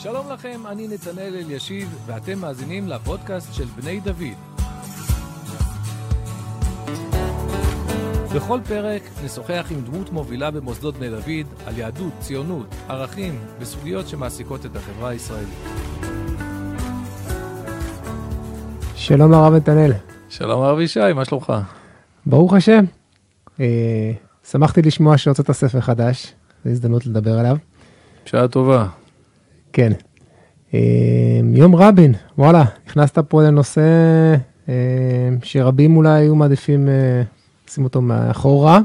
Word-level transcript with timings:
שלום 0.00 0.32
לכם, 0.32 0.60
אני 0.66 0.88
נתנאל 0.88 1.34
אלישיב, 1.36 1.98
ואתם 2.06 2.38
מאזינים 2.38 2.88
לפודקאסט 2.88 3.54
של 3.54 3.64
בני 3.64 4.00
דוד. 4.00 4.38
בכל 8.36 8.60
פרק 8.68 9.02
נשוחח 9.24 9.66
עם 9.70 9.80
דמות 9.80 10.12
מובילה 10.12 10.50
במוסדות 10.50 10.94
בני 10.96 11.10
דוד 11.10 11.66
על 11.66 11.78
יהדות, 11.78 12.12
ציונות, 12.20 12.66
ערכים 12.88 13.38
וסוגיות 13.58 14.08
שמעסיקות 14.08 14.66
את 14.66 14.76
החברה 14.76 15.08
הישראלית. 15.08 15.48
שלום 18.94 19.32
לרב 19.32 19.54
נתנאל. 19.54 19.92
שלום 20.28 20.62
הרב 20.62 20.80
ישי, 20.80 21.12
מה 21.14 21.24
שלומך? 21.24 21.52
ברוך 22.26 22.54
השם. 22.54 22.84
אה, 23.60 24.12
שמחתי 24.50 24.82
לשמוע 24.82 25.18
שהוצאת 25.18 25.52
ספר 25.52 25.80
חדש, 25.80 26.34
זו 26.64 26.70
הזדמנות 26.70 27.06
לדבר 27.06 27.38
עליו. 27.38 27.56
שעה 28.24 28.48
טובה. 28.48 28.86
כן. 29.72 29.92
אה, 30.74 31.40
יום 31.54 31.76
רבין, 31.76 32.14
וואלה, 32.38 32.64
נכנסת 32.86 33.18
פה 33.18 33.42
לנושא 33.42 33.80
אה, 34.68 34.74
שרבים 35.42 35.96
אולי 35.96 36.10
היו 36.10 36.34
מעדיפים 36.34 36.88
אה, 36.88 37.22
לשים 37.68 37.84
אותו 37.84 38.00
מאחורה, 38.00 38.80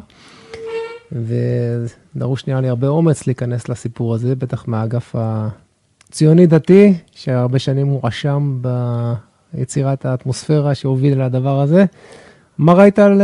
ודרוש 1.12 2.48
נראה 2.48 2.62
לי 2.62 2.70
הרבה 2.70 2.88
אומץ 2.88 3.28
להיכנס 3.28 3.70
לסיפור 3.70 4.14
הזה, 4.14 4.36
בטח 4.36 4.68
מהאגף 4.68 5.16
הציוני-דתי, 6.10 6.94
שהרבה 7.12 7.60
שנים 7.60 7.88
הוא 7.88 8.00
רשם 8.04 8.62
ביצירת 9.54 10.06
האטמוספירה 10.06 10.76
שהוביל 10.76 11.24
לדבר 11.24 11.60
הזה. 11.60 11.86
מה 12.58 12.74
ראית 12.74 13.00
על 13.00 13.22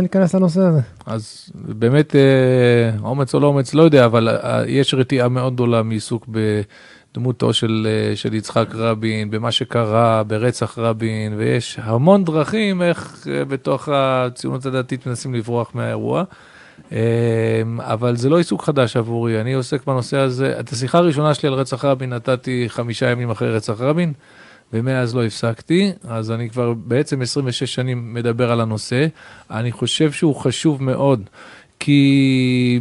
להיכנס 0.00 0.34
לנושא 0.34 0.60
הזה? 0.60 0.80
אז 1.06 1.50
באמת, 1.54 2.14
אומץ 3.02 3.34
או 3.34 3.40
לא 3.40 3.46
אומץ, 3.46 3.74
לא 3.74 3.82
יודע, 3.82 4.04
אבל 4.04 4.38
יש 4.66 4.94
רתיעה 4.94 5.28
מאוד 5.28 5.54
גדולה 5.54 5.82
מעיסוק 5.82 6.26
ב... 6.30 6.60
דמותו 7.18 7.52
של, 7.52 7.86
אה, 7.90 8.16
של 8.16 8.34
יצחק 8.34 8.74
רבין, 8.74 9.30
במה 9.30 9.52
שקרה, 9.52 10.22
ברצח 10.22 10.78
רבין, 10.78 11.34
ויש 11.36 11.78
המון 11.82 12.24
דרכים 12.24 12.82
איך 12.82 13.26
אה, 13.30 13.44
בתוך 13.44 13.88
הציונות 13.92 14.66
הדתית 14.66 15.06
מנסים 15.06 15.34
לברוח 15.34 15.70
מהאירוע. 15.74 16.24
אה, 16.92 16.98
אבל 17.78 18.16
זה 18.16 18.28
לא 18.28 18.38
עיסוק 18.38 18.62
חדש 18.62 18.96
עבורי, 18.96 19.40
אני 19.40 19.52
עוסק 19.52 19.86
בנושא 19.86 20.16
הזה. 20.16 20.60
את 20.60 20.68
השיחה 20.72 20.98
הראשונה 20.98 21.34
שלי 21.34 21.48
על 21.48 21.54
רצח 21.54 21.84
רבין 21.84 22.12
נתתי 22.12 22.64
חמישה 22.68 23.10
ימים 23.10 23.30
אחרי 23.30 23.50
רצח 23.50 23.80
רבין, 23.80 24.12
ומאז 24.72 25.16
לא 25.16 25.24
הפסקתי, 25.24 25.92
אז 26.08 26.30
אני 26.30 26.50
כבר 26.50 26.74
בעצם 26.74 27.22
26 27.22 27.74
שנים 27.74 28.14
מדבר 28.14 28.52
על 28.52 28.60
הנושא. 28.60 29.06
אני 29.50 29.72
חושב 29.72 30.12
שהוא 30.12 30.36
חשוב 30.36 30.82
מאוד. 30.82 31.22
כי 31.80 32.80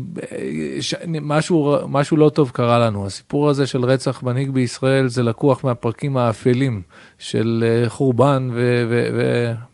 ש... 0.79 0.95
משהו, 1.21 1.77
משהו 1.87 2.17
לא 2.17 2.29
טוב 2.29 2.51
קרה 2.53 2.79
לנו. 2.79 3.05
הסיפור 3.05 3.49
הזה 3.49 3.67
של 3.67 3.85
רצח 3.85 4.23
מנהיג 4.23 4.49
בישראל 4.49 5.07
זה 5.07 5.23
לקוח 5.23 5.63
מהפרקים 5.63 6.17
האפלים 6.17 6.81
של 7.19 7.63
אה, 7.67 7.89
חורבן, 7.89 8.49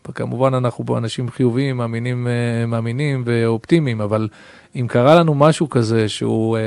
וכמובן 0.08 0.54
ו... 0.54 0.56
ו... 0.56 0.58
אנחנו 0.58 0.86
פה 0.86 0.98
אנשים 0.98 1.30
חיוביים, 1.30 1.76
מאמינים, 1.76 2.26
אה, 2.26 2.66
מאמינים 2.66 3.22
ואופטימיים, 3.26 4.00
אבל 4.00 4.28
אם 4.76 4.86
קרה 4.88 5.14
לנו 5.14 5.34
משהו 5.34 5.70
כזה 5.70 6.08
שהוא, 6.08 6.56
אה, 6.56 6.62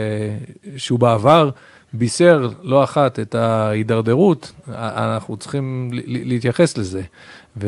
שהוא 0.77 0.99
בעבר, 0.99 1.49
בישר 1.93 2.49
לא 2.61 2.83
אחת 2.83 3.19
את 3.19 3.35
ההידרדרות, 3.35 4.51
אנחנו 4.75 5.37
צריכים 5.37 5.89
להתייחס 6.05 6.77
לזה. 6.77 7.01
ו... 7.57 7.67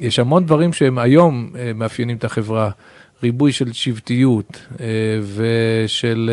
יש 0.00 0.18
המון 0.18 0.46
דברים 0.46 0.72
שהם 0.72 0.98
היום 0.98 1.50
אה, 1.58 1.72
מאפיינים 1.74 2.16
את 2.16 2.24
החברה, 2.24 2.70
ריבוי 3.22 3.52
של 3.52 3.72
שבטיות 3.72 4.66
אה, 4.80 4.86
ושל 5.36 6.30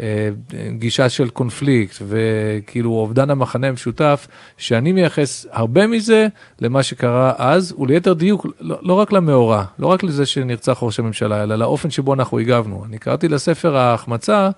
אה, 0.00 0.28
גישה 0.70 1.08
של 1.08 1.28
קונפליקט 1.28 1.96
וכאילו 2.08 2.90
אובדן 2.90 3.30
המחנה 3.30 3.68
המשותף, 3.68 4.26
שאני 4.56 4.92
מייחס 4.92 5.46
הרבה 5.50 5.86
מזה 5.86 6.28
למה 6.60 6.82
שקרה 6.82 7.32
אז, 7.38 7.74
וליתר 7.78 8.12
דיוק, 8.12 8.46
לא, 8.60 8.78
לא 8.82 8.94
רק 8.94 9.12
למאורע, 9.12 9.64
לא 9.78 9.86
רק 9.86 10.02
לזה 10.02 10.26
שנרצח 10.26 10.78
ראש 10.82 10.98
הממשלה, 10.98 11.42
אלא 11.42 11.56
לאופן 11.56 11.90
שבו 11.90 12.14
אנחנו 12.14 12.38
הגבנו. 12.38 12.84
אני 12.88 12.98
קראתי 12.98 13.28
לספר 13.28 13.76
ההחמצה, 13.76 14.50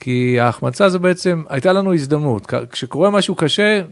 כי 0.00 0.40
ההחמצה 0.40 0.88
זה 0.88 0.98
בעצם, 0.98 1.42
הייתה 1.48 1.72
לנו 1.72 1.94
הזדמנות. 1.94 2.52
כשקורה 2.70 3.10
משהו 3.10 3.34
קשה, 3.34 3.82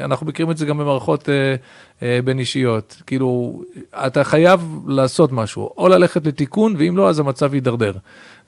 אנחנו 0.00 0.26
מכירים 0.26 0.50
את 0.50 0.56
זה 0.56 0.66
גם 0.66 0.78
במערכות 0.78 1.28
אה, 1.28 1.54
אה, 2.02 2.18
בין 2.24 2.38
אישיות. 2.38 3.02
כאילו, 3.06 3.62
אתה 4.06 4.24
חייב 4.24 4.80
לעשות 4.86 5.32
משהו, 5.32 5.70
או 5.78 5.88
ללכת 5.88 6.26
לתיקון, 6.26 6.74
ואם 6.78 6.96
לא, 6.96 7.08
אז 7.08 7.18
המצב 7.18 7.54
יידרדר. 7.54 7.92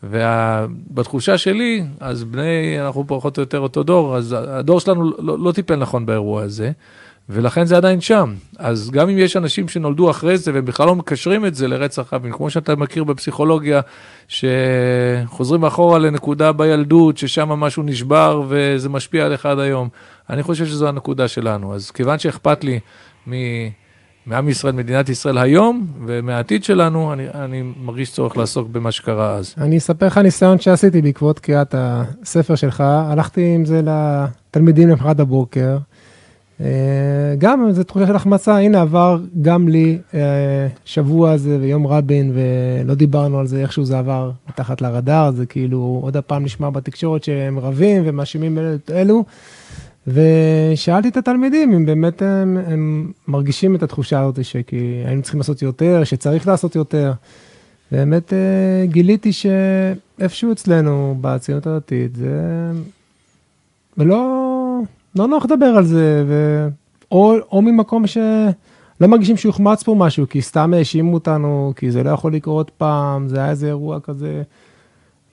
ובתחושה 0.02 1.38
שלי, 1.38 1.84
אז 2.00 2.24
בני, 2.24 2.80
אנחנו 2.80 3.04
פחות 3.06 3.36
או 3.38 3.42
יותר 3.42 3.60
אותו 3.60 3.82
דור, 3.82 4.16
אז 4.16 4.36
הדור 4.38 4.80
שלנו 4.80 5.12
לא, 5.18 5.38
לא 5.38 5.52
טיפל 5.52 5.76
נכון 5.76 6.06
באירוע 6.06 6.42
הזה. 6.42 6.72
ולכן 7.28 7.64
זה 7.64 7.76
עדיין 7.76 8.00
שם. 8.00 8.34
אז 8.58 8.90
גם 8.90 9.08
אם 9.08 9.18
יש 9.18 9.36
אנשים 9.36 9.68
שנולדו 9.68 10.10
אחרי 10.10 10.38
זה 10.38 10.54
והם 10.54 10.64
בכלל 10.64 10.86
לא 10.86 10.94
מקשרים 10.94 11.46
את 11.46 11.54
זה 11.54 11.68
לרצח 11.68 12.12
רבין, 12.12 12.32
כמו 12.32 12.50
שאתה 12.50 12.76
מכיר 12.76 13.04
בפסיכולוגיה, 13.04 13.80
שחוזרים 14.28 15.64
אחורה 15.64 15.98
לנקודה 15.98 16.52
בילדות, 16.52 17.18
ששם 17.18 17.48
משהו 17.48 17.82
נשבר 17.82 18.42
וזה 18.48 18.88
משפיע 18.88 19.26
עליך 19.26 19.46
עד 19.46 19.58
היום. 19.58 19.88
אני 20.30 20.42
חושב 20.42 20.66
שזו 20.66 20.88
הנקודה 20.88 21.28
שלנו. 21.28 21.74
אז 21.74 21.90
כיוון 21.90 22.18
שאכפת 22.18 22.64
לי 22.64 22.80
מ... 23.28 23.32
מעם 24.26 24.48
ישראל, 24.48 24.72
מדינת 24.72 25.08
ישראל 25.08 25.38
היום, 25.38 25.86
ומהעתיד 26.06 26.64
שלנו, 26.64 27.12
אני, 27.12 27.26
אני 27.34 27.62
מרגיש 27.84 28.12
צורך 28.12 28.36
לעסוק 28.36 28.68
במה 28.68 28.92
שקרה 28.92 29.34
אז. 29.34 29.54
אני 29.58 29.78
אספר 29.78 30.06
לך 30.06 30.18
ניסיון 30.18 30.58
שעשיתי 30.58 31.02
בעקבות 31.02 31.38
קריאת 31.38 31.74
הספר 31.78 32.54
שלך. 32.54 32.80
הלכתי 32.86 33.54
עם 33.54 33.64
זה 33.64 33.80
לתלמידים 33.84 34.88
למחרת 34.88 35.20
הבוקר. 35.20 35.76
אה, 36.60 36.66
גם 37.38 37.72
זו 37.72 37.82
תחושה 37.82 38.06
של 38.06 38.16
החמצה, 38.16 38.58
הנה 38.58 38.80
עבר 38.80 39.18
גם 39.42 39.68
לי 39.68 39.98
אה, 40.14 40.20
שבוע 40.84 41.30
הזה 41.30 41.58
ויום 41.60 41.86
רבין 41.86 42.32
ולא 42.34 42.94
דיברנו 42.94 43.38
על 43.38 43.46
זה, 43.46 43.60
איכשהו 43.60 43.84
זה 43.84 43.98
עבר 43.98 44.30
מתחת 44.48 44.80
לרדאר, 44.80 45.30
זה 45.30 45.46
כאילו 45.46 46.00
עוד 46.02 46.16
הפעם 46.16 46.44
נשמע 46.44 46.70
בתקשורת 46.70 47.24
שהם 47.24 47.58
רבים 47.58 48.02
ומאשימים 48.06 48.58
את 48.58 48.90
אלו. 48.90 49.24
ושאלתי 50.06 51.08
את 51.08 51.16
התלמידים 51.16 51.72
אם 51.72 51.86
באמת 51.86 52.22
הם, 52.22 52.58
הם 52.66 53.12
מרגישים 53.28 53.74
את 53.74 53.82
התחושה 53.82 54.20
הזאת 54.20 54.44
שכי 54.44 55.02
היינו 55.06 55.22
צריכים 55.22 55.40
לעשות 55.40 55.62
יותר, 55.62 56.04
שצריך 56.04 56.48
לעשות 56.48 56.76
יותר. 56.76 57.12
באמת 57.92 58.32
אה, 58.32 58.86
גיליתי 58.86 59.32
שאיפשהו 59.32 60.52
אצלנו 60.52 61.18
בציונות 61.20 61.66
הדתית 61.66 62.16
זה... 62.16 62.32
ולא 63.98 64.43
לא 65.16 65.26
נוח 65.26 65.44
לדבר 65.44 65.66
על 65.66 65.84
זה, 65.84 66.24
ו... 66.26 66.68
או, 67.12 67.34
או 67.52 67.62
ממקום 67.62 68.06
שלא 68.06 69.06
מרגישים 69.06 69.36
שהוחמץ 69.36 69.82
פה 69.82 69.94
משהו, 69.94 70.28
כי 70.28 70.42
סתם 70.42 70.74
האשימו 70.74 71.14
אותנו, 71.14 71.72
כי 71.76 71.90
זה 71.90 72.02
לא 72.02 72.10
יכול 72.10 72.34
לקרות 72.34 72.70
פעם, 72.70 73.28
זה 73.28 73.38
היה 73.38 73.50
איזה 73.50 73.66
אירוע 73.66 74.00
כזה. 74.00 74.42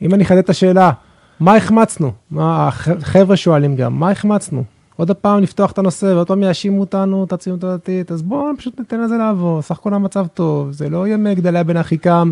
אם 0.02 0.14
אני 0.14 0.24
אחדד 0.24 0.38
את 0.38 0.50
השאלה, 0.50 0.92
מה 1.40 1.56
החמצנו? 1.56 2.12
מה, 2.32 2.68
החבר'ה 2.68 3.38
שואלים 3.38 3.76
גם, 3.76 4.00
מה 4.00 4.12
החמצנו? 4.12 4.64
עוד 4.96 5.12
פעם 5.12 5.40
לפתוח 5.40 5.72
את 5.72 5.78
הנושא 5.78 6.06
ועוד 6.06 6.28
פעם 6.28 6.44
יאשימו 6.44 6.80
אותנו, 6.80 7.24
את 7.24 7.34
הציונות 7.34 7.64
הדתית, 7.64 8.12
אז 8.12 8.22
בואו 8.22 8.58
פשוט 8.58 8.80
ניתן 8.80 9.02
לזה 9.02 9.18
לעבור, 9.18 9.62
סך 9.62 9.80
הכל 9.80 9.94
המצב 9.94 10.28
טוב, 10.34 10.72
זה 10.72 10.90
לא 10.90 11.08
יהיה 11.08 11.18
מגדליה 11.18 11.64
בן 11.64 11.78
אחיקם 11.78 12.32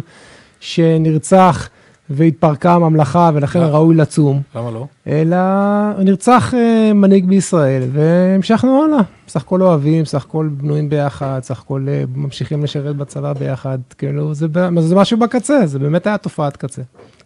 שנרצח 0.59 1.69
והתפרקה 2.09 2.73
הממלכה 2.73 3.31
ולכן. 3.33 3.59
ראוי 3.59 3.95
לצום. 3.95 4.41
למה 4.55 4.71
לא? 4.71 4.87
אלא 5.07 5.37
נרצח 6.03 6.53
uh, 6.53 6.93
מנהיג 6.93 7.25
בישראל 7.25 7.83
והמשכנו 7.91 8.83
הלאה. 8.83 9.01
סך 9.27 9.41
הכל 9.41 9.61
אוהבים, 9.61 10.05
סך 10.05 10.25
הכל 10.25 10.49
בנויים 10.51 10.89
ביחד, 10.89 11.39
סך 11.43 11.59
הכל 11.59 11.85
uh, 11.87 12.17
ממשיכים 12.17 12.63
לשרת 12.63 12.95
בצבא 12.95 13.33
ביחד, 13.33 13.77
כאילו 13.97 14.33
זה, 14.33 14.47
זה 14.79 14.95
משהו 14.95 15.17
בקצה, 15.17 15.65
זה 15.65 15.79
באמת 15.79 16.07
היה 16.07 16.17
תופעת 16.17 16.57
קצה. 16.57 16.81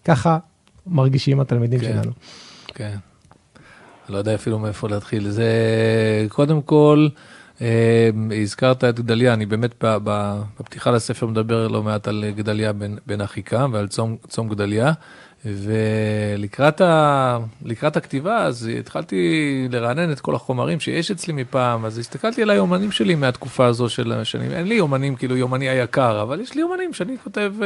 ככה 0.06 0.38
מרגישים 0.88 1.40
התלמידים 1.40 1.80
כן, 1.80 1.86
שלנו. 1.94 2.12
כן. 2.68 2.96
לא 4.10 4.18
יודע 4.18 4.36
אפילו 4.36 4.60
מאיפה 4.60 4.90
להתחיל. 4.90 5.30
זה 5.30 5.46
קודם 6.30 6.62
כל, 6.62 7.08
אה, 7.12 7.18
הזכרת 8.42 8.84
את 8.84 9.00
גדליה, 9.00 9.34
אני 9.34 9.46
באמת 9.46 9.84
בפתיחה 10.60 10.92
לספר 10.92 11.26
מדבר 11.26 11.68
לא 11.68 11.84
מעט 11.84 12.08
על 12.08 12.26
גדליה 12.36 12.74
בן, 13.06 13.22
אחיקם 13.22 13.72
ועל 13.74 13.88
צום 14.28 14.50
גדליה. 14.50 14.92
ולקראת 15.46 16.82
ה... 16.82 17.38
הכתיבה, 17.82 18.44
אז 18.44 18.70
התחלתי 18.80 19.68
לרענן 19.72 20.12
את 20.12 20.20
כל 20.20 20.36
החומרים 20.36 20.80
שיש 20.80 21.12
אצלי 21.12 21.34
מפעם, 21.34 21.86
אז 21.86 21.98
הסתכלתי 21.98 22.42
על 22.42 22.50
היומנים 22.50 22.92
שלי 22.92 23.16
מהתקופה 23.16 23.66
הזו 23.66 23.90
של 23.90 24.12
השנים. 24.12 24.52
אין 24.52 24.68
לי 24.68 24.76
יומנים, 24.76 25.16
כאילו 25.16 25.38
יומני 25.38 25.70
היקר, 25.70 26.22
אבל 26.22 26.40
יש 26.40 26.54
לי 26.56 26.62
יומנים 26.62 26.94
שאני 26.94 27.18
כותב 27.24 27.54
uh, 27.60 27.64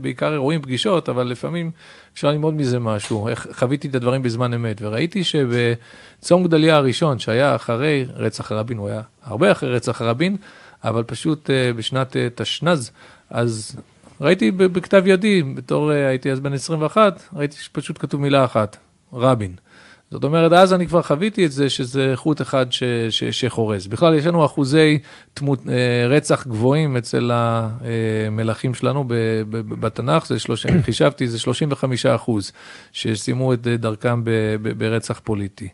בעיקר 0.00 0.32
אירועים, 0.32 0.62
פגישות, 0.62 1.08
אבל 1.08 1.26
לפעמים 1.26 1.70
אפשר 2.14 2.30
ללמוד 2.30 2.54
מזה 2.54 2.78
משהו. 2.78 3.28
איך 3.28 3.46
חוויתי 3.52 3.88
את 3.88 3.94
הדברים 3.94 4.22
בזמן 4.22 4.54
אמת, 4.54 4.76
וראיתי 4.80 5.24
שבצום 5.24 6.44
גדליה 6.44 6.76
הראשון, 6.76 7.18
שהיה 7.18 7.56
אחרי 7.56 8.06
רצח 8.14 8.52
רבין, 8.52 8.78
הוא 8.78 8.88
היה 8.88 9.00
הרבה 9.24 9.52
אחרי 9.52 9.70
רצח 9.70 10.02
רבין, 10.02 10.36
אבל 10.84 11.02
פשוט 11.02 11.50
uh, 11.50 11.76
בשנת 11.76 12.12
uh, 12.12 12.16
תשנ"ז, 12.34 12.90
אז 13.30 13.76
ראיתי 14.20 14.50
בכתב 14.50 15.02
ידי, 15.06 15.42
בתור, 15.42 15.92
אה, 15.92 16.08
הייתי 16.08 16.32
אז 16.32 16.40
בן 16.40 16.52
21, 16.52 17.22
ראיתי 17.32 17.56
שפשוט 17.56 17.98
כתוב 18.00 18.20
מילה 18.20 18.44
אחת, 18.44 18.76
רבין. 19.12 19.52
זאת 20.10 20.24
אומרת, 20.24 20.52
אז 20.52 20.72
אני 20.72 20.86
כבר 20.86 21.02
חוויתי 21.02 21.46
את 21.46 21.52
זה 21.52 21.70
שזה 21.70 22.12
חוט 22.14 22.42
אחד 22.42 22.72
ש, 22.72 22.82
ש, 23.10 23.24
שחורז. 23.24 23.86
בכלל, 23.86 24.14
יש 24.14 24.26
לנו 24.26 24.44
אחוזי 24.44 24.98
תמות, 25.34 25.60
אה, 25.68 26.06
רצח 26.08 26.46
גבוהים 26.46 26.96
אצל 26.96 27.30
המלכים 27.34 28.74
שלנו 28.74 29.04
ב, 29.04 29.14
ב, 29.50 29.80
בתנ"ך, 29.80 30.26
זה 30.26 30.38
שלוש, 30.38 30.66
חישבתי, 30.82 31.28
זה 31.28 31.38
35 31.38 32.06
אחוז 32.06 32.52
שסיימו 32.92 33.52
את 33.52 33.60
דרכם 33.62 34.24
ב, 34.24 34.30
ב, 34.62 34.78
ברצח 34.78 35.20
פוליטי. 35.24 35.68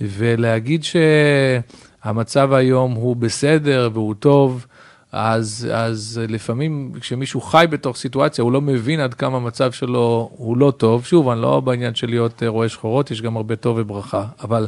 ולהגיד 0.00 0.84
שהמצב 0.84 2.52
היום 2.52 2.92
הוא 2.92 3.16
בסדר 3.16 3.90
והוא 3.92 4.14
טוב, 4.14 4.66
אז, 5.12 5.68
אז 5.72 6.20
לפעמים 6.28 6.92
כשמישהו 7.00 7.40
חי 7.40 7.66
בתוך 7.70 7.96
סיטואציה, 7.96 8.44
הוא 8.44 8.52
לא 8.52 8.60
מבין 8.60 9.00
עד 9.00 9.14
כמה 9.14 9.36
המצב 9.36 9.72
שלו 9.72 10.30
הוא 10.36 10.56
לא 10.56 10.70
טוב. 10.70 11.04
שוב, 11.04 11.28
אני 11.28 11.42
לא 11.42 11.60
בעניין 11.60 11.94
של 11.94 12.10
להיות 12.10 12.42
אה, 12.42 12.48
רואה 12.48 12.68
שחורות, 12.68 13.10
יש 13.10 13.22
גם 13.22 13.36
הרבה 13.36 13.56
טוב 13.56 13.76
וברכה. 13.80 14.26
אבל 14.40 14.66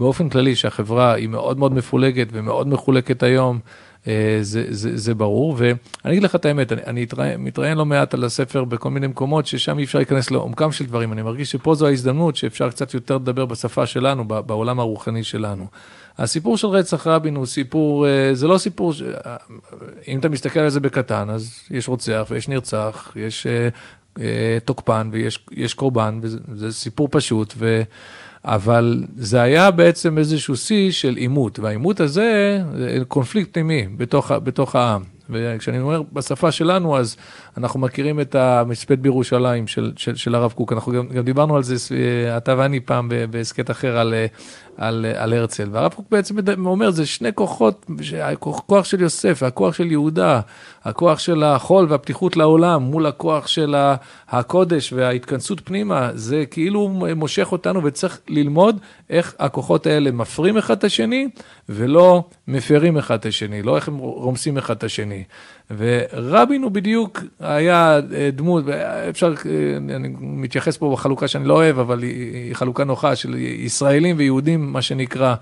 באופן 0.00 0.28
כללי, 0.28 0.56
שהחברה 0.56 1.12
היא 1.12 1.28
מאוד 1.28 1.58
מאוד 1.58 1.72
מפולגת 1.72 2.28
ומאוד 2.32 2.68
מחולקת 2.68 3.22
היום, 3.22 3.58
זה, 4.04 4.64
זה, 4.68 4.96
זה 4.96 5.14
ברור. 5.14 5.56
ואני 5.58 6.12
אגיד 6.12 6.22
לך 6.22 6.34
את 6.34 6.44
האמת, 6.44 6.72
אני, 6.72 6.82
אני 6.86 7.06
מתראיין 7.38 7.78
לא 7.78 7.86
מעט 7.86 8.14
על 8.14 8.24
הספר 8.24 8.64
בכל 8.64 8.90
מיני 8.90 9.06
מקומות, 9.06 9.46
ששם 9.46 9.78
אי 9.78 9.84
אפשר 9.84 9.98
להיכנס 9.98 10.30
לעומקם 10.30 10.72
של 10.72 10.86
דברים. 10.86 11.12
אני 11.12 11.22
מרגיש 11.22 11.50
שפה 11.50 11.74
זו 11.74 11.86
ההזדמנות 11.86 12.36
שאפשר 12.36 12.70
קצת 12.70 12.94
יותר 12.94 13.16
לדבר 13.16 13.46
בשפה 13.46 13.86
שלנו, 13.86 14.24
בעולם 14.24 14.80
הרוחני 14.80 15.24
שלנו. 15.24 15.66
הסיפור 16.18 16.56
של 16.56 16.66
רצח 16.66 17.06
רבין 17.06 17.36
הוא 17.36 17.46
סיפור, 17.46 18.06
אה, 18.06 18.34
זה 18.34 18.46
לא 18.46 18.58
סיפור. 18.58 18.92
אה, 19.26 19.36
אם 20.08 20.18
אתה 20.18 20.28
מסתכל 20.28 20.60
על 20.60 20.68
זה 20.68 20.80
בקטן, 20.80 21.30
אז 21.30 21.60
יש 21.70 21.88
רוצח 21.88 22.26
ויש 22.30 22.48
נרצח, 22.48 23.12
יש 23.16 23.46
אה, 24.20 24.58
תוקפן 24.64 25.10
ויש 25.12 25.74
קורבן, 25.74 26.20
וזה 26.22 26.72
סיפור 26.72 27.08
פשוט, 27.10 27.54
ו... 27.56 27.82
אבל 28.44 29.04
זה 29.16 29.42
היה 29.42 29.70
בעצם 29.70 30.18
איזשהו 30.18 30.56
שיא 30.56 30.90
של 30.90 31.16
עימות, 31.16 31.58
והעימות 31.58 32.00
הזה, 32.00 32.60
קונפליקט 33.08 33.52
פנימי 33.52 33.86
בתוך, 33.96 34.32
בתוך 34.32 34.76
העם. 34.76 35.02
וכשאני 35.30 35.80
אומר 35.80 36.02
בשפה 36.12 36.52
שלנו, 36.52 36.98
אז 36.98 37.16
אנחנו 37.56 37.80
מכירים 37.80 38.20
את 38.20 38.34
המספד 38.34 39.02
בירושלים 39.02 39.66
של, 39.66 39.92
של, 39.96 40.16
של 40.16 40.34
הרב 40.34 40.52
קוק. 40.52 40.72
אנחנו 40.72 40.92
גם, 40.92 41.08
גם 41.08 41.24
דיברנו 41.24 41.56
על 41.56 41.62
זה, 41.62 41.74
אתה 42.36 42.54
ואני 42.58 42.80
פעם 42.80 43.08
בהסכת 43.30 43.70
אחר 43.70 43.98
על, 43.98 44.14
על, 44.76 45.06
על 45.16 45.32
הרצל. 45.32 45.68
והרב 45.72 45.94
קוק 45.94 46.06
בעצם 46.10 46.36
אומר, 46.66 46.90
זה 46.90 47.06
שני 47.06 47.28
כוחות, 47.34 47.86
הכוח 48.22 48.84
של 48.84 49.00
יוסף 49.00 49.38
והכוח 49.42 49.74
של 49.74 49.90
יהודה, 49.90 50.40
הכוח 50.84 51.18
של 51.18 51.42
החול 51.42 51.86
והפתיחות 51.88 52.36
לעולם 52.36 52.82
מול 52.82 53.06
הכוח 53.06 53.46
של 53.46 53.74
הקודש 54.28 54.92
וההתכנסות 54.92 55.60
פנימה, 55.64 56.10
זה 56.14 56.44
כאילו 56.50 56.88
מושך 57.16 57.52
אותנו 57.52 57.84
וצריך 57.84 58.20
ללמוד 58.28 58.78
איך 59.10 59.34
הכוחות 59.38 59.86
האלה 59.86 60.10
מפרים 60.10 60.56
אחד 60.56 60.76
את 60.76 60.84
השני 60.84 61.28
ולא 61.68 62.24
מפרים 62.48 62.96
אחד 62.96 63.14
את 63.14 63.26
השני, 63.26 63.62
לא 63.62 63.76
איך 63.76 63.88
הם 63.88 63.96
רומסים 63.96 64.58
אחד 64.58 64.76
את 64.76 64.84
השני. 64.84 65.24
ורבין 65.78 66.62
הוא 66.62 66.70
בדיוק 66.70 67.20
היה 67.40 68.00
אה, 68.14 68.30
דמות, 68.32 68.64
אפשר, 69.10 69.34
אה, 69.46 69.94
אני 69.96 70.08
מתייחס 70.20 70.76
פה 70.76 70.92
בחלוקה 70.92 71.28
שאני 71.28 71.48
לא 71.48 71.54
אוהב, 71.54 71.78
אבל 71.78 72.02
היא 72.02 72.54
חלוקה 72.54 72.84
נוחה 72.84 73.16
של 73.16 73.34
ישראלים 73.38 74.16
ויהודים, 74.18 74.72
מה 74.72 74.82
שנקרא. 74.82 75.34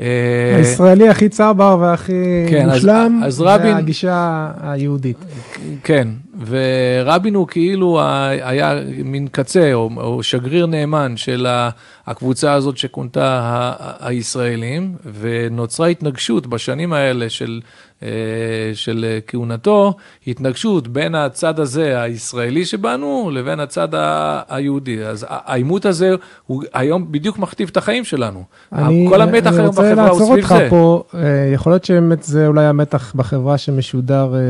אה, 0.00 0.56
הישראלי 0.56 1.08
הכי 1.08 1.28
צבר 1.28 1.76
והכי 1.80 2.46
כן, 2.50 2.68
מושלם, 2.68 3.20
אז, 3.24 3.34
אז 3.34 3.40
רבין, 3.40 3.72
זה 3.72 3.76
הגישה 3.76 4.50
היהודית. 4.60 5.16
כן, 5.84 6.08
ורבין 6.46 7.34
הוא 7.34 7.48
כאילו 7.48 8.00
היה 8.42 8.80
מין 9.04 9.28
קצה, 9.32 9.74
או, 9.74 9.90
או 9.96 10.22
שגריר 10.22 10.66
נאמן 10.66 11.16
של 11.16 11.46
הקבוצה 12.06 12.52
הזאת 12.52 12.76
שכונתה 12.76 13.72
הישראלים, 14.00 14.94
ונוצרה 15.20 15.86
התנגשות 15.86 16.46
בשנים 16.46 16.92
האלה 16.92 17.30
של 17.30 17.60
אה, 17.64 17.70
של 18.74 19.18
כהונתו, 19.26 19.94
התנגשות 20.26 20.88
בין 20.88 21.14
הצד 21.14 21.60
הזה 21.60 22.02
הישראלי 22.02 22.64
שבנו 22.64 23.30
לבין 23.32 23.60
הצד 23.60 23.88
היהודי. 24.48 25.04
אז 25.04 25.26
העימות 25.28 25.86
הזה 25.86 26.14
הוא 26.46 26.64
היום 26.72 27.12
בדיוק 27.12 27.38
מכתיב 27.38 27.68
את 27.72 27.76
החיים 27.76 28.04
שלנו. 28.04 28.44
אני, 28.72 29.06
כל 29.08 29.20
המתח 29.20 29.52
היום 29.52 29.70
בחברה 29.70 29.70
הוא 29.70 29.70
סביב 29.70 29.74
זה. 29.74 29.92
אני 29.92 30.00
רוצה 30.00 30.12
לעצור 30.12 30.36
אותך 30.36 30.54
פה, 30.70 31.02
אה, 31.14 31.50
יכול 31.54 31.72
להיות 31.72 31.84
שבאמת 31.84 32.22
זה 32.22 32.46
אולי 32.46 32.64
המתח 32.64 33.12
בחברה 33.16 33.58
שמשודר 33.58 34.34
אה, 34.34 34.40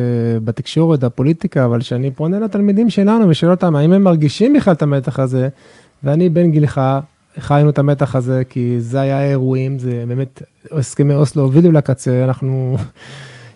בתקשורת, 0.44 1.04
הפוליטיקה, 1.04 1.64
אבל 1.64 1.80
כשאני 1.80 2.10
פונה 2.10 2.40
לתלמידים 2.40 2.90
שלנו 2.90 3.28
ושואל 3.28 3.50
אותם 3.50 3.76
האם 3.76 3.92
הם 3.92 4.02
מרגישים 4.04 4.52
בכלל 4.52 4.72
את 4.72 4.82
המתח 4.82 5.18
הזה, 5.18 5.48
ואני 6.04 6.28
בן 6.28 6.50
גילך, 6.50 6.80
חיינו 7.38 7.70
את 7.70 7.78
המתח 7.78 8.16
הזה, 8.16 8.42
כי 8.48 8.76
זה 8.78 9.00
היה 9.00 9.18
האירועים, 9.18 9.78
זה 9.78 10.04
באמת, 10.08 10.42
הסכמי 10.72 11.14
אוסלו 11.14 11.42
הובילו 11.42 11.72
לקצה, 11.72 12.24
אנחנו 12.24 12.76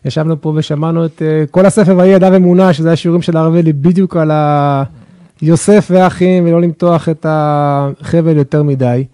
ישבנו 0.05 0.41
פה 0.41 0.53
ושמענו 0.56 1.05
את 1.05 1.23
uh, 1.23 1.51
כל 1.51 1.67
הספר 1.67 1.97
ויהי 1.97 2.11
ידיו 2.11 2.37
אמונה, 2.37 2.73
שזה 2.73 2.93
השיעורים 2.93 3.23
של 3.23 3.37
הרב 3.37 3.55
בדיוק 3.56 4.17
על 4.17 4.31
יוסף 5.43 5.89
והאחים, 5.91 6.47
ולא 6.47 6.61
למתוח 6.61 7.09
את 7.09 7.27
החבל 7.29 8.37
יותר 8.37 8.62
מדי. 8.62 9.05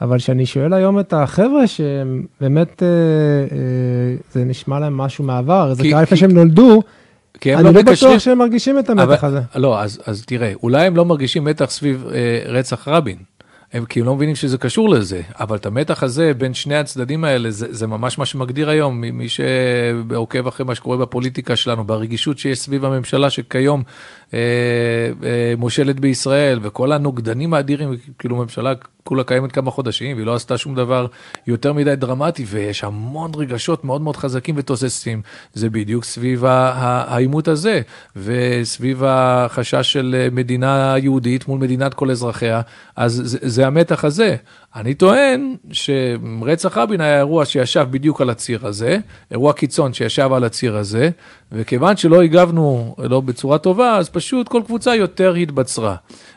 אבל 0.00 0.18
כשאני 0.18 0.46
שואל 0.46 0.72
היום 0.72 1.00
את 1.00 1.12
החבר'ה 1.12 1.66
שהם 1.66 2.22
באמת, 2.40 2.82
אה, 2.82 2.88
אה, 3.56 4.16
זה 4.32 4.44
נשמע 4.44 4.78
להם 4.78 4.96
משהו 4.96 5.24
מהעבר, 5.24 5.74
זה 5.74 5.82
קרה 5.82 6.02
לפני 6.02 6.16
שהם 6.16 6.30
נולדו, 6.30 6.82
אני 7.46 7.62
לא, 7.62 7.70
לא 7.70 7.82
בטוח 7.82 8.18
שהם 8.18 8.38
מרגישים 8.38 8.78
את 8.78 8.90
המתח 8.90 9.24
אבל, 9.24 9.28
הזה. 9.28 9.40
לא, 9.54 9.80
אז, 9.80 10.00
אז 10.06 10.24
תראה, 10.26 10.52
אולי 10.62 10.86
הם 10.86 10.96
לא 10.96 11.04
מרגישים 11.04 11.44
מתח 11.44 11.70
סביב 11.70 12.06
אה, 12.14 12.42
רצח 12.46 12.88
רבין. 12.88 13.16
הם 13.72 13.84
הם 13.84 14.06
לא 14.06 14.14
מבינים 14.14 14.36
שזה 14.36 14.58
קשור 14.58 14.88
לזה, 14.88 15.22
אבל 15.40 15.56
את 15.56 15.66
המתח 15.66 16.02
הזה 16.02 16.34
בין 16.34 16.54
שני 16.54 16.76
הצדדים 16.76 17.24
האלה, 17.24 17.50
זה, 17.50 17.66
זה 17.70 17.86
ממש 17.86 18.18
מה 18.18 18.26
שמגדיר 18.26 18.70
היום, 18.70 19.00
מי 19.00 19.28
שעוקב 19.28 20.46
אחרי 20.46 20.66
מה 20.66 20.74
שקורה 20.74 20.96
בפוליטיקה 20.96 21.56
שלנו, 21.56 21.84
ברגישות 21.84 22.38
שיש 22.38 22.58
סביב 22.58 22.84
הממשלה 22.84 23.30
שכיום 23.30 23.82
מושלת 25.58 26.00
בישראל, 26.00 26.58
וכל 26.62 26.92
הנוגדנים 26.92 27.54
האדירים, 27.54 27.96
כאילו 28.18 28.36
ממשלה 28.36 28.72
כולה 29.04 29.24
קיימת 29.24 29.52
כמה 29.52 29.70
חודשים, 29.70 30.16
והיא 30.16 30.26
לא 30.26 30.34
עשתה 30.34 30.58
שום 30.58 30.74
דבר 30.74 31.06
יותר 31.46 31.72
מדי 31.72 31.96
דרמטי, 31.96 32.44
ויש 32.48 32.84
המון 32.84 33.30
רגשות 33.36 33.84
מאוד 33.84 34.00
מאוד 34.00 34.16
חזקים 34.16 34.54
ותוססים. 34.58 35.22
זה 35.54 35.70
בדיוק 35.70 36.04
סביב 36.04 36.44
העימות 36.44 37.48
הזה, 37.48 37.80
וסביב 38.16 39.02
החשש 39.06 39.92
של 39.92 40.28
מדינה 40.32 40.94
יהודית 40.98 41.48
מול 41.48 41.60
מדינת 41.60 41.94
כל 41.94 42.10
אזרחיה, 42.10 42.60
אז 42.96 43.22
זה, 43.24 43.38
זה 43.42 43.66
המתח 43.66 44.04
הזה. 44.04 44.36
אני 44.76 44.94
טוען 44.94 45.56
שרצח 45.72 46.78
רבין 46.78 47.00
היה 47.00 47.18
אירוע 47.18 47.44
שישב 47.44 47.86
בדיוק 47.90 48.20
על 48.20 48.30
הציר 48.30 48.66
הזה, 48.66 48.98
אירוע 49.30 49.52
קיצון 49.52 49.92
שישב 49.92 50.32
על 50.32 50.44
הציר 50.44 50.76
הזה, 50.76 51.10
וכיוון 51.52 51.96
שלא 51.96 52.22
הגבנו 52.22 52.94
לא 52.98 53.20
בצורה 53.20 53.58
טובה, 53.58 53.96
אז 53.96 54.08
פשוט 54.08 54.48
כל 54.48 54.62
קבוצה 54.66 54.94
יותר 54.94 55.34
התבצרה. 55.34 55.96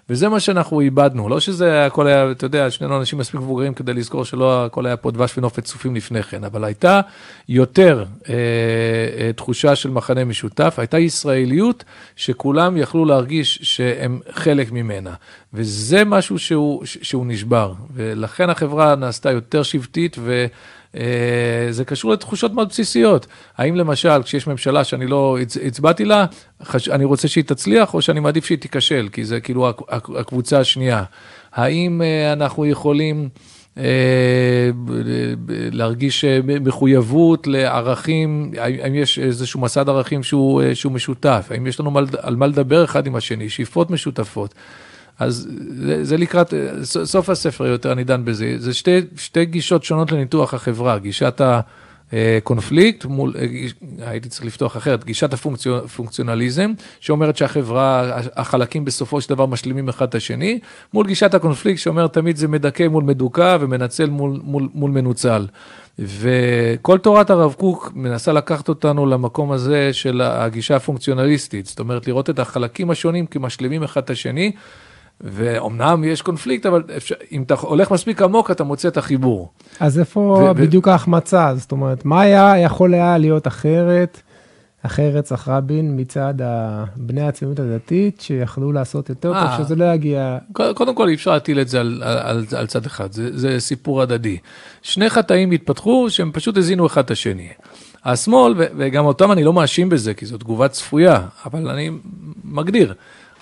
וזה 0.10 0.29
מה 0.29 0.39
שאנחנו 0.39 0.81
איבדנו, 0.81 1.29
לא 1.29 1.39
שזה 1.39 1.86
הכל 1.86 2.08
היה, 2.08 2.31
אתה 2.31 2.46
יודע, 2.46 2.72
שנינו 2.72 2.98
אנשים 2.98 3.19
מספיק 3.19 3.41
מבוגרים 3.41 3.74
כדי 3.74 3.93
לזכור 3.93 4.25
שלא 4.25 4.65
הכל 4.65 4.86
היה 4.86 4.98
פה 4.98 5.12
דבש 5.12 5.38
ונופת 5.38 5.63
צופים 5.63 5.96
לפני 5.96 6.24
כן, 6.24 6.43
אבל 6.43 6.63
הייתה 6.63 7.01
יותר 7.50 8.05
אה, 8.29 8.34
אה, 8.34 9.34
תחושה 9.34 9.75
של 9.75 9.89
מחנה 9.89 10.25
משותף, 10.25 10.75
הייתה 10.77 11.00
ישראליות 11.00 11.84
שכולם 12.15 12.77
יכלו 12.77 13.05
להרגיש 13.05 13.60
שהם 13.62 14.19
חלק 14.31 14.72
ממנה, 14.72 15.13
וזה 15.53 16.06
משהו 16.06 16.39
שהוא, 16.39 16.86
שהוא 16.86 17.25
נשבר, 17.27 17.74
ולכן 17.94 18.50
החברה 18.50 18.96
נעשתה 18.96 19.32
יותר 19.32 19.63
שבטית 19.63 20.15
ו... 20.20 20.46
אה, 20.96 21.86
קשור 21.86 22.12
לתחושות 22.12 22.53
מאוד 22.53 22.70
בסיסיות. 22.70 23.27
האם 23.58 23.75
למשל, 23.75 24.24
כשיש 24.24 24.48
ממשלה 24.48 24.84
שאני 24.84 25.08
לא 25.08 25.38
הצבעתי 25.65 26.06
לה, 26.06 26.25
אני 26.91 27.06
רוצה 27.06 27.27
שהיא 27.27 27.44
תצליח, 27.44 27.94
או 27.94 28.01
שאני 28.01 28.20
מעדיף 28.20 28.46
שהיא 28.46 28.58
תיכשל, 28.58 29.10
כי 29.12 29.25
זה 29.25 29.39
כאילו 29.39 29.70
הקבוצה 29.89 30.60
השנייה. 30.60 31.03
האם 31.53 32.01
אה, 32.01 32.34
אנחנו 32.34 32.65
יכולים... 32.65 33.29
אה, 33.77 33.84
להרגיש 35.72 36.25
מחויבות 36.44 37.48
לערכים, 37.48 38.51
האם 38.58 38.96
יש 38.96 39.20
איזשהו 39.20 39.60
מסד 39.60 39.89
ערכים 39.89 40.24
שהוא, 40.24 40.62
שהוא 40.74 40.91
משותף, 40.91 41.48
האם 41.51 41.68
יש 41.68 41.79
לנו 41.79 42.00
על 42.18 42.36
מה 42.36 42.48
לדבר 42.48 42.84
אחד 42.84 43.08
עם 43.08 43.15
השני, 43.15 43.50
שאיפות 43.50 43.91
משותפות. 43.91 44.53
אז 45.19 45.47
זה, 45.85 46.05
זה 46.05 46.17
לקראת, 46.17 46.53
סוף 46.83 47.29
הספר 47.29 47.65
יותר 47.65 47.91
אני 47.91 48.03
דן 48.03 48.25
בזה, 48.25 48.55
זה 48.57 48.73
שתי, 48.73 49.01
שתי 49.17 49.45
גישות 49.45 49.83
שונות 49.83 50.11
לניתוח 50.11 50.53
החברה, 50.53 50.99
גישת 50.99 51.41
הקונפליקט 52.11 53.05
מול, 53.05 53.33
הייתי 53.99 54.29
צריך 54.29 54.45
לפתוח 54.45 54.77
אחרת, 54.77 55.03
גישת 55.03 55.33
הפונקציונליזם, 55.33 56.71
שאומרת 56.99 57.38
שהחברה, 57.38 58.19
החלקים 58.35 58.85
בסופו 58.85 59.21
של 59.21 59.29
דבר 59.29 59.45
משלימים 59.45 59.89
אחד 59.89 60.07
את 60.07 60.15
השני, 60.15 60.59
מול 60.93 61.07
גישת 61.07 61.33
הקונפליקט 61.33 61.79
שאומרת 61.79 62.13
תמיד 62.13 62.38
זה 62.38 62.47
מדכא 62.47 62.88
מול 62.88 63.03
מדוכא 63.03 63.57
ומנצל 63.59 64.09
מול, 64.09 64.39
מול, 64.43 64.69
מול 64.73 64.91
מנוצל. 64.91 65.47
וכל 65.99 66.97
תורת 66.97 67.29
הרב 67.29 67.53
קוק 67.53 67.91
מנסה 67.95 68.33
לקחת 68.33 68.69
אותנו 68.69 69.05
למקום 69.05 69.51
הזה 69.51 69.93
של 69.93 70.21
הגישה 70.21 70.75
הפונקציונליסטית, 70.75 71.65
זאת 71.65 71.79
אומרת 71.79 72.07
לראות 72.07 72.29
את 72.29 72.39
החלקים 72.39 72.89
השונים 72.89 73.25
כמשלימים 73.25 73.83
אחד 73.83 74.01
את 74.03 74.09
השני. 74.09 74.51
ואומנם 75.21 76.03
יש 76.03 76.21
קונפליקט, 76.21 76.65
אבל 76.65 76.83
אפשר, 76.97 77.15
אם 77.31 77.43
אתה 77.43 77.53
הולך 77.53 77.91
מספיק 77.91 78.21
עמוק, 78.21 78.51
אתה 78.51 78.63
מוצא 78.63 78.88
את 78.88 78.97
החיבור. 78.97 79.51
אז 79.79 79.99
איפה 79.99 80.19
ו- 80.19 80.53
בדיוק 80.53 80.88
ו- 80.88 80.89
ההחמצה? 80.89 81.53
זאת 81.55 81.71
אומרת, 81.71 82.05
מה 82.05 82.21
היה 82.21 82.57
יכול 82.57 82.93
היה 82.93 83.17
להיות 83.17 83.47
אחרת, 83.47 84.21
אחרי 84.85 85.11
רצח 85.11 85.47
רבין, 85.47 85.99
מצד 85.99 86.33
בני 86.95 87.27
הציונות 87.27 87.59
הדתית, 87.59 88.21
שיכלו 88.21 88.71
לעשות 88.71 89.09
יותר 89.09 89.33
טוב, 89.33 89.38
אה. 89.38 89.57
שזה 89.57 89.75
לא 89.75 89.93
יגיע... 89.93 90.38
קודם 90.53 90.95
כל, 90.95 91.07
אי 91.07 91.13
אפשר 91.13 91.31
להטיל 91.31 91.59
את 91.61 91.67
זה 91.67 91.79
על, 91.79 92.03
על, 92.03 92.45
על 92.55 92.67
צד 92.67 92.85
אחד, 92.85 93.11
זה, 93.11 93.38
זה 93.38 93.59
סיפור 93.59 94.01
הדדי. 94.01 94.38
שני 94.81 95.09
חטאים 95.09 95.51
התפתחו 95.51 96.09
שהם 96.09 96.31
פשוט 96.31 96.57
הזינו 96.57 96.85
אחד 96.85 97.03
את 97.03 97.11
השני. 97.11 97.49
השמאל, 98.05 98.53
וגם 98.57 99.05
אותם 99.05 99.31
אני 99.31 99.43
לא 99.43 99.53
מאשים 99.53 99.89
בזה, 99.89 100.13
כי 100.13 100.25
זו 100.25 100.38
תגובה 100.38 100.67
צפויה, 100.67 101.21
אבל 101.45 101.69
אני 101.69 101.89
מגדיר. 102.43 102.93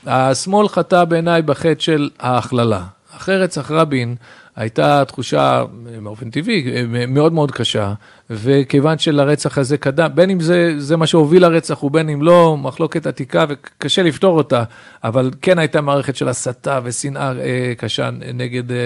השמאל 0.08 0.68
חטא 0.68 1.04
בעיניי 1.04 1.42
בחטא 1.42 1.80
של 1.80 2.10
ההכללה. 2.20 2.84
אחרי 3.16 3.38
רצח 3.38 3.72
רבין, 3.72 4.16
הייתה 4.56 5.06
תחושה 5.06 5.64
באופן 6.04 6.30
טבעי 6.30 6.86
מאוד 7.08 7.34
מאוד 7.34 7.52
קשה, 7.52 7.94
וכיוון 8.29 8.98
שלרצח 8.98 9.57
הזה 9.57 9.77
קדם, 9.77 10.10
בין 10.15 10.29
אם 10.29 10.39
זה, 10.39 10.74
זה 10.77 10.98
מה 10.98 11.07
שהוביל 11.07 11.41
לרצח 11.41 11.84
ובין 11.84 12.10
אם 12.10 12.22
לא, 12.22 12.57
מחלוקת 12.57 13.07
עתיקה 13.07 13.46
וקשה 13.50 14.03
לפתור 14.03 14.38
אותה, 14.38 14.63
אבל 15.03 15.31
כן 15.41 15.60
הייתה 15.60 15.81
מערכת 15.81 16.15
של 16.15 16.27
הסתה 16.27 16.79
ושנאה 16.84 17.31
אה, 17.39 17.74
קשה 17.77 18.10
נגד, 18.34 18.72
אה, 18.72 18.77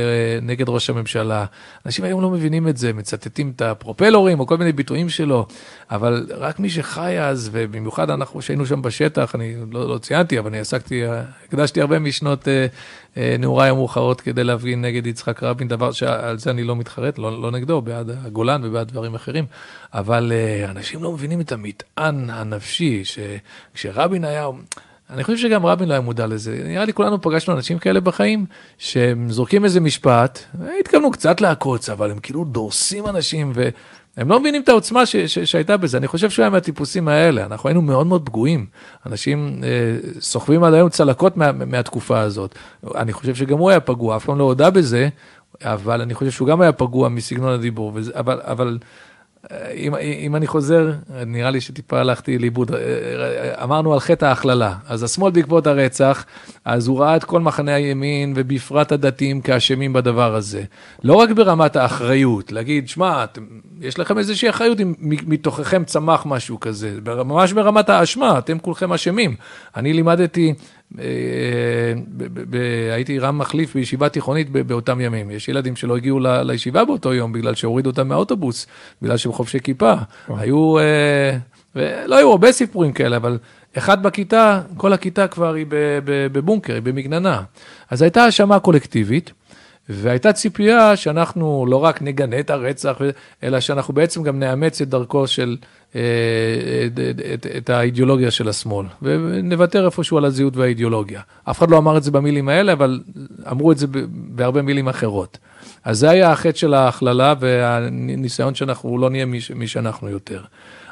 נגד 0.42 0.70
ראש 0.70 0.90
הממשלה. 0.90 1.46
אנשים 1.86 2.06
היום 2.06 2.22
לא 2.22 2.30
מבינים 2.30 2.68
את 2.68 2.78
זה, 2.78 2.94
מצטטים 2.94 3.52
את 3.56 3.62
הפרופלורים 3.62 4.40
או 4.40 4.48
כל 4.48 4.58
מיני 4.58 4.72
ביטויים 4.72 5.10
שלו, 5.10 5.46
אבל 5.92 6.28
רק 6.38 6.60
מי 6.60 6.70
שחי 6.70 7.20
אז, 7.20 7.50
ובמיוחד 7.54 8.10
אנחנו 8.10 8.42
שהיינו 8.42 8.66
שם 8.66 8.82
בשטח, 8.82 9.36
אני 9.36 9.56
לא, 9.72 9.90
לא 9.90 9.98
ציינתי, 9.98 10.40
אבל 10.40 10.50
אני 10.50 10.60
עסקתי, 10.60 11.04
הקדשתי 11.48 11.82
הרבה 11.82 12.00
משנות 12.00 12.48
אה, 12.48 12.66
אה, 13.18 13.36
נעוריי 13.40 13.70
המאוחרות 13.70 14.22
כדי 14.22 14.44
להפגין 14.44 14.82
נגד 14.82 15.08
יצחק 15.08 15.44
רבין, 15.44 15.68
דבר 15.68 15.92
שעל 15.92 16.38
זה 16.38 16.52
אני 16.52 16.64
לא 16.64 16.76
מתחרט, 16.76 17.18
לא, 17.18 17.42
לא 17.42 17.52
נגדו, 17.52 17.82
בעד 17.82 18.12
הגולן 18.26 18.62
ובעד 18.64 18.88
דברים 18.88 19.16
אחרים, 19.16 19.31
אבל 19.94 20.32
אה, 20.36 20.72
אנשים 20.72 21.04
לא 21.04 21.12
מבינים 21.12 21.42
את 21.42 21.52
המטען 21.52 22.30
הנפשי, 22.30 23.04
שכשרבין 23.06 24.26
היה... 24.26 24.48
אני 25.10 25.24
חושב 25.24 25.38
שגם 25.38 25.66
רבין 25.66 25.88
לא 25.88 25.94
היה 25.94 26.02
מודע 26.02 26.28
לזה. 26.28 26.62
נראה 26.66 26.86
לי 26.86 26.94
כולנו 26.94 27.22
פגשנו 27.22 27.54
אנשים 27.54 27.80
כאלה 27.80 28.00
בחיים, 28.00 28.46
שהם 28.78 29.32
זורקים 29.32 29.66
איזה 29.66 29.80
משפט, 29.80 30.40
התכוונו 30.80 31.12
קצת 31.12 31.42
לעקוץ, 31.42 31.90
אבל 31.90 32.12
הם 32.12 32.20
כאילו 32.20 32.44
דורסים 32.44 33.08
אנשים, 33.08 33.52
ו... 33.56 33.70
הם 34.18 34.30
לא 34.30 34.40
מבינים 34.40 34.62
את 34.62 34.70
העוצמה 34.70 35.06
ש, 35.06 35.16
ש, 35.16 35.40
שהייתה 35.40 35.78
בזה. 35.78 35.98
אני 35.98 36.08
חושב 36.08 36.30
שהוא 36.30 36.44
היה 36.44 36.50
מהטיפוסים 36.50 37.08
האלה, 37.08 37.46
אנחנו 37.46 37.70
היינו 37.70 37.82
מאוד 37.82 38.08
מאוד 38.08 38.26
פגועים. 38.26 38.66
אנשים 39.06 39.62
אה, 39.64 39.70
סוחבים 40.20 40.64
עד 40.64 40.74
היום 40.74 40.90
צלקות 40.90 41.38
מה, 41.38 41.52
מהתקופה 41.52 42.20
הזאת. 42.20 42.56
אני 42.96 43.14
חושב 43.14 43.36
שגם 43.36 43.58
הוא 43.58 43.70
היה 43.70 43.80
פגוע, 43.80 44.16
אף 44.18 44.26
פעם 44.26 44.38
לא 44.38 44.44
הודה 44.44 44.70
בזה, 44.70 45.10
אבל 45.62 46.02
אני 46.02 46.14
חושב 46.14 46.32
שהוא 46.32 46.48
גם 46.48 46.62
היה 46.62 46.72
פגוע 46.72 47.10
מסגנון 47.10 47.54
הדיבור. 47.54 47.92
וזה, 47.96 48.12
אבל, 48.16 48.42
אבל 48.44 48.78
אם, 49.76 49.96
אם 49.96 50.36
אני 50.36 50.48
חוזר, 50.48 50.92
נראה 51.26 51.50
לי 51.50 51.62
שטיפה 51.62 52.00
הלכתי 52.00 52.38
לאיבוד, 52.38 52.72
אמרנו 53.64 53.94
על 53.94 54.00
חטא 54.00 54.26
ההכללה. 54.26 54.76
אז 54.88 55.04
השמאל 55.04 55.32
בעקבות 55.32 55.68
הרצח, 55.68 56.26
אז 56.66 56.88
הוא 56.88 57.00
ראה 57.00 57.16
את 57.16 57.24
כל 57.24 57.40
מחנה 57.40 57.74
הימין, 57.74 58.34
ובפרט 58.36 58.92
הדתיים, 58.92 59.42
כאשמים 59.42 59.94
בדבר 59.94 60.36
הזה. 60.36 60.64
לא 61.04 61.14
רק 61.14 61.30
ברמת 61.30 61.76
האחריות, 61.76 62.52
להגיד, 62.52 62.90
שמע, 62.90 63.26
יש 63.82 64.00
לכם 64.00 64.18
איזושהי 64.18 64.50
אחריות 64.50 64.82
אם 64.82 64.94
מתוככם 65.00 65.84
צמח 65.84 66.26
משהו 66.26 66.60
כזה, 66.60 66.98
ממש 67.26 67.54
ברמת 67.54 67.90
האשמה, 67.90 68.38
אתם 68.38 68.60
כולכם 68.60 68.94
אשמים. 68.94 69.36
אני 69.76 69.94
לימדתי 69.94 70.50
אה, 70.50 70.54
הייתי 72.94 73.20
רם 73.20 73.38
מחליף 73.38 73.74
בישיבה 73.74 74.10
תיכונית 74.10 74.50
באותם 74.50 75.02
ימים. 75.02 75.32
יש 75.32 75.50
ילדים 75.50 75.76
שלא 75.76 75.98
הגיעו 75.98 76.20
לישיבה 76.20 76.86
באותו 76.86 77.14
יום 77.14 77.34
בגלל 77.34 77.56
שהורידו 77.56 77.90
אותם 77.90 78.08
מהאוטובוס, 78.08 78.68
בגלל 79.02 79.18
שהם 79.18 79.32
חובשי 79.32 79.60
כיפה. 79.60 79.94
היו, 80.28 80.80
אה, 80.80 81.38
ולא 81.76 82.16
היו 82.16 82.32
הרבה 82.32 82.52
סיפורים 82.52 82.94
כאלה, 82.94 83.18
אבל 83.18 83.38
אחד 83.78 84.04
בכיתה, 84.04 84.62
כל 84.78 84.94
הכיתה 84.94 85.28
כבר 85.28 85.54
היא 85.54 85.66
בבונקר, 86.06 86.74
היא 86.74 86.82
במגננה. 86.82 87.42
אז 87.90 88.02
הייתה 88.02 88.24
האשמה 88.24 88.60
קולקטיבית. 88.60 89.32
והייתה 89.90 90.34
ציפייה 90.34 90.96
שאנחנו 90.96 91.66
לא 91.70 91.84
רק 91.84 92.02
נגנה 92.02 92.40
את 92.40 92.50
הרצח, 92.50 93.02
אלא 93.44 93.60
שאנחנו 93.60 93.94
בעצם 93.94 94.24
גם 94.24 94.40
נאמץ 94.40 94.82
את 94.82 94.90
דרכו 94.90 95.28
של, 95.28 95.58
אה, 95.62 95.66
את, 95.92 97.00
את, 97.34 97.48
את 97.58 97.70
האידיאולוגיה 97.70 98.32
של 98.32 98.50
השמאל, 98.50 98.86
ונוותר 99.02 99.86
איפשהו 99.86 100.18
על 100.18 100.26
הזהות 100.26 100.58
והאידיאולוגיה. 100.58 101.22
אף 101.44 101.60
אחד 101.60 101.72
לא 101.72 101.78
אמר 101.78 101.98
את 101.98 102.04
זה 102.04 102.12
במילים 102.12 102.50
האלה, 102.50 102.74
אבל 102.74 103.02
אמרו 103.52 103.72
את 103.72 103.78
זה 103.78 103.88
בהרבה 104.12 104.62
מילים 104.62 104.88
אחרות. 104.88 105.38
אז 105.84 106.00
זה 106.00 106.10
היה 106.10 106.32
החטא 106.32 106.58
של 106.58 106.74
ההכללה 106.74 107.34
והניסיון 107.40 108.56
שאנחנו 108.56 108.98
לא 108.98 109.10
נהיה 109.10 109.26
מי 109.56 109.68
שאנחנו 109.68 110.10
יותר. 110.10 110.42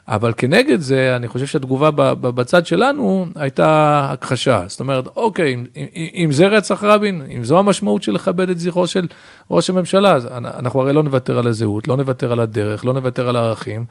אבל 0.07 0.33
כנגד 0.37 0.79
זה, 0.79 1.15
אני 1.15 1.27
חושב 1.27 1.45
שהתגובה 1.45 1.91
בצד 2.13 2.65
שלנו 2.65 3.25
הייתה 3.35 3.99
הכחשה. 4.11 4.63
זאת 4.67 4.79
אומרת, 4.79 5.07
אוקיי, 5.15 5.53
אם, 5.53 5.65
אם 5.95 6.31
זה 6.31 6.47
רצח 6.47 6.83
רבין, 6.83 7.21
אם 7.35 7.43
זו 7.43 7.59
המשמעות 7.59 8.03
של 8.03 8.11
לכבד 8.11 8.49
את 8.49 8.59
זכרו 8.59 8.87
של 8.87 9.07
ראש 9.51 9.69
הממשלה, 9.69 10.13
אז 10.13 10.27
אנחנו 10.31 10.81
הרי 10.81 10.93
לא 10.93 11.03
נוותר 11.03 11.39
על 11.39 11.47
הזהות, 11.47 11.87
לא 11.87 11.97
נוותר 11.97 12.31
על 12.31 12.39
הדרך, 12.39 12.85
לא 12.85 12.93
נוותר 12.93 13.29
על 13.29 13.35
הערכים. 13.35 13.85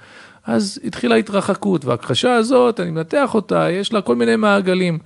אז 0.49 0.81
התחילה 0.85 1.15
התרחקות, 1.15 1.85
וההכחשה 1.85 2.35
הזאת, 2.35 2.81
אני 2.81 2.91
מנתח 2.91 3.35
אותה, 3.35 3.71
יש 3.71 3.93
לה 3.93 4.01
כל 4.01 4.17
מיני 4.17 4.37
מעגלים. 4.37 4.99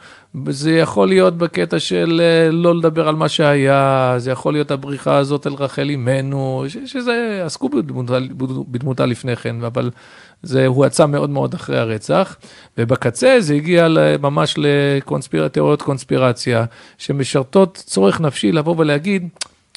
זה 0.48 0.72
יכול 0.72 1.08
להיות 1.08 1.38
בקטע 1.38 1.78
של 1.78 2.20
אה, 2.24 2.50
לא 2.50 2.74
לדבר 2.74 3.08
על 3.08 3.14
מה 3.14 3.28
שהיה, 3.28 4.14
זה 4.18 4.30
יכול 4.30 4.52
להיות 4.52 4.70
הבריחה 4.70 5.16
הזאת 5.16 5.46
אל 5.46 5.52
רחל 5.52 5.88
אימנו, 5.88 6.64
שזה, 6.86 7.42
עסקו 7.44 7.68
בדמותה, 7.68 8.18
בדמותה 8.68 9.06
לפני 9.06 9.36
כן, 9.36 9.64
אבל 9.64 9.90
זה 10.42 10.66
הואצה 10.66 11.06
מאוד 11.06 11.30
מאוד 11.30 11.54
אחרי 11.54 11.78
הרצח, 11.78 12.36
ובקצה 12.78 13.36
זה 13.40 13.54
הגיע 13.54 13.88
ממש 14.20 14.54
לתיאוריות 15.32 15.82
קונספירציה, 15.82 16.64
שמשרתות 16.98 17.82
צורך 17.86 18.20
נפשי 18.20 18.52
לבוא 18.52 18.74
ולהגיד, 18.78 19.28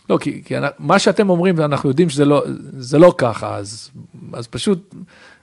לא, 0.10 0.18
כי, 0.22 0.42
כי 0.46 0.56
מה 0.80 1.00
שאתם 1.00 1.30
אומרים, 1.30 1.56
ואנחנו 1.58 1.90
יודעים 1.90 2.10
שזה 2.10 2.26
לא, 2.26 2.44
לא 3.00 3.14
ככה, 3.18 3.56
אז, 3.56 3.92
אז 4.34 4.48
פשוט 4.48 4.96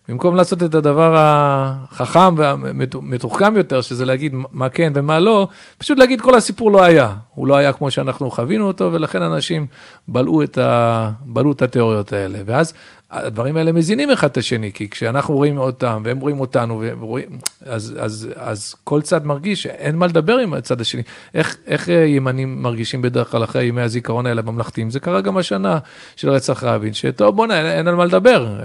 במקום 0.09 0.37
לעשות 0.37 0.62
את 0.62 0.75
הדבר 0.75 1.14
החכם 1.16 2.35
והמתוחכם 2.37 3.56
יותר, 3.56 3.80
שזה 3.80 4.04
להגיד 4.04 4.35
מה 4.52 4.68
כן 4.68 4.92
ומה 4.94 5.18
לא, 5.18 5.49
פשוט 5.78 5.99
להגיד 5.99 6.21
כל 6.21 6.35
הסיפור 6.35 6.73
לא 6.73 6.82
היה. 6.82 7.14
הוא 7.34 7.46
לא 7.46 7.56
היה 7.56 7.72
כמו 7.72 7.90
שאנחנו 7.90 8.30
חווינו 8.30 8.66
אותו, 8.66 8.90
ולכן 8.92 9.22
אנשים 9.22 9.66
בלעו 10.08 10.42
את, 10.42 10.58
ה... 10.58 11.10
בלעו 11.24 11.52
את 11.52 11.62
התיאוריות 11.62 12.12
האלה. 12.12 12.38
ואז 12.46 12.74
הדברים 13.10 13.56
האלה 13.56 13.72
מזינים 13.72 14.10
אחד 14.10 14.30
את 14.30 14.36
השני, 14.36 14.72
כי 14.72 14.88
כשאנחנו 14.90 15.34
רואים 15.34 15.58
אותם 15.58 16.02
והם 16.04 16.20
רואים 16.20 16.40
אותנו, 16.40 16.82
ורואים, 17.00 17.38
אז, 17.64 17.96
אז, 18.00 18.28
אז 18.36 18.74
כל 18.84 19.02
צד 19.02 19.26
מרגיש 19.26 19.62
שאין 19.62 19.96
מה 19.96 20.06
לדבר 20.06 20.38
עם 20.38 20.54
הצד 20.54 20.80
השני. 20.80 21.02
איך, 21.34 21.56
איך 21.66 21.88
ימנים 21.88 22.62
מרגישים 22.62 23.02
בדרך 23.02 23.30
כלל 23.30 23.44
אחרי 23.44 23.64
ימי 23.64 23.82
הזיכרון 23.82 24.26
האלה 24.26 24.42
הממלכתיים? 24.46 24.90
זה 24.90 25.00
קרה 25.00 25.20
גם 25.20 25.36
השנה 25.36 25.78
של 26.16 26.30
רצח 26.30 26.64
רבין, 26.64 26.94
שטוב 26.94 27.36
בוא'נה, 27.36 27.58
אין, 27.58 27.66
אין 27.66 27.88
על 27.88 27.94
מה 27.94 28.04
לדבר. 28.04 28.60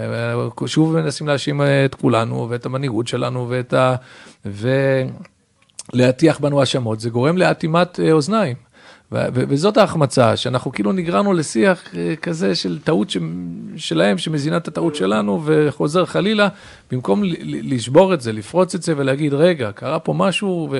שוב 0.65 0.99
מנסים 0.99 1.27
להאשים 1.27 1.61
את 1.85 1.95
כולנו 1.95 2.47
ואת 2.49 2.65
המנהיגות 2.65 3.07
שלנו 3.07 3.49
ואת 3.49 3.73
ה... 3.73 3.95
ולהטיח 5.93 6.39
בנו 6.39 6.59
האשמות, 6.59 6.99
זה 6.99 7.09
גורם 7.09 7.37
לאטימת 7.37 7.99
אה, 7.99 8.11
אוזניים. 8.11 8.55
וזאת 9.11 9.77
ההחמצה, 9.77 10.37
שאנחנו 10.37 10.71
כאילו 10.71 10.91
נגררנו 10.91 11.33
לשיח 11.33 11.95
אה, 11.95 12.15
כזה 12.21 12.55
של 12.55 12.79
טעות 12.79 13.09
ש... 13.09 13.17
שלהם, 13.77 14.17
שמזינה 14.17 14.57
את 14.57 14.67
הטעות 14.67 14.95
שלנו 14.95 15.41
וחוזר 15.45 16.05
חלילה, 16.05 16.47
במקום 16.91 17.21
לשבור 17.43 18.13
את 18.13 18.21
זה, 18.21 18.33
לפרוץ 18.33 18.75
את 18.75 18.83
זה 18.83 18.93
ולהגיד, 18.97 19.33
רגע, 19.33 19.71
קרה 19.71 19.99
פה 19.99 20.13
משהו 20.13 20.73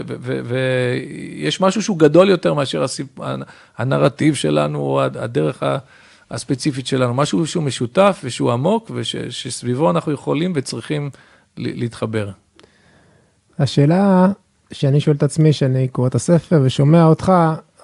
ויש 0.46 1.62
משהו 1.62 1.82
שהוא 1.82 2.00
גדול 2.00 2.30
יותר 2.30 2.54
מאשר 2.54 2.84
הסיפ... 2.84 3.08
הנרטיב 3.78 4.36
שלנו, 4.36 5.02
הדרך 5.02 5.64
הספציפית 6.32 6.88
שלנו, 6.88 7.14
משהו 7.14 7.48
שהוא 7.48 7.64
משותף 7.64 8.22
ושהוא 8.24 8.52
עמוק 8.52 8.92
ושסביבו 8.94 9.92
אנחנו 9.92 10.12
יכולים 10.12 10.52
וצריכים 10.56 11.10
להתחבר. 11.58 12.30
השאלה 13.60 14.28
שאני 14.72 15.00
שואל 15.00 15.16
את 15.16 15.24
עצמי, 15.24 15.54
שאני 15.54 15.88
קורא 15.88 16.08
את 16.08 16.16
הספר 16.16 16.62
ושומע 16.64 17.04
אותך, 17.04 17.32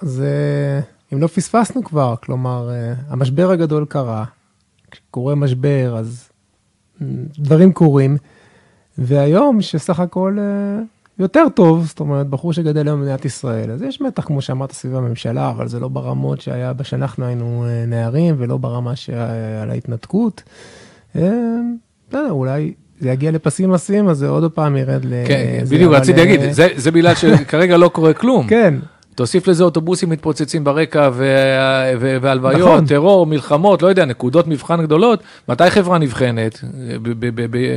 זה 0.00 0.30
אם 1.12 1.20
לא 1.20 1.26
פספסנו 1.26 1.84
כבר, 1.84 2.14
כלומר, 2.22 2.70
אה, 2.70 2.94
המשבר 3.08 3.50
הגדול 3.50 3.86
קרה, 3.88 4.24
כשקורה 4.90 5.34
משבר 5.34 5.96
אז 5.98 6.28
דברים 7.38 7.72
קורים, 7.72 8.16
והיום 8.98 9.62
שסך 9.62 10.00
הכל 10.00 10.36
אה, 10.40 10.82
יותר 11.18 11.44
טוב, 11.54 11.84
זאת 11.84 12.00
אומרת, 12.00 12.26
בחור 12.26 12.52
שגדל 12.52 12.88
היום 12.88 13.00
במדינת 13.00 13.24
ישראל, 13.24 13.70
אז 13.70 13.82
יש 13.82 14.00
מתח, 14.00 14.24
כמו 14.24 14.42
שאמרת, 14.42 14.72
סביב 14.72 14.96
הממשלה, 14.96 15.50
אבל 15.50 15.68
זה 15.68 15.80
לא 15.80 15.88
ברמות 15.88 16.40
שהיה 16.40 16.72
כשאנחנו 16.78 17.24
היינו 17.24 17.64
אה, 17.66 17.86
נערים, 17.86 18.34
ולא 18.38 18.56
ברמה 18.56 18.96
שעל 18.96 19.70
ההתנתקות. 19.70 20.42
בסדר, 21.14 22.30
אולי 22.30 22.74
זה 23.04 23.10
יגיע 23.10 23.30
לפסים 23.30 23.70
מעשיים, 23.70 24.08
אז 24.08 24.18
זה 24.18 24.28
עוד 24.28 24.52
פעם 24.52 24.76
ירד 24.76 25.04
ל... 25.04 25.12
כן, 25.26 25.64
בדיוק, 25.70 25.92
רציתי 25.92 26.20
להגיד, 26.20 26.40
זה 26.76 26.90
בגלל 26.90 27.14
שכרגע 27.14 27.76
לא 27.76 27.88
קורה 27.88 28.12
כלום. 28.12 28.46
כן. 28.46 28.74
תוסיף 29.14 29.48
לזה 29.48 29.64
אוטובוסים 29.64 30.10
מתפוצצים 30.10 30.64
ברקע 30.64 31.10
והלוויות, 32.20 32.60
נכון. 32.60 32.86
טרור, 32.86 33.26
מלחמות, 33.26 33.82
לא 33.82 33.88
יודע, 33.88 34.04
נקודות 34.04 34.46
מבחן 34.46 34.82
גדולות, 34.82 35.22
מתי 35.48 35.70
חברה 35.70 35.98
נבחנת? 35.98 36.60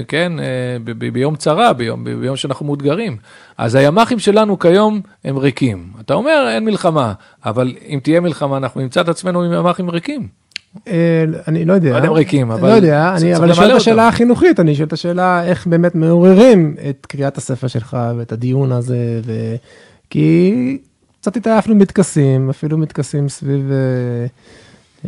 כן, 0.07 0.33
ביום 1.13 1.35
צרה, 1.35 1.73
ביום, 1.73 2.03
ביום 2.03 2.35
שאנחנו 2.35 2.65
מאותגרים. 2.65 3.17
אז 3.57 3.75
הימ"חים 3.75 4.19
שלנו 4.19 4.59
כיום 4.59 5.01
הם 5.25 5.37
ריקים. 5.37 5.87
אתה 5.99 6.13
אומר, 6.13 6.47
אין 6.49 6.65
מלחמה, 6.65 7.13
אבל 7.45 7.75
אם 7.87 7.99
תהיה 8.03 8.19
מלחמה, 8.19 8.57
אנחנו 8.57 8.81
נמצא 8.81 9.01
את 9.01 9.09
עצמנו 9.09 9.43
עם 9.43 9.53
ימ"חים 9.53 9.89
ריקים. 9.89 10.27
אה, 10.87 11.23
אני 11.47 11.65
לא 11.65 11.73
יודע. 11.73 11.97
הם 11.97 12.11
ריקים, 12.11 12.51
אבל... 12.51 12.69
לא 12.69 12.73
יודע, 12.73 13.15
אני 13.17 13.35
אבל 13.35 13.53
שואל 13.53 13.71
את 13.71 13.75
השאלה 13.75 14.07
החינוכית, 14.07 14.59
אני 14.59 14.75
שואל 14.75 14.87
את 14.87 14.93
השאלה 14.93 15.43
איך 15.43 15.67
באמת 15.67 15.95
מעוררים 15.95 16.75
את 16.89 17.05
קריאת 17.05 17.37
הספר 17.37 17.67
שלך 17.67 17.97
ואת 18.17 18.31
הדיון 18.31 18.71
הזה, 18.71 19.21
ו... 19.25 19.55
כי 20.09 20.77
קצת 21.21 21.37
התעייפנו 21.37 21.79
בטקסים, 21.79 22.49
אפילו 22.49 22.77
מטקסים 22.77 23.29
סביב 23.29 23.71
אה, 23.71 23.77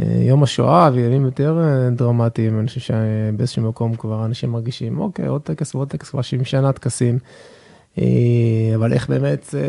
אה, 0.02 0.24
יום 0.24 0.44
השואה 0.44 0.90
וימים 0.94 1.26
יותר 1.26 1.58
דרמטיים, 1.92 2.60
אני 2.60 2.68
חושב 2.68 2.80
שבאיזשהו 2.80 3.64
מקום 3.64 3.96
כבר 3.96 4.26
אנשים 4.26 4.52
מרגישים, 4.52 5.00
אוקיי, 5.00 5.28
עוד 5.28 5.42
טקס 5.42 5.76
ועוד 5.76 5.88
טקס, 5.88 6.10
כבר 6.10 6.22
70 6.22 6.46
שנה 6.46 6.74
טקסים. 6.74 7.20
אה, 8.00 8.76
אבל 8.76 8.94
איך 8.94 9.10
באמת 9.10 9.56
אה, 9.58 9.60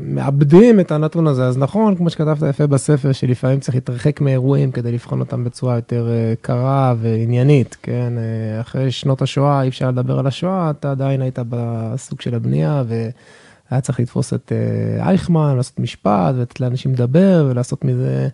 מאבדים 0.00 0.80
את 0.80 0.92
הנתון 0.92 1.26
הזה. 1.26 1.46
אז 1.46 1.58
נכון, 1.58 1.96
כמו 1.96 2.10
שכתבת 2.10 2.42
יפה 2.48 2.66
בספר, 2.66 3.12
שלפעמים 3.12 3.60
צריך 3.60 3.74
להתרחק 3.74 4.20
מאירועים 4.20 4.72
כדי 4.72 4.92
לבחון 4.92 5.20
אותם 5.20 5.44
בצורה 5.44 5.74
יותר 5.76 6.08
אה, 6.10 6.34
קרה 6.40 6.94
ועניינית, 6.98 7.76
כן? 7.82 8.12
אחרי 8.60 8.90
שנות 8.90 9.22
השואה, 9.22 9.62
אי 9.62 9.68
אפשר 9.68 9.88
לדבר 9.88 10.18
על 10.18 10.26
השואה, 10.26 10.70
אתה 10.70 10.90
עדיין 10.90 11.22
היית 11.22 11.38
בסוג 11.48 12.20
של 12.20 12.34
הבנייה, 12.34 12.82
והיה 12.88 13.80
צריך 13.80 14.00
לתפוס 14.00 14.34
את 14.34 14.52
אייכמן, 15.00 15.56
לעשות 15.56 15.80
משפט, 15.80 16.34
ולתת 16.36 16.60
לאנשים 16.60 16.92
לדבר, 16.92 17.46
ולעשות 17.50 17.84
מזה... 17.84 18.28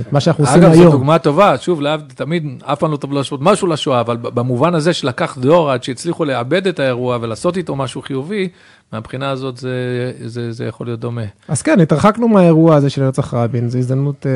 את 0.00 0.12
מה 0.12 0.20
שאנחנו 0.20 0.44
עושים 0.44 0.62
היום. 0.62 0.72
אגב, 0.72 0.82
זו 0.82 0.90
דוגמה 0.90 1.18
טובה, 1.18 1.58
שוב, 1.58 1.80
להבדיל, 1.80 2.16
תמיד, 2.16 2.62
אף 2.64 2.78
פעם 2.78 2.90
לא 2.90 2.96
טוב 2.96 3.12
לעשות 3.12 3.40
משהו 3.42 3.68
לשואה, 3.68 4.00
אבל 4.00 4.16
במובן 4.16 4.74
הזה 4.74 4.92
שלקח 4.92 5.38
דור 5.38 5.70
עד 5.70 5.82
שהצליחו 5.82 6.24
לאבד 6.24 6.66
את 6.66 6.80
האירוע 6.80 7.18
ולעשות 7.20 7.56
איתו 7.56 7.76
משהו 7.76 8.02
חיובי, 8.02 8.48
מהבחינה 8.92 9.30
הזאת 9.30 9.56
זה, 9.56 10.12
זה, 10.24 10.52
זה 10.52 10.64
יכול 10.64 10.86
להיות 10.86 11.00
דומה. 11.00 11.24
אז 11.48 11.62
כן, 11.62 11.80
התרחקנו 11.80 12.28
מהאירוע 12.28 12.76
הזה 12.76 12.90
של 12.90 13.02
רצח 13.02 13.34
רבין, 13.34 13.68
זו 13.68 13.78
הזדמנות 13.78 14.26
אה, 14.26 14.32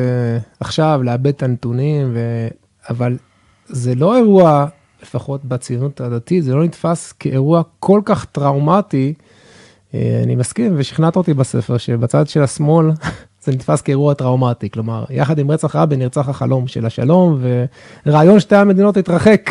עכשיו 0.59 0.99
לאבד 1.03 1.27
את 1.27 1.43
הנתונים, 1.43 2.11
ו... 2.13 2.47
אבל 2.89 3.17
זה 3.65 3.95
לא 3.95 4.17
אירוע, 4.17 4.65
לפחות 5.03 5.45
בציונות 5.45 6.01
הדתית, 6.01 6.43
זה 6.43 6.55
לא 6.55 6.63
נתפס 6.63 7.11
כאירוע 7.11 7.61
כל 7.79 8.01
כך 8.05 8.25
טראומטי. 8.25 9.13
אה, 9.93 10.21
אני 10.23 10.35
מסכים, 10.35 10.73
ושכנעת 10.77 11.15
אותי 11.15 11.33
בספר 11.33 11.77
שבצד 11.77 12.27
של 12.27 12.43
השמאל 12.43 12.85
זה 13.47 13.53
נתפס 13.53 13.81
כאירוע 13.81 14.13
טראומטי, 14.13 14.69
כלומר, 14.69 15.03
יחד 15.09 15.39
עם 15.39 15.51
רצח 15.51 15.75
רבין 15.75 15.99
נרצח 15.99 16.29
החלום 16.29 16.67
של 16.67 16.85
השלום, 16.85 17.41
ורעיון 18.05 18.39
שתי 18.39 18.55
המדינות 18.55 18.97
התרחק. 18.97 19.49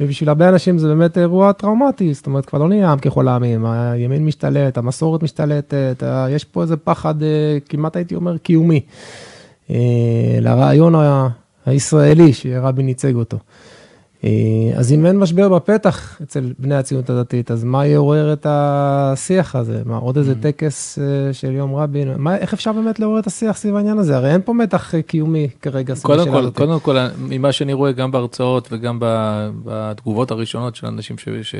ובשביל 0.00 0.28
הרבה 0.28 0.48
אנשים 0.48 0.78
זה 0.78 0.88
באמת 0.88 1.18
אירוע 1.18 1.52
טראומטי, 1.52 2.14
זאת 2.14 2.26
אומרת, 2.26 2.46
כבר 2.46 2.58
לא 2.58 2.68
נהיה 2.68 2.92
עם 2.92 2.98
ככל 2.98 3.28
העמים, 3.28 3.66
הימין 3.66 4.26
משתלט, 4.26 4.78
המסורת 4.78 5.22
משתלטת, 5.22 6.02
יש 6.30 6.44
פה 6.44 6.62
איזה 6.62 6.76
פחד, 6.76 7.22
אה, 7.22 7.58
כמעט 7.68 7.96
הייתי 7.96 8.14
אומר, 8.14 8.38
קיומי, 8.38 8.80
אה, 9.70 9.76
לרעיון 10.40 10.94
הישראלי 11.66 12.32
שרבין 12.32 12.88
ייצג 12.88 13.14
אותו. 13.14 13.38
אה, 14.24 14.30
אז 14.74 14.92
אם 14.92 15.06
אין 15.06 15.18
משבר 15.18 15.48
בפתח 15.48 16.20
אצל 16.22 16.52
בני 16.58 16.74
הציונות 16.74 17.10
הדתית, 17.10 17.50
אז 17.50 17.64
מה 17.64 17.86
יעורר 17.86 18.32
את 18.32 18.46
השיח 18.48 19.56
הזה? 19.56 19.82
מה, 19.84 19.96
עוד 19.96 20.16
איזה 20.18 20.32
mm. 20.32 20.42
טקס 20.42 20.98
אה, 20.98 21.32
של 21.32 21.52
יום 21.52 21.74
רבין? 21.74 22.14
מה, 22.16 22.36
איך 22.36 22.52
אפשר 22.52 22.72
באמת 22.72 23.00
לעורר 23.00 23.18
את 23.18 23.26
השיח 23.26 23.56
סביב 23.56 23.76
העניין 23.76 23.98
הזה? 23.98 24.16
הרי 24.16 24.32
אין 24.32 24.40
פה 24.44 24.52
מתח 24.52 24.94
אה, 24.94 25.02
קיומי 25.02 25.48
כרגע 25.62 25.92
השאלה 25.92 26.22
הזאת. 26.22 26.56
קודם 26.56 26.80
כל, 26.80 26.96
ממה 27.18 27.52
שאני 27.52 27.72
רואה 27.72 27.92
גם 27.92 28.10
בהרצאות 28.10 28.68
וגם 28.72 28.98
בתגובות 29.64 30.30
הראשונות 30.30 30.76
של 30.76 30.86
אנשים 30.86 31.18
ש... 31.18 31.28
ש... 31.42 31.54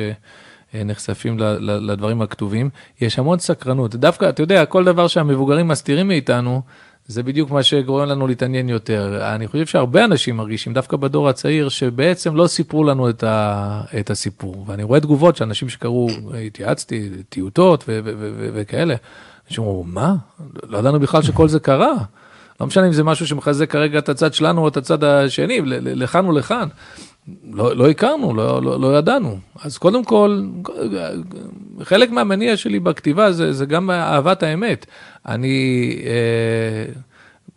נחשפים 0.85 1.37
לדברים 1.61 2.23
הכתובים, 2.23 2.71
יש 3.01 3.19
המון 3.19 3.38
סקרנות. 3.38 3.95
דווקא, 3.95 4.29
אתה 4.29 4.42
יודע, 4.42 4.64
כל 4.64 4.85
דבר 4.85 5.07
שהמבוגרים 5.07 5.69
מסתירים 5.69 6.09
מאיתנו, 6.09 6.62
זה 7.09 7.23
בדיוק 7.23 7.51
מה 7.51 7.62
שגורם 7.62 8.09
לנו 8.09 8.27
להתעניין 8.27 8.69
יותר. 8.69 9.35
אני 9.35 9.49
חושב 9.49 9.66
שהרבה 9.66 10.05
אנשים 10.05 10.37
מרגישים, 10.37 10.75
דווקא 10.75 10.97
בדור 10.97 11.29
הצעיר, 11.29 11.69
שבעצם 11.69 12.37
לא 12.37 12.47
סיפרו 12.47 12.85
לנו 12.85 13.09
את, 13.11 13.25
ה, 13.25 13.83
את 14.01 14.11
הסיפור. 14.11 14.64
ואני 14.69 14.83
רואה 14.83 15.01
תגובות 15.01 15.37
של 15.37 15.45
אנשים 15.45 15.69
שקראו, 15.69 16.09
התייעצתי, 16.47 17.11
טיוטות 17.29 17.85
וכאלה. 18.55 18.95
אנשים 19.49 19.64
אמרו, 19.64 19.85
מה? 19.85 20.14
לא 20.69 20.79
ידענו 20.79 21.01
בכלל 21.01 21.23
שכל 21.23 21.49
זה 21.49 21.61
קרה. 21.61 21.95
לא 22.61 22.66
משנה 22.66 22.87
אם 22.87 22.92
זה 22.92 23.05
משהו 23.05 23.27
שמחזק 23.27 23.71
כרגע 23.71 23.99
את 23.99 24.09
הצד 24.09 24.35
שלנו 24.35 24.62
או 24.62 24.69
את 24.69 24.77
הצד 24.77 25.05
השני, 25.05 25.61
לכאן 25.81 26.27
ולכאן. 26.27 26.69
לא, 27.53 27.77
לא 27.77 27.91
הכרנו, 27.91 28.35
לא, 28.35 28.62
לא, 28.62 28.81
לא 28.81 28.99
ידענו. 28.99 29.39
אז 29.62 29.79
קודם 29.79 30.05
כל, 30.05 30.43
חלק 31.83 32.11
מהמניע 32.11 32.57
שלי 32.57 32.81
בכתיבה 32.81 33.33
זה, 33.33 33.53
זה 33.53 33.67
גם 33.67 33.91
אהבת 33.91 34.43
האמת. 34.43 34.87
אני, 35.27 35.99
אה, 36.07 36.93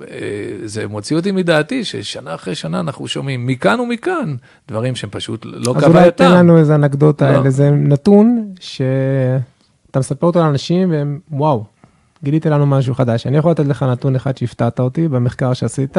אה, 0.07 0.57
זה 0.65 0.87
מוציא 0.87 1.15
אותי 1.15 1.31
מדעתי 1.31 1.83
ששנה 1.83 2.35
אחרי 2.35 2.55
שנה 2.55 2.79
אנחנו 2.79 3.07
שומעים 3.07 3.47
מכאן 3.47 3.79
ומכאן 3.79 4.35
דברים 4.67 4.95
שהם 4.95 5.09
פשוט 5.09 5.45
לא 5.45 5.73
כווייתם. 5.73 5.89
אז 5.89 5.95
אולי 5.95 6.11
תן 6.11 6.31
לנו 6.31 6.57
איזה 6.57 6.75
אנקדוטה, 6.75 7.31
לא. 7.31 7.45
איזה 7.45 7.69
נתון 7.71 8.53
שאתה 8.59 9.99
מספר 9.99 10.27
אותו 10.27 10.39
לאנשים 10.39 10.91
והם 10.91 11.19
וואו, 11.31 11.63
גילית 12.23 12.45
לנו 12.45 12.65
משהו 12.65 12.95
חדש. 12.95 13.27
אני 13.27 13.37
יכול 13.37 13.51
לתת 13.51 13.65
לך 13.65 13.83
נתון 13.83 14.15
אחד 14.15 14.37
שהפתעת 14.37 14.79
אותי 14.79 15.07
במחקר 15.07 15.53
שעשית. 15.53 15.97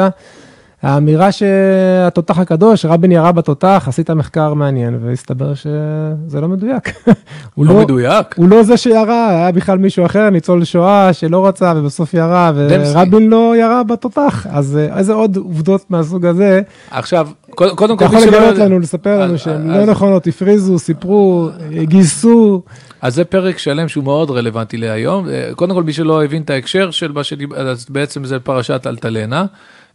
האמירה 0.83 1.33
שהתותח 1.33 2.39
הקדוש, 2.39 2.85
רבין 2.85 3.13
ירה 3.13 3.33
בתותח, 3.33 3.85
עשית 3.89 4.11
מחקר 4.11 4.55
מעניין, 4.55 4.99
והסתבר 5.05 5.55
שזה 5.55 6.41
לא 6.41 6.49
מדויק. 6.49 6.93
הוא 7.55 7.67
לא, 7.67 7.75
לא 7.75 7.81
מדויק? 7.81 8.35
הוא 8.37 8.49
לא 8.49 8.63
זה 8.63 8.77
שירה, 8.77 9.29
היה 9.31 9.53
בכלל 9.53 9.79
מישהו 9.79 10.07
אחר, 10.07 10.31
ניצול 10.31 10.65
שואה, 10.65 11.13
שלא 11.13 11.47
רצה 11.47 11.73
ובסוף 11.77 12.15
ירה, 12.15 12.53
ורבין 12.55 13.29
לא 13.29 13.55
ירה 13.57 13.83
בתותח. 13.83 14.47
אז 14.51 14.77
אה, 14.77 14.99
איזה 14.99 15.13
עוד 15.13 15.37
עובדות 15.37 15.91
מהסוג 15.91 16.27
הזה. 16.27 16.61
עכשיו, 16.91 17.29
קודם 17.51 17.77
כל, 17.77 17.95
אתה 17.95 18.05
יכול 18.05 18.21
לגלות 18.21 18.59
לנו, 18.59 18.79
לספר 18.79 19.21
לנו 19.21 19.39
שהן 19.39 19.71
לא 19.71 19.87
נכונות, 19.87 20.27
הפריזו, 20.27 20.79
סיפרו, 20.79 21.49
גייסו. 21.83 22.63
אז 23.03 23.15
זה 23.15 23.25
פרק 23.25 23.59
שלם 23.59 23.89
שהוא 23.89 24.05
מאוד 24.05 24.31
רלוונטי 24.31 24.77
להיום. 24.77 25.29
אה, 25.29 25.51
קודם 25.57 25.75
כל, 25.75 25.83
מי 25.83 25.93
שלא 25.93 26.25
הבין 26.25 26.43
את 26.43 26.51
ההקשר 26.51 26.91
של 26.91 27.13
מה 27.13 27.25
שדיבר, 27.25 27.69
אז 27.71 27.87
בעצם 27.89 28.25
זה 28.25 28.39
פרשת 28.39 28.87
אלטלנה. 28.87 29.47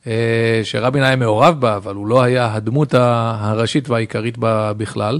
אה, 0.07 0.61
שרבין 0.63 1.03
היה 1.03 1.15
מעורב 1.15 1.61
בה, 1.61 1.75
אבל 1.75 1.95
הוא 1.95 2.07
לא 2.07 2.23
היה 2.23 2.53
הדמות 2.53 2.93
הראשית 2.93 3.89
והעיקרית 3.89 4.37
בה 4.37 4.73
בכלל. 4.73 5.19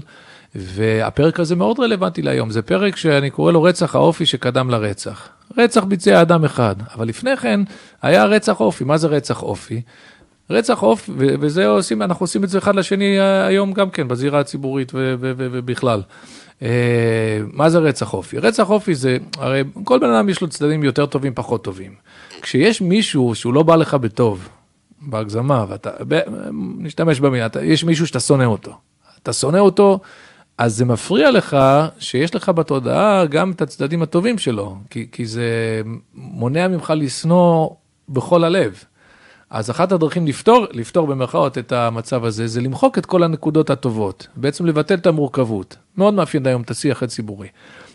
והפרק 0.56 1.39
הזה 1.39 1.56
מאוד 1.56 1.80
רלוונטי 1.80 2.21
להיום, 2.21 2.52
זה 2.52 2.62
פרק 2.62 2.95
שאני 2.95 3.30
קורא 3.30 3.52
לו 3.52 3.63
רצח 3.63 3.95
האופי 3.95 4.26
שקדם 4.26 4.69
לרצח. 4.69 5.30
רצח 5.58 5.84
ביצע 5.84 6.21
אדם 6.21 6.45
אחד, 6.45 6.76
אבל 6.95 7.08
לפני 7.08 7.38
כן 7.38 7.60
היה 8.02 8.26
רצח 8.26 8.60
אופי. 8.60 8.84
מה 8.84 8.98
זה 8.98 9.08
רצח 9.08 9.43
אופי? 9.43 9.82
רצח 10.50 10.84
אופי, 10.84 11.12
וזה 11.17 11.67
עושים, 11.67 12.02
אנחנו 12.02 12.24
עושים 12.24 12.43
את 12.43 12.50
זה 12.50 12.58
אחד 12.58 12.76
לשני 12.76 13.19
היום 13.19 13.74
גם 13.74 13.89
כן, 13.89 14.08
בזירה 14.08 14.39
הציבורית 14.39 14.91
ובכלל. 14.93 16.02
אה, 16.62 17.39
מה 17.54 17.69
זה 17.69 17.80
רצח 17.80 18.13
אופי? 18.13 18.38
רצח 18.38 18.69
אופי 18.69 18.95
זה, 18.95 19.17
הרי 19.38 19.63
כל 19.84 20.00
בן 20.00 20.10
אדם 20.10 20.30
יש 20.30 20.41
לו 20.41 20.48
צדדים 20.48 20.84
יותר 20.84 21.06
טובים, 21.06 21.34
פחות 21.36 21.63
טובים. 21.63 21.91
כשיש 22.41 22.82
מישהו 22.82 23.36
שהוא 23.36 23.54
לא 23.54 23.63
בא 23.63 23.76
לך 23.76 23.93
בטוב, 23.93 24.50
בהגזמה, 25.01 25.65
ואתה, 25.69 25.91
ב, 26.08 26.19
נשתמש 26.77 27.19
במילה, 27.19 27.45
אתה, 27.45 27.63
יש 27.63 27.84
מישהו 27.84 28.08
שאתה 28.08 28.19
שונא 28.19 28.43
אותו. 28.43 28.77
אתה 29.23 29.34
שונא 29.34 29.58
אותו, 29.58 29.99
אז 30.58 30.75
זה 30.75 30.86
מפריע 30.86 31.31
לך 31.31 31.58
שיש 31.99 32.36
לך 32.36 32.49
בתודעה 32.49 33.25
גם 33.25 33.51
את 33.51 33.62
הצדדים 33.62 34.01
הטובים 34.01 34.38
שלו, 34.38 34.77
כי, 34.89 35.08
כי 35.12 35.25
זה 35.25 35.81
מונע 36.13 36.67
ממך 36.67 36.93
לשנוא 36.95 37.69
בכל 38.10 38.43
הלב. 38.43 38.84
אז 39.49 39.69
אחת 39.71 39.91
הדרכים 39.91 40.27
לפתור, 40.27 40.65
לפתור 40.71 41.08
במרכאות 41.08 41.58
את 41.58 41.71
המצב 41.71 42.25
הזה, 42.25 42.47
זה 42.47 42.62
למחוק 42.62 42.97
את 42.97 43.05
כל 43.05 43.23
הנקודות 43.23 43.69
הטובות, 43.69 44.27
בעצם 44.36 44.65
לבטל 44.65 44.95
את 44.95 45.08
המורכבות. 45.08 45.77
מאוד 45.97 46.13
מאפיין 46.13 46.47
היום 46.47 46.62
את 46.62 46.71
השיח 46.71 47.03
הציבורי. 47.03 47.47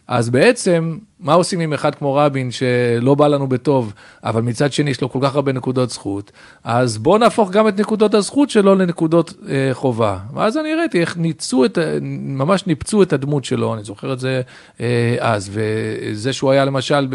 אז 0.08 0.30
בעצם, 0.30 0.98
מה 1.20 1.32
עושים 1.34 1.60
עם 1.60 1.72
אחד 1.72 1.94
כמו 1.94 2.14
רבין 2.14 2.50
שלא 2.50 3.14
בא 3.14 3.26
לנו 3.26 3.46
בטוב, 3.46 3.92
אבל 4.24 4.42
מצד 4.42 4.72
שני 4.72 4.90
יש 4.90 5.00
לו 5.00 5.10
כל 5.10 5.18
כך 5.22 5.34
הרבה 5.34 5.52
נקודות 5.52 5.90
זכות, 5.90 6.32
אז 6.64 6.98
בואו 6.98 7.18
נהפוך 7.18 7.50
גם 7.50 7.68
את 7.68 7.80
נקודות 7.80 8.14
הזכות 8.14 8.50
שלו 8.50 8.74
לנקודות 8.74 9.34
אה, 9.48 9.70
חובה. 9.72 10.18
ואז 10.34 10.56
אני 10.56 10.74
ראיתי 10.74 11.00
איך 11.00 11.16
ניצו 11.16 11.64
את, 11.64 11.78
ממש 12.22 12.66
ניפצו 12.66 13.02
את 13.02 13.12
הדמות 13.12 13.44
שלו, 13.44 13.74
אני 13.74 13.84
זוכר 13.84 14.12
את 14.12 14.20
זה 14.20 14.42
אה, 14.80 15.16
אז, 15.20 15.50
וזה 15.52 16.32
שהוא 16.32 16.50
היה 16.50 16.64
למשל 16.64 17.08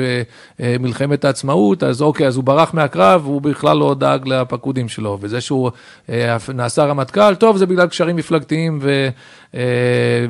במלחמת 0.59 1.25
העצמאות, 1.25 1.83
אז 1.83 2.01
אוקיי, 2.01 2.27
אז 2.27 2.35
הוא 2.35 2.43
ברח 2.43 2.73
מהקרב, 2.73 3.21
והוא 3.25 3.41
בכלל 3.41 3.77
לא 3.77 3.95
דאג 3.99 4.27
לפקודים 4.27 4.89
שלו, 4.89 5.17
וזה 5.21 5.41
שהוא 5.41 5.71
אה, 6.09 6.37
נעשה 6.53 6.85
רמטכ"ל, 6.85 7.35
טוב, 7.35 7.57
זה 7.57 7.65
בגלל 7.65 7.87
קשרים 7.87 8.15
מפלגתיים 8.15 8.79
ו... 8.81 9.09
אה, 9.55 9.61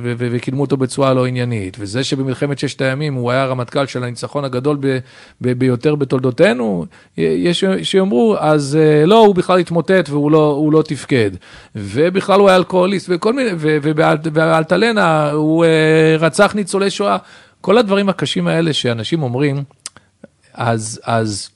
וקידמו 0.01 0.61
אותו 0.61 0.77
בצורה 0.77 1.13
לא 1.13 1.25
עניינית, 1.25 1.77
וזה 1.79 2.03
שבמלחמת 2.03 2.59
ששת 2.59 2.81
הימים 2.81 3.13
הוא 3.13 3.31
היה 3.31 3.45
רמת... 3.45 3.64
רמטכ"ל 3.65 3.86
של 3.86 4.04
הניצחון 4.04 4.45
הגדול 4.45 4.78
ב, 4.80 4.97
ב, 5.41 5.51
ביותר 5.51 5.95
בתולדותינו, 5.95 6.86
יש 7.17 7.63
שיאמרו, 7.84 8.36
אז 8.39 8.78
אה, 8.82 9.06
לא, 9.06 9.25
הוא 9.25 9.36
בכלל 9.36 9.60
התמוטט 9.60 10.10
והוא 10.10 10.32
לא, 10.32 10.69
לא 10.71 10.82
תפקד. 10.82 11.32
ובכלל 11.75 12.39
הוא 12.39 12.49
היה 12.49 12.58
אלכוהוליסט, 12.58 13.10
וכל 13.13 13.34
מיני, 13.34 13.49
ובאלטלנה 13.60 15.32
הוא 15.32 15.65
אה, 15.65 16.15
רצח 16.19 16.56
ניצולי 16.56 16.89
שואה. 16.89 17.17
כל 17.62 17.78
הדברים 17.78 18.10
הקשים 18.10 18.47
האלה 18.47 18.73
שאנשים 18.73 19.23
אומרים, 19.23 19.63
אז, 20.54 21.01
אז 21.04 21.49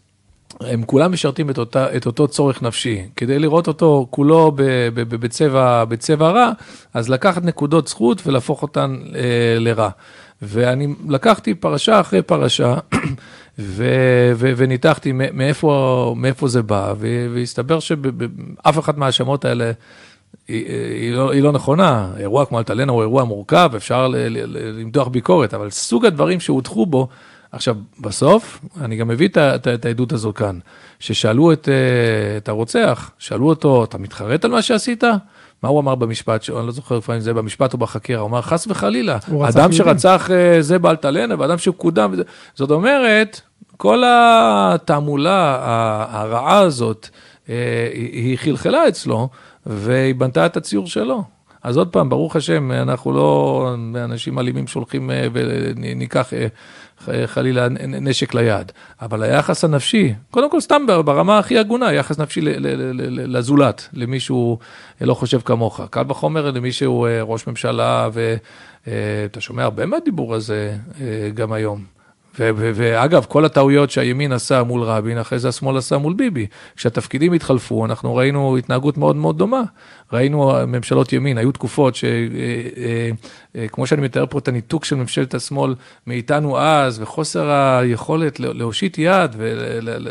הם 0.61 0.83
כולם 0.85 1.11
משרתים 1.11 1.49
את, 1.49 1.57
אותה, 1.57 1.95
את 1.97 2.05
אותו 2.05 2.27
צורך 2.27 2.61
נפשי. 2.61 3.01
כדי 3.15 3.39
לראות 3.39 3.67
אותו 3.67 4.07
כולו 4.09 4.51
בצבע, 4.93 5.85
בצבע 5.85 6.29
רע, 6.29 6.51
אז 6.93 7.09
לקחת 7.09 7.43
נקודות 7.43 7.87
זכות 7.87 8.27
ולהפוך 8.27 8.61
אותן 8.61 8.97
אה, 9.15 9.59
לרע. 9.59 9.89
ואני 10.41 10.87
לקחתי 11.07 11.53
פרשה 11.53 11.99
אחרי 11.99 12.21
פרשה, 12.21 12.75
ו, 13.59 13.85
ו, 14.35 14.51
וניתחתי 14.57 15.11
מאיפה, 15.11 16.13
מאיפה 16.17 16.47
זה 16.47 16.61
בא, 16.61 16.93
והסתבר 17.33 17.79
שאף 17.79 18.79
אחת 18.79 18.97
מההאשמות 18.97 19.45
האלה 19.45 19.71
היא, 20.47 20.65
היא, 21.01 21.13
לא, 21.13 21.31
היא 21.31 21.43
לא 21.43 21.51
נכונה. 21.51 22.11
אירוע 22.17 22.45
כמו 22.45 22.59
אלטלנה 22.59 22.91
הוא 22.91 23.01
אירוע 23.01 23.23
מורכב, 23.23 23.71
אפשר 23.75 24.07
למתוח 24.07 25.07
ביקורת, 25.07 25.53
אבל 25.53 25.69
סוג 25.69 26.05
הדברים 26.05 26.39
שהודחו 26.39 26.85
בו, 26.85 27.07
עכשיו, 27.51 27.75
בסוף, 27.99 28.59
אני 28.81 28.95
גם 28.95 29.07
מביא 29.07 29.29
את 29.65 29.85
העדות 29.85 30.11
הזו 30.11 30.33
כאן, 30.33 30.59
ששאלו 30.99 31.53
את, 31.53 31.69
אה, 31.69 32.37
את 32.37 32.49
הרוצח, 32.49 33.11
שאלו 33.19 33.49
אותו, 33.49 33.83
אתה 33.83 33.97
מתחרט 33.97 34.45
על 34.45 34.51
מה 34.51 34.61
שעשית? 34.61 35.03
מה 35.63 35.69
הוא 35.69 35.79
אמר 35.79 35.95
במשפט, 35.95 36.49
אני 36.49 36.65
לא 36.65 36.71
זוכר 36.71 36.97
לפעמים 36.97 37.21
זה 37.21 37.33
במשפט 37.33 37.73
או 37.73 37.77
בחקירה, 37.77 38.21
הוא 38.21 38.29
אמר 38.29 38.41
חס 38.41 38.67
וחלילה, 38.67 39.17
אדם 39.49 39.71
שרצח 39.71 40.29
אה, 40.31 40.61
זה 40.61 40.79
באלטלנה 40.79 41.35
ואדם 41.39 41.57
שקודם, 41.57 42.13
זאת 42.55 42.71
אומרת, 42.71 43.41
כל 43.77 44.03
התעמולה 44.07 45.57
הרעה 46.11 46.59
הזאת, 46.59 47.09
אה, 47.49 47.89
היא 47.93 48.37
חלחלה 48.37 48.87
אצלו, 48.87 49.29
והיא 49.65 50.15
בנתה 50.15 50.45
את 50.45 50.57
הציור 50.57 50.87
שלו. 50.87 51.23
אז 51.63 51.77
עוד 51.77 51.87
פעם, 51.87 52.09
ברוך 52.09 52.35
השם, 52.35 52.71
אנחנו 52.71 53.13
לא 53.13 53.67
אנשים 53.95 54.39
אלימים 54.39 54.67
שהולכים 54.67 55.11
וניקח 55.33 56.33
חלילה 57.25 57.67
נשק 57.87 58.33
ליד, 58.33 58.71
אבל 59.01 59.23
היחס 59.23 59.63
הנפשי, 59.63 60.13
קודם 60.31 60.51
כל 60.51 60.61
סתם 60.61 60.85
ברמה 61.05 61.39
הכי 61.39 61.57
הגונה, 61.57 61.93
יחס 61.93 62.19
נפשי 62.19 62.41
לזולת, 63.11 63.89
למי 63.93 64.19
שהוא 64.19 64.57
לא 65.01 65.13
חושב 65.13 65.39
כמוך. 65.41 65.81
קל 65.89 66.03
וחומר 66.07 66.51
למי 66.51 66.71
שהוא 66.71 67.07
אה, 67.07 67.21
ראש 67.21 67.47
ממשלה, 67.47 68.09
ואתה 68.13 69.37
אה, 69.37 69.41
שומע 69.41 69.63
הרבה 69.63 69.85
מהדיבור 69.85 70.35
הזה 70.35 70.77
אה, 71.01 71.29
גם 71.33 71.53
היום. 71.53 71.98
ואגב, 72.55 73.25
כל 73.29 73.45
הטעויות 73.45 73.91
שהימין 73.91 74.31
עשה 74.31 74.63
מול 74.63 74.83
רבין, 74.83 75.17
אחרי 75.17 75.39
זה 75.39 75.49
השמאל 75.49 75.77
עשה 75.77 75.97
מול 75.97 76.13
ביבי. 76.13 76.47
כשהתפקידים 76.75 77.33
התחלפו, 77.33 77.85
אנחנו 77.85 78.15
ראינו 78.15 78.57
התנהגות 78.57 78.97
מאוד 78.97 79.15
מאוד 79.15 79.37
דומה. 79.37 79.61
ראינו 80.13 80.53
ממשלות 80.67 81.13
ימין, 81.13 81.37
היו 81.37 81.51
תקופות 81.51 81.95
שכמו 81.95 82.09
אה, 83.55 83.81
אה, 83.81 83.85
שאני 83.85 84.01
מתאר 84.01 84.25
פה 84.29 84.39
את 84.39 84.47
הניתוק 84.47 84.85
של 84.85 84.95
ממשלת 84.95 85.33
השמאל 85.33 85.75
מאיתנו 86.07 86.59
אז, 86.59 87.01
וחוסר 87.01 87.49
היכולת 87.51 88.39
להושיט 88.39 88.97
יד 88.97 89.35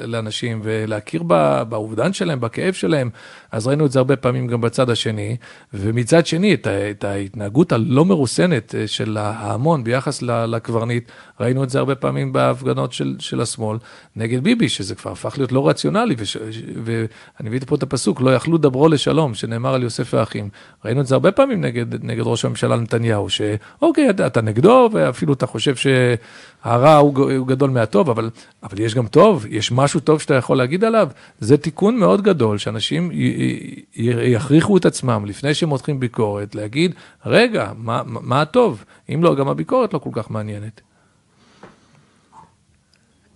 לאנשים 0.04 0.60
ולהכיר 0.62 1.22
באובדן 1.68 2.12
שלהם, 2.12 2.40
בכאב 2.40 2.72
שלהם, 2.72 3.10
אז 3.52 3.66
ראינו 3.66 3.86
את 3.86 3.92
זה 3.92 3.98
הרבה 3.98 4.16
פעמים 4.16 4.46
גם 4.46 4.60
בצד 4.60 4.90
השני. 4.90 5.36
ומצד 5.74 6.26
שני, 6.26 6.54
את 6.90 7.04
ההתנהגות 7.04 7.72
הלא 7.72 8.04
מרוסנת 8.04 8.74
אה, 8.74 8.86
של 8.86 9.16
ההמון 9.16 9.84
ביחס 9.84 10.22
לקברניט, 10.22 11.10
ראינו 11.40 11.64
את 11.64 11.70
זה 11.70 11.78
הרבה 11.78 11.94
פעמים 11.94 12.17
בהפגנות 12.26 12.92
של, 12.92 13.16
של 13.18 13.40
השמאל 13.40 13.78
נגד 14.16 14.42
ביבי, 14.42 14.68
שזה 14.68 14.94
כבר 14.94 15.10
הפך 15.12 15.34
להיות 15.38 15.52
לא 15.52 15.68
רציונלי, 15.68 16.14
וש, 16.18 16.36
ואני 16.84 17.48
מביא 17.48 17.60
פה 17.66 17.74
את 17.74 17.82
הפסוק, 17.82 18.20
לא 18.20 18.34
יכלו 18.34 18.58
דברו 18.58 18.88
לשלום, 18.88 19.34
שנאמר 19.34 19.74
על 19.74 19.82
יוסף 19.82 20.14
האחים. 20.14 20.48
ראינו 20.84 21.00
את 21.00 21.06
זה 21.06 21.14
הרבה 21.14 21.32
פעמים 21.32 21.60
נגד, 21.60 22.04
נגד 22.04 22.22
ראש 22.24 22.44
הממשלה 22.44 22.76
נתניהו, 22.76 23.28
שאוקיי, 23.30 24.10
אתה, 24.10 24.26
אתה 24.26 24.40
נגדו, 24.40 24.90
ואפילו 24.92 25.32
אתה 25.32 25.46
חושב 25.46 25.74
שהרע 25.76 26.96
הוא, 26.96 27.32
הוא 27.36 27.46
גדול 27.46 27.70
מהטוב, 27.70 28.10
אבל, 28.10 28.30
אבל 28.62 28.80
יש 28.80 28.94
גם 28.94 29.06
טוב, 29.06 29.46
יש 29.50 29.72
משהו 29.72 30.00
טוב 30.00 30.20
שאתה 30.20 30.34
יכול 30.34 30.56
להגיד 30.56 30.84
עליו. 30.84 31.08
זה 31.40 31.56
תיקון 31.56 31.96
מאוד 31.96 32.22
גדול, 32.22 32.58
שאנשים 32.58 33.10
י, 33.12 33.14
י, 33.14 33.84
י, 33.96 34.28
יכריחו 34.28 34.76
את 34.76 34.86
עצמם, 34.86 35.24
לפני 35.26 35.54
שהם 35.54 35.68
מותחים 35.68 36.00
ביקורת, 36.00 36.54
להגיד, 36.54 36.94
רגע, 37.26 37.72
מה, 37.76 38.02
מה 38.06 38.42
הטוב? 38.42 38.84
אם 39.14 39.24
לא, 39.24 39.34
גם 39.34 39.48
הביקורת 39.48 39.94
לא 39.94 39.98
כל 39.98 40.10
כך 40.12 40.30
מעניינת. 40.30 40.87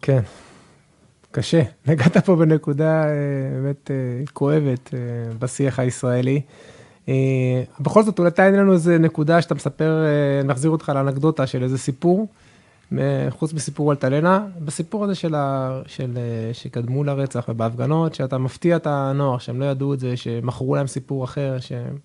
כן, 0.02 0.20
קשה. 1.30 1.62
נגעת 1.86 2.16
פה 2.16 2.36
בנקודה 2.36 3.04
אה, 3.04 3.10
באמת 3.52 3.90
אה, 3.90 4.24
כואבת 4.32 4.94
אה, 4.94 4.98
בשיח 5.38 5.78
הישראלי. 5.78 6.40
בכל 7.80 8.02
זאת, 8.02 8.18
אולי 8.18 8.30
תעניין 8.30 8.54
לנו 8.54 8.72
איזה 8.72 8.98
נקודה 8.98 9.42
שאתה 9.42 9.54
מספר, 9.54 10.04
נחזיר 10.44 10.70
אותך 10.70 10.92
לאנקדוטה 10.94 11.46
של 11.46 11.62
איזה 11.62 11.78
סיפור, 11.78 12.28
חוץ 13.30 13.52
מסיפור 13.52 13.92
אלטלנה, 13.92 14.46
בסיפור 14.58 15.04
הזה 15.04 15.14
של, 15.14 15.34
ה, 15.34 15.80
של 15.86 16.18
שקדמו 16.52 17.04
לרצח 17.04 17.44
ובהפגנות, 17.48 18.14
שאתה 18.14 18.38
מפתיע 18.38 18.76
את 18.76 18.86
הנוער, 18.86 19.38
שהם 19.38 19.60
לא 19.60 19.64
ידעו 19.64 19.94
את 19.94 20.00
זה, 20.00 20.16
שמכרו 20.16 20.74
להם 20.76 20.86
סיפור 20.86 21.24
אחר, 21.24 21.56
שהם 21.60 21.98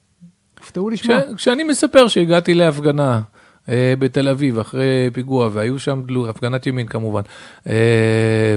הופתעו 0.59 0.89
לשמוע. 0.89 1.17
כשאני 1.35 1.63
מספר 1.63 2.07
שהגעתי 2.07 2.53
להפגנה, 2.53 3.21
בתל 3.99 4.27
אביב 4.27 4.59
אחרי 4.59 5.09
פיגוע, 5.13 5.49
והיו 5.53 5.79
שם, 5.79 6.01
הפגנת 6.29 6.67
ימין 6.67 6.87
כמובן, 6.87 7.21
אה, 7.69 7.73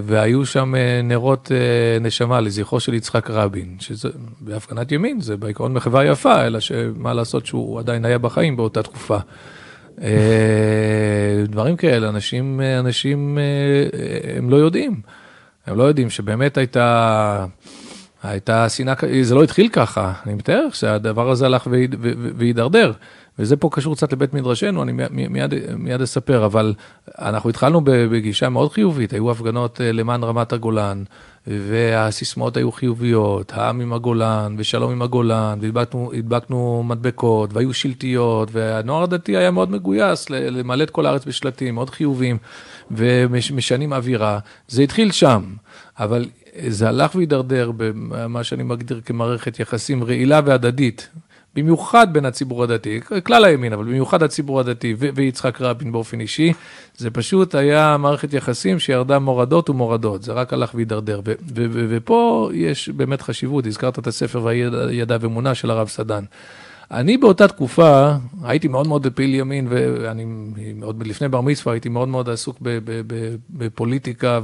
והיו 0.03 0.47
שם 0.47 0.75
אה, 0.75 1.01
נרות 1.03 1.53
נשמה 2.01 2.41
לזכרו 2.41 2.81
של 2.81 2.95
יצחק 2.95 3.31
רבין, 3.31 3.77
שזה 3.79 4.09
בהפגנת 4.41 4.93
ימין, 4.93 5.21
זה 5.21 5.37
בעיקרון 5.37 5.73
מחווה 5.73 6.05
יפה, 6.05 6.47
אלא 6.47 6.61
שמה 6.61 7.15
לעשות 7.15 7.47
שהוא 7.47 7.79
עדיין 7.79 8.05
היה 8.05 8.19
בחיים 8.19 8.57
באותה 8.57 8.83
תקופה. 8.83 9.19
דברים 11.49 11.77
כאלה, 11.77 12.09
אנשים, 12.09 12.61
אנשים, 12.79 13.39
הם 14.37 14.51
לא 14.51 14.57
יודעים. 14.57 15.01
הם 15.67 15.77
לא 15.77 15.83
יודעים 15.83 16.11
שבאמת 16.11 16.59
הייתה, 16.59 17.47
הייתה 18.23 18.69
שנאה, 18.69 18.95
זה 19.23 19.35
לא 19.35 19.43
התחיל 19.43 19.69
ככה, 19.69 20.13
אני 20.27 20.35
מתאר 20.35 20.67
שהדבר 20.73 21.31
הזה 21.31 21.47
הלך 21.47 21.69
והידרדר. 22.37 22.93
וזה 23.39 23.57
פה 23.57 23.69
קשור 23.73 23.95
קצת 23.95 24.13
לבית 24.13 24.35
מדרשנו, 24.35 24.83
אני 24.83 24.93
מיד, 25.11 25.55
מיד 25.77 26.01
אספר, 26.01 26.45
אבל 26.45 26.75
אנחנו 27.19 27.51
התחלנו 27.51 27.81
בגישה 27.85 28.49
מאוד 28.49 28.73
חיובית, 28.73 29.13
היו 29.13 29.31
הפגנות 29.31 29.81
אה, 29.81 29.93
למען 29.93 30.23
רמת 30.23 30.53
הגולן, 30.53 31.05
והסיסמאות 31.47 32.57
היו 32.57 32.73
חיוביות, 32.73 33.53
העם 33.55 33.81
עם 33.81 33.93
הגולן, 33.93 34.55
ושלום 34.59 34.93
עם 34.93 35.03
הגולן, 35.03 35.59
והדבקנו 35.63 36.83
מדבקות, 36.87 37.53
והיו 37.53 37.75
שלטיות, 37.75 38.49
והנוער 38.53 39.03
הדתי 39.03 39.37
היה 39.37 39.51
מאוד 39.51 39.71
מגויס 39.71 40.31
למלא 40.31 40.83
את 40.83 40.91
כל 40.91 41.07
הארץ 41.07 41.25
בשלטים, 41.25 41.75
מאוד 41.75 41.91
חיוביים, 41.91 42.39
ומשנים 42.91 43.93
אווירה. 43.93 44.39
זה 44.69 44.83
התחיל 44.83 45.13
שם, 45.13 45.43
אבל 45.99 46.25
זה 46.69 46.89
הלך 46.89 47.15
והידרדר 47.15 47.71
במה 47.77 48.45
שאני 48.45 48.63
מגדיר 48.63 49.01
כמערכת 49.05 49.61
יחסים 49.61 50.05
רעילה 50.05 50.41
והדדית. 50.45 51.09
במיוחד 51.55 52.13
בין 52.13 52.25
הציבור 52.25 52.63
הדתי, 52.63 53.01
כלל 53.25 53.45
הימין, 53.45 53.73
אבל 53.73 53.85
במיוחד 53.85 54.23
הציבור 54.23 54.61
הדתי 54.61 54.95
ויצחק 55.15 55.61
רבין 55.61 55.93
באופן 55.93 56.21
אישי, 56.21 56.53
זה 56.97 57.11
פשוט 57.11 57.55
היה 57.55 57.97
מערכת 57.97 58.33
יחסים 58.33 58.79
שירדה 58.79 59.19
מורדות 59.19 59.71
ומורדות, 59.71 60.23
זה 60.23 60.33
רק 60.33 60.53
הלך 60.53 60.75
והידרדר. 60.75 61.21
ופה 61.55 62.51
יש 62.55 62.89
באמת 62.89 63.23
חשיבות, 63.23 63.67
הזכרת 63.67 63.99
את 63.99 64.07
הספר 64.07 64.43
והידע 64.43 65.17
ואמונה 65.21 65.55
של 65.55 65.71
הרב 65.71 65.89
סדן. 65.89 66.25
אני 66.91 67.17
באותה 67.17 67.49
תקופה 67.49 68.13
הייתי 68.43 68.69
מאוד 68.69 68.87
מאוד 68.87 69.07
פעיל 69.15 69.35
ימין, 69.35 69.67
ואני 69.71 70.27
עוד 70.83 71.07
לפני 71.07 71.29
בר 71.29 71.41
מצווה 71.41 71.73
הייתי 71.73 71.89
מאוד 71.89 72.09
מאוד 72.09 72.29
עסוק 72.29 72.59
בפוליטיקה, 73.51 74.41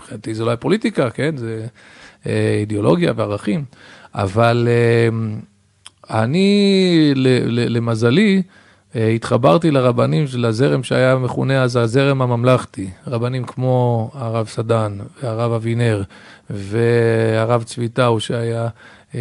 ומבחינתי 0.00 0.34
זה 0.34 0.44
לא 0.44 0.50
היה 0.50 0.56
פוליטיקה, 0.56 1.10
כן? 1.10 1.36
זה 1.36 1.66
אה, 2.26 2.56
אידיאולוגיה 2.60 3.12
וערכים, 3.16 3.64
אבל... 4.14 4.68
אה, 4.70 5.08
אני, 6.10 7.12
למזלי, 7.46 8.42
אה, 8.96 9.08
התחברתי 9.08 9.70
לרבנים 9.70 10.26
של 10.26 10.44
הזרם 10.44 10.82
שהיה 10.82 11.16
מכונה 11.16 11.62
אז 11.62 11.76
הזרם 11.76 12.22
הממלכתי, 12.22 12.90
רבנים 13.06 13.44
כמו 13.44 14.10
הרב 14.14 14.48
סדן 14.48 14.98
והרב 15.22 15.52
אבינר 15.52 16.02
והרב 16.50 17.62
צביטאו 17.62 18.20
שהיה, 18.20 18.68
אה, 19.14 19.20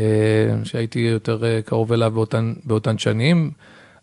שהייתי 0.63 0.99
יותר 0.99 1.43
קרוב 1.65 1.93
אליו 1.93 2.11
באותן, 2.11 2.53
באותן 2.65 2.97
שנים, 2.97 3.51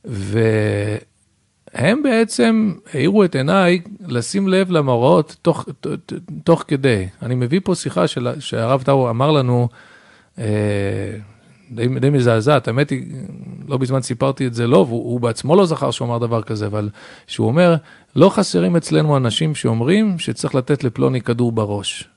והם 0.05 2.03
בעצם 2.03 2.73
האירו 2.93 3.25
את 3.25 3.35
עיניי 3.35 3.81
לשים 4.09 4.49
לב 4.49 4.71
למראות 4.71 5.37
תוך, 5.43 5.69
תוך 6.45 6.65
כדי. 6.69 7.07
אני 7.23 7.35
מביא 7.35 7.61
פה 7.65 7.75
שיחה 7.75 8.07
של, 8.07 8.29
שהרב 8.39 8.83
טאו 8.83 9.11
אמר 9.11 9.31
לנו, 9.31 9.69
די, 11.71 11.89
די 12.01 12.11
מזעזעת, 12.11 12.69
האמת 12.69 12.91
היא, 12.91 13.07
לא 13.69 13.77
בזמן 13.77 14.03
סיפרתי 14.03 14.47
את 14.47 14.55
זה 14.55 14.67
לו, 14.67 14.87
והוא 14.87 15.21
בעצמו 15.21 15.57
לא 15.57 15.67
זכר 15.67 15.91
שהוא 15.91 16.09
אמר 16.09 16.19
דבר 16.19 16.43
כזה, 16.43 16.67
אבל 16.67 16.89
שהוא 17.27 17.47
אומר, 17.47 17.77
לא 18.17 18.29
חסרים 18.29 18.77
אצלנו 18.77 19.17
אנשים 19.17 19.55
שאומרים 19.55 20.19
שצריך 20.19 20.55
לתת 20.55 20.85
לפלוני 20.85 21.21
כדור 21.21 21.53
בראש. 21.53 22.09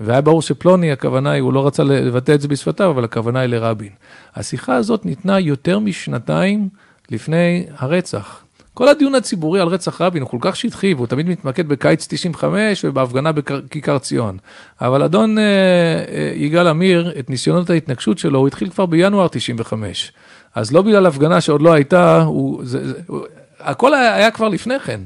והיה 0.00 0.20
ברור 0.20 0.42
שפלוני, 0.42 0.92
הכוונה 0.92 1.30
היא, 1.30 1.42
הוא 1.42 1.52
לא 1.52 1.66
רצה 1.66 1.84
לבטא 1.84 2.32
את 2.32 2.40
זה 2.40 2.48
בשפתיו, 2.48 2.90
אבל 2.90 3.04
הכוונה 3.04 3.40
היא 3.40 3.48
לרבין. 3.48 3.92
השיחה 4.34 4.76
הזאת 4.76 5.06
ניתנה 5.06 5.40
יותר 5.40 5.78
משנתיים 5.78 6.68
לפני 7.10 7.66
הרצח. 7.76 8.43
כל 8.74 8.88
הדיון 8.88 9.14
הציבורי 9.14 9.60
על 9.60 9.68
רצח 9.68 10.00
רבין 10.00 10.22
הוא 10.22 10.30
כל 10.30 10.38
כך 10.40 10.56
שטחי, 10.56 10.94
והוא 10.94 11.06
תמיד 11.06 11.28
מתמקד 11.28 11.68
בקיץ 11.68 12.06
95 12.10 12.84
ובהפגנה 12.84 13.32
בכיכר 13.32 13.98
ציון. 13.98 14.38
אבל 14.80 15.02
אדון 15.02 15.38
אה, 15.38 15.44
אה, 15.44 16.32
יגאל 16.34 16.66
עמיר, 16.66 17.12
את 17.18 17.30
ניסיונות 17.30 17.70
ההתנגשות 17.70 18.18
שלו, 18.18 18.38
הוא 18.38 18.48
התחיל 18.48 18.70
כבר 18.70 18.86
בינואר 18.86 19.28
95. 19.28 20.12
אז 20.54 20.72
לא 20.72 20.82
בגלל 20.82 21.06
הפגנה 21.06 21.40
שעוד 21.40 21.62
לא 21.62 21.72
הייתה, 21.72 22.22
הוא, 22.22 22.64
זה, 22.64 22.88
זה, 22.88 23.00
הוא, 23.06 23.26
הכל 23.60 23.94
היה, 23.94 24.14
היה 24.14 24.30
כבר 24.30 24.48
לפני 24.48 24.80
כן. 24.80 25.00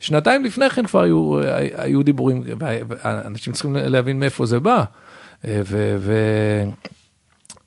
שנתיים 0.00 0.44
לפני 0.44 0.70
כן 0.70 0.86
כבר 0.86 1.02
היו, 1.02 1.38
היו 1.74 2.02
דיבורים, 2.02 2.42
ואנשים 2.88 3.52
צריכים 3.52 3.76
להבין 3.76 4.20
מאיפה 4.20 4.46
זה 4.46 4.60
בא. 4.60 4.84
אה, 5.44 5.60
ו, 5.64 5.96
ו, 5.98 6.14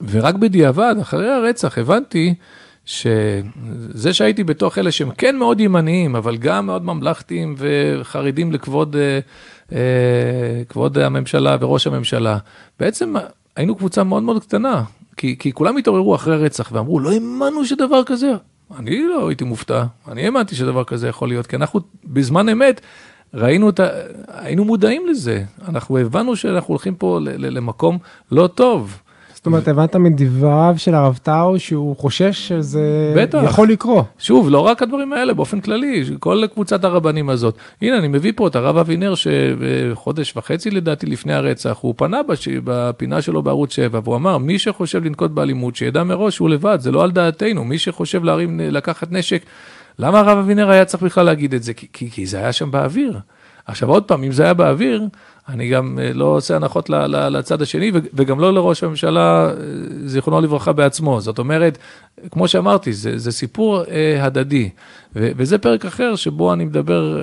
ורק 0.09 0.35
בדיעבד, 0.35 0.95
אחרי 1.01 1.31
הרצח, 1.31 1.77
הבנתי 1.77 2.33
שזה 2.85 4.13
שהייתי 4.13 4.43
בתוך 4.43 4.77
אלה 4.77 4.91
שהם 4.91 5.11
כן 5.11 5.37
מאוד 5.37 5.59
ימניים, 5.59 6.15
אבל 6.15 6.37
גם 6.37 6.65
מאוד 6.65 6.85
ממלכתיים 6.85 7.55
וחרדים 7.57 8.51
לכבוד 8.51 8.95
אה, 8.95 9.19
אה, 9.71 10.63
כבוד 10.69 10.97
הממשלה 10.97 11.57
וראש 11.59 11.87
הממשלה, 11.87 12.37
בעצם 12.79 13.13
היינו 13.55 13.75
קבוצה 13.75 14.03
מאוד 14.03 14.23
מאוד 14.23 14.43
קטנה, 14.43 14.83
כי, 15.17 15.35
כי 15.39 15.51
כולם 15.51 15.77
התעוררו 15.77 16.15
אחרי 16.15 16.35
הרצח 16.35 16.69
ואמרו, 16.71 16.99
לא 16.99 17.11
האמנו 17.11 17.65
שדבר 17.65 18.03
כזה. 18.03 18.31
אני 18.77 19.03
לא 19.03 19.27
הייתי 19.27 19.43
מופתע, 19.43 19.83
אני 20.07 20.25
האמנתי 20.25 20.55
שדבר 20.55 20.83
כזה 20.83 21.07
יכול 21.07 21.27
להיות, 21.27 21.47
כי 21.47 21.55
אנחנו 21.55 21.79
בזמן 22.05 22.49
אמת 22.49 22.81
ראינו 23.33 23.69
את 23.69 23.79
ה... 23.79 23.87
היינו 24.27 24.65
מודעים 24.65 25.07
לזה, 25.07 25.43
אנחנו 25.67 25.97
הבנו 25.97 26.35
שאנחנו 26.35 26.71
הולכים 26.71 26.95
פה 26.95 27.19
למקום 27.23 27.97
לא 28.31 28.47
טוב. 28.47 29.01
זאת 29.41 29.45
אומרת, 29.45 29.67
הבנת 29.67 29.95
מדבריו 29.95 30.73
של 30.77 30.95
הרב 30.95 31.19
טאו 31.23 31.59
שהוא 31.59 31.97
חושש 31.97 32.47
שזה 32.47 33.13
בטח. 33.17 33.41
יכול 33.45 33.69
לקרות. 33.69 34.05
שוב, 34.19 34.49
לא 34.49 34.59
רק 34.59 34.81
הדברים 34.81 35.13
האלה, 35.13 35.33
באופן 35.33 35.61
כללי, 35.61 36.03
כל 36.19 36.43
קבוצת 36.53 36.83
הרבנים 36.83 37.29
הזאת. 37.29 37.55
הנה, 37.81 37.97
אני 37.97 38.07
מביא 38.07 38.33
פה 38.35 38.47
את 38.47 38.55
הרב 38.55 38.77
אבינר, 38.77 39.13
שחודש 39.15 40.37
וחצי 40.37 40.71
לדעתי 40.71 41.05
לפני 41.05 41.33
הרצח, 41.33 41.77
הוא 41.81 41.93
פנה 41.97 42.23
בש... 42.23 42.47
בפינה 42.47 43.21
שלו 43.21 43.43
בערוץ 43.43 43.73
7, 43.73 43.99
והוא 44.03 44.15
אמר, 44.15 44.37
מי 44.37 44.59
שחושב 44.59 45.05
לנקוט 45.05 45.31
באלימות, 45.31 45.75
שידע 45.75 46.03
מראש 46.03 46.35
שהוא 46.35 46.49
לבד, 46.49 46.77
זה 46.81 46.91
לא 46.91 47.03
על 47.03 47.11
דעתנו, 47.11 47.63
מי 47.63 47.77
שחושב 47.77 48.23
להרים, 48.23 48.59
לקחת 48.59 49.11
נשק, 49.11 49.41
למה 49.99 50.19
הרב 50.19 50.37
אבינר 50.37 50.69
היה 50.69 50.85
צריך 50.85 51.03
בכלל 51.03 51.25
להגיד 51.25 51.53
את 51.53 51.63
זה? 51.63 51.73
כי, 51.73 51.87
כי, 51.93 52.11
כי 52.11 52.25
זה 52.25 52.37
היה 52.37 52.51
שם 52.51 52.71
באוויר. 52.71 53.19
עכשיו 53.65 53.89
עוד 53.89 54.03
פעם, 54.03 54.23
אם 54.23 54.31
זה 54.31 54.43
היה 54.43 54.53
באוויר, 54.53 55.03
אני 55.51 55.69
גם 55.69 55.99
אה, 56.01 56.13
לא 56.13 56.25
עושה 56.25 56.55
הנחות 56.55 56.89
לצד 57.09 57.61
השני, 57.61 57.91
וגם 58.13 58.39
לא 58.39 58.53
לראש 58.53 58.83
הממשלה, 58.83 59.45
אה, 59.45 59.53
זיכרונו 60.05 60.41
לברכה, 60.41 60.73
בעצמו. 60.73 61.21
זאת 61.21 61.39
אומרת, 61.39 61.77
כמו 62.31 62.47
שאמרתי, 62.47 62.93
זה, 62.93 63.17
זה 63.17 63.31
סיפור 63.31 63.83
אה, 63.83 64.25
הדדי, 64.25 64.69
וזה 65.15 65.57
פרק 65.57 65.85
אחר 65.85 66.15
שבו 66.15 66.53
אני 66.53 66.65
מדבר, 66.65 67.21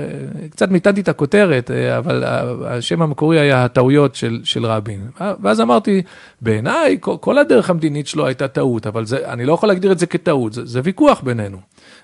קצת 0.51 0.71
מיתנתי 0.71 1.01
את 1.01 1.09
הכותרת, 1.09 1.71
אבל 1.71 2.25
השם 2.67 3.03
המקורי 3.03 3.41
היה 3.41 3.65
הטעויות 3.65 4.15
של, 4.15 4.41
של 4.45 4.67
רבין. 4.67 5.01
ואז 5.41 5.61
אמרתי, 5.61 6.03
בעיניי, 6.41 6.97
כל 7.01 7.39
הדרך 7.39 7.71
המדינית 7.71 8.07
שלו 8.07 8.27
הייתה 8.27 8.49
טעות, 8.49 8.87
אבל 8.87 9.05
זה, 9.05 9.33
אני 9.33 9.45
לא 9.45 9.53
יכול 9.53 9.69
להגדיר 9.69 9.93
את 9.93 9.99
זה 9.99 10.07
כטעות, 10.07 10.53
זה, 10.53 10.67
זה 10.67 10.81
ויכוח 10.85 11.21
בינינו. 11.21 11.59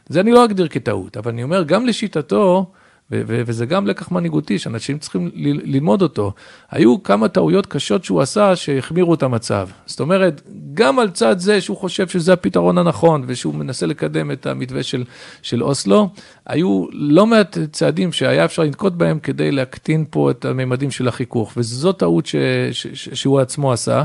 זה 0.09 0.21
אני 0.21 0.33
לא 0.33 0.45
אגדיר 0.45 0.69
כטעות, 0.69 1.17
אבל 1.17 1.31
אני 1.31 1.43
אומר, 1.43 1.63
גם 1.63 1.87
לשיטתו, 1.87 2.67
וזה 3.11 3.67
גם 3.67 3.87
לקח 3.87 4.11
מנהיגותי 4.11 4.59
שאנשים 4.59 4.99
צריכים 4.99 5.31
ללמוד 5.65 6.03
אותו. 6.03 6.33
היו 6.71 7.03
כמה 7.03 7.29
טעויות 7.29 7.67
קשות 7.67 8.05
שהוא 8.05 8.21
עשה 8.21 8.57
שהחמירו 8.57 9.15
את 9.15 9.23
המצב. 9.23 9.69
זאת 9.87 10.01
אומרת, 10.01 10.43
גם 10.75 10.99
על 10.99 11.11
צד 11.11 11.39
זה 11.39 11.61
שהוא 11.61 11.77
חושב 11.77 12.09
שזה 12.09 12.33
הפתרון 12.33 12.79
הנכון 12.79 13.25
ושהוא 13.27 13.55
מנסה 13.55 13.87
לקדם 13.87 14.31
את 14.31 14.47
המתווה 14.47 14.83
של, 14.83 15.05
של 15.43 15.63
אוסלו, 15.63 16.09
היו 16.47 16.87
לא 16.93 17.27
מעט 17.27 17.59
צעדים 17.73 18.13
שהיה 18.13 18.45
אפשר 18.45 18.63
לנקוט 18.63 18.93
בהם 18.93 19.19
כדי 19.19 19.53
להקטין 19.53 20.05
פה 20.11 20.31
את 20.31 20.45
הממדים 20.45 20.91
של 20.91 21.09
החיכוך, 21.09 21.53
וזו 21.57 21.93
טעות 21.93 22.27
ש, 22.27 22.37
ש, 22.73 22.87
ש, 22.87 23.09
שהוא 23.09 23.41
עצמו 23.41 23.73
עשה, 23.73 24.05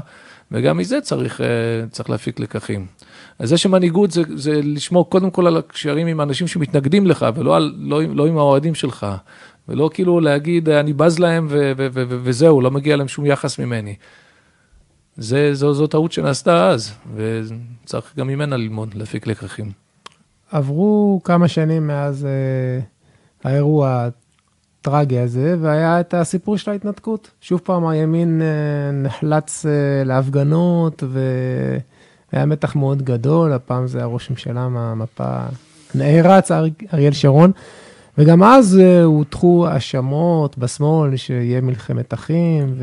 וגם 0.52 0.78
מזה 0.78 1.02
צריך, 1.02 1.42
אה, 1.42 1.46
צריך 1.92 2.10
להפיק 2.10 2.40
לקחים. 2.40 2.86
אז 3.40 3.50
זה 3.50 3.58
שמנהיגות 3.58 4.12
זה, 4.12 4.22
זה 4.36 4.60
לשמור 4.64 5.10
קודם 5.10 5.32
כל 5.32 5.48
על 5.48 5.58
הקשרים 5.58 6.08
עם 6.08 6.22
אנשים 6.22 6.48
שמתנגדים 6.48 7.08
לך, 7.08 7.26
ולא 7.36 7.56
על, 7.56 7.76
לא, 7.78 8.02
לא 8.04 8.28
עם 8.28 8.38
האוהדים 8.38 8.76
שלך. 8.76 9.08
ולא 9.70 9.90
כאילו 9.94 10.20
להגיד, 10.20 10.70
אני 10.70 10.94
בז 10.94 11.20
להם 11.20 11.48
ו- 11.50 11.72
ו- 11.78 11.88
ו- 11.94 12.04
וזהו, 12.24 12.62
לא 12.62 12.72
מגיע 12.72 12.96
להם 12.96 13.08
שום 13.08 13.26
יחס 13.26 13.60
ממני. 13.60 13.96
זה, 15.18 15.54
זו, 15.54 15.74
זו 15.74 15.88
טעות 15.88 16.12
שנעשתה 16.12 16.70
אז, 16.70 16.94
וצריך 17.16 18.14
גם 18.18 18.28
ממנה 18.28 18.58
ללמוד, 18.58 18.94
להפיק 18.94 19.28
לקחים. 19.28 19.72
עברו 20.52 21.22
כמה 21.24 21.48
שנים 21.48 21.88
מאז 21.88 22.26
אה, 22.26 22.80
האירוע 23.44 24.08
הטרגי 24.82 25.20
הזה, 25.20 25.56
והיה 25.62 26.00
את 26.00 26.14
הסיפור 26.14 26.58
של 26.58 26.72
ההתנתקות. 26.72 27.32
שוב 27.42 27.62
פעם 27.64 27.88
הימין 27.88 28.42
אה, 28.42 28.92
נחלץ 28.92 29.66
אה, 29.66 30.04
להפגנות, 30.06 31.04
ו... 31.08 31.20
היה 32.32 32.46
מתח 32.46 32.76
מאוד 32.76 33.02
גדול, 33.02 33.54
הפעם 33.54 33.88
זה 33.88 33.98
היה 33.98 34.08
ראש 34.08 34.30
ממשלה 34.30 34.70
מהמפה 34.70 35.38
נערץ, 35.96 36.52
אריאל 36.94 37.14
שרון. 37.14 37.52
וגם 38.18 38.44
אז 38.44 38.80
אה, 38.82 39.04
הוטחו 39.04 39.68
האשמות 39.68 40.58
בשמאל 40.58 41.16
שיהיה 41.16 41.62
מלחמת 41.62 42.14
אחים, 42.14 42.76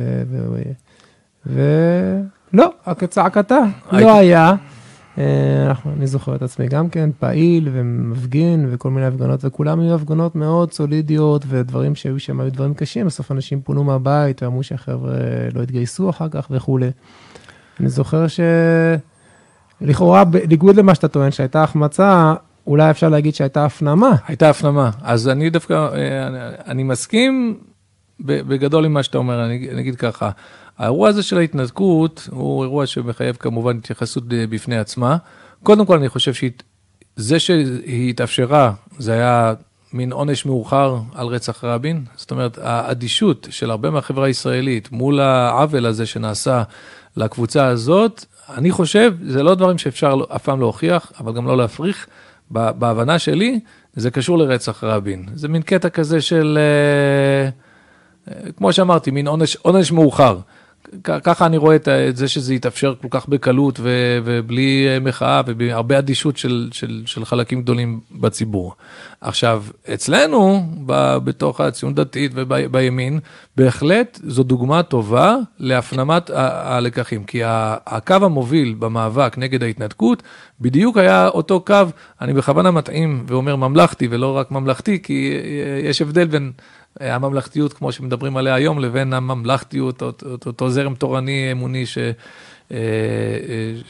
ולא, 1.47 2.71
צעקתה, 3.09 3.59
לא 3.93 4.19
היה. 4.19 4.55
אה, 5.19 5.73
אני 5.97 6.07
זוכר 6.07 6.35
את 6.35 6.43
עצמי 6.43 6.69
גם 6.69 6.89
כן, 6.89 7.11
פעיל 7.19 7.69
ומפגין 7.73 8.69
וכל 8.71 8.91
מיני 8.91 9.07
הפגנות, 9.07 9.45
וכולם 9.45 9.81
היו 9.81 9.95
הפגנות 9.95 10.37
מאוד 10.37 10.73
סולידיות 10.73 11.45
ודברים 11.49 11.95
שהיו 11.95 12.21
שם, 12.21 12.41
היו 12.41 12.53
דברים 12.53 12.75
קשים, 12.75 13.07
בסוף 13.07 13.33
אנשים 13.33 13.61
פונו 13.61 13.85
מהבית 13.85 14.43
ואמרו 14.43 14.63
שהחבר'ה 14.63 15.19
לא 15.55 15.63
התגייסו 15.63 16.11
אחר 16.11 16.29
כך 16.29 16.47
וכולי. 16.51 16.91
אני 17.81 17.89
זוכר 17.89 18.27
ש... 18.27 18.41
לכאורה, 19.81 20.25
בניגוד 20.25 20.77
למה 20.77 20.95
שאתה 20.95 21.09
טוען, 21.09 21.31
שהייתה 21.31 21.63
החמצה, 21.63 22.35
אולי 22.67 22.91
אפשר 22.91 23.09
להגיד 23.09 23.35
שהייתה 23.35 23.65
הפנמה. 23.65 24.17
הייתה 24.27 24.51
הפנמה. 24.51 24.91
אז 25.03 25.29
אני 25.29 25.51
דווקא, 25.51 25.73
אה, 25.73 26.27
אני, 26.67 26.83
מסכים 26.83 27.59
בגדול 28.21 28.85
עם 28.85 28.93
מה 28.93 29.03
שאתה 29.03 29.19
אומר, 29.19 29.45
אני, 29.45 29.71
אני 29.71 29.81
אגיד 29.81 29.97
ככה. 29.97 30.31
האירוע 30.79 31.09
הזה 31.09 31.23
של 31.23 31.39
ההתנתקות 31.39 32.29
הוא 32.33 32.63
אירוע 32.63 32.87
שמחייב 32.87 33.37
כמובן 33.37 33.77
התייחסות 33.77 34.25
בפני 34.29 34.79
עצמה. 34.79 35.17
קודם 35.63 35.87
כל, 35.87 35.99
אני 35.99 36.09
חושב 36.09 36.33
שזה 36.35 37.39
שהיא 37.39 38.11
התאפשרה, 38.11 38.73
זה 38.99 39.13
היה 39.13 39.55
מין 39.93 40.13
עונש 40.13 40.47
מאוחר 40.47 40.99
על 41.15 41.27
רצח 41.27 41.65
רבין. 41.65 42.05
זאת 42.17 42.31
אומרת, 42.31 42.59
האדישות 42.63 43.47
של 43.51 43.71
הרבה 43.71 43.91
מהחברה 43.91 44.27
הישראלית 44.27 44.93
מול 44.93 45.21
העוול 45.21 45.87
הזה 45.87 46.07
שנעשה 46.07 46.63
לקבוצה 47.17 47.67
הזאת, 47.67 48.25
אני 48.55 48.71
חושב, 48.71 49.15
זה 49.23 49.43
לא 49.43 49.55
דברים 49.55 49.79
שאפשר 49.79 50.17
אף 50.37 50.43
פעם 50.43 50.61
להוכיח, 50.61 51.13
אבל 51.21 51.33
גם 51.33 51.47
לא 51.47 51.57
להפריך. 51.57 52.07
בהבנה 52.51 53.19
שלי, 53.19 53.61
זה 53.95 54.11
קשור 54.11 54.39
לרצח 54.39 54.85
רבין. 54.85 55.27
זה 55.35 55.49
מין 55.49 55.63
קטע 55.63 55.89
כזה 55.89 56.21
של, 56.21 56.59
אה, 56.61 57.49
אה, 58.35 58.53
כמו 58.53 58.73
שאמרתי, 58.73 59.11
מין 59.11 59.27
עונש, 59.27 59.57
עונש 59.57 59.93
מאוחר. 59.93 60.39
ככה 61.03 61.47
אני 61.47 61.57
רואה 61.57 61.77
את 61.77 62.17
זה 62.17 62.29
שזה 62.29 62.55
יתאפשר 62.55 62.95
כל 63.03 63.09
כך 63.11 63.29
בקלות 63.29 63.81
ובלי 64.25 64.87
אה, 64.89 65.01
מחאה 65.01 65.43
ובהרבה 65.47 65.99
אדישות 65.99 66.37
של, 66.37 66.69
של, 66.73 67.03
של 67.07 67.25
חלקים 67.25 67.63
גדולים 67.63 68.01
בציבור. 68.13 68.75
עכשיו, 69.21 69.65
אצלנו, 69.95 70.67
בתוך 71.25 71.61
הציונות 71.61 71.97
דתית 71.97 72.33
ובימין, 72.35 73.21
בהחלט 73.57 74.21
זו 74.27 74.43
דוגמה 74.43 74.83
טובה 74.83 75.37
להפנמת 75.59 76.31
הלקחים, 76.35 77.25
כי 77.25 77.41
הקו 77.87 78.15
המוביל 78.15 78.75
במאבק 78.79 79.39
נגד 79.39 79.63
ההתנתקות, 79.63 80.23
בדיוק 80.61 80.97
היה 80.97 81.29
אותו 81.29 81.61
קו, 81.61 81.75
אני 82.21 82.33
בכוונה 82.33 82.71
מתאים 82.71 83.25
ואומר 83.27 83.57
ממלכתי 83.57 84.09
ולא 84.11 84.37
רק 84.37 84.51
ממלכתי, 84.51 85.03
כי 85.03 85.33
אה, 85.33 85.89
יש 85.89 86.03
הבדל 86.03 86.27
בין... 86.27 86.53
הממלכתיות, 87.01 87.73
כמו 87.73 87.93
שמדברים 87.93 88.37
עליה 88.37 88.55
היום, 88.55 88.79
לבין 88.79 89.13
הממלכתיות, 89.13 90.03
אותו, 90.03 90.27
אותו 90.47 90.71
זרם 90.71 90.95
תורני 90.95 91.53
אמוני 91.53 91.87
ש, 91.87 91.99
אה, 92.73 92.77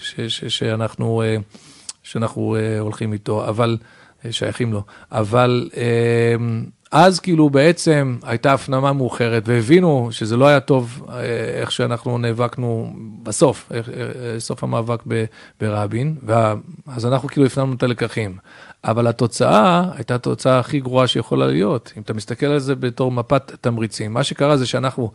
ש, 0.01 0.21
ש, 0.21 0.45
שאנחנו, 0.45 1.23
אה, 1.23 1.37
שאנחנו 2.03 2.57
אה, 2.57 2.79
הולכים 2.79 3.12
איתו, 3.12 3.49
אבל, 3.49 3.77
שייכים 4.31 4.73
לו. 4.73 4.83
אבל 5.12 5.71
אז 6.92 7.21
כאילו 7.21 7.51
בעצם 7.51 8.16
הייתה 8.23 8.53
הפנמה 8.53 8.92
מאוחרת 8.92 9.42
והבינו 9.47 10.09
שזה 10.11 10.37
לא 10.37 10.47
היה 10.47 10.61
טוב 10.61 11.07
אה, 11.09 11.21
איך 11.61 11.73
שאנחנו 11.73 12.19
נאבקנו 12.19 12.92
בסוף, 13.23 13.73
אה, 13.75 13.81
סוף 14.40 14.64
המאבק 14.64 15.03
ברבין, 15.61 16.16
ואז 16.23 17.07
אנחנו 17.07 17.29
כאילו 17.29 17.47
הפנמנו 17.47 17.75
את 17.75 17.83
הלקחים. 17.83 18.37
אבל 18.85 19.07
התוצאה 19.07 19.83
הייתה 19.95 20.15
התוצאה 20.15 20.59
הכי 20.59 20.81
גרועה 20.81 21.07
שיכולה 21.07 21.47
להיות. 21.47 21.93
אם 21.97 22.03
אתה 22.03 22.15
מסתכל 22.15 22.47
על 22.47 22.59
זה 22.59 22.75
בתור 22.75 23.12
מפת 23.12 23.53
תמריצים, 23.61 24.12
מה 24.12 24.25
שקרה 24.25 24.57
זה 24.57 24.67
שאנחנו 24.67 25.11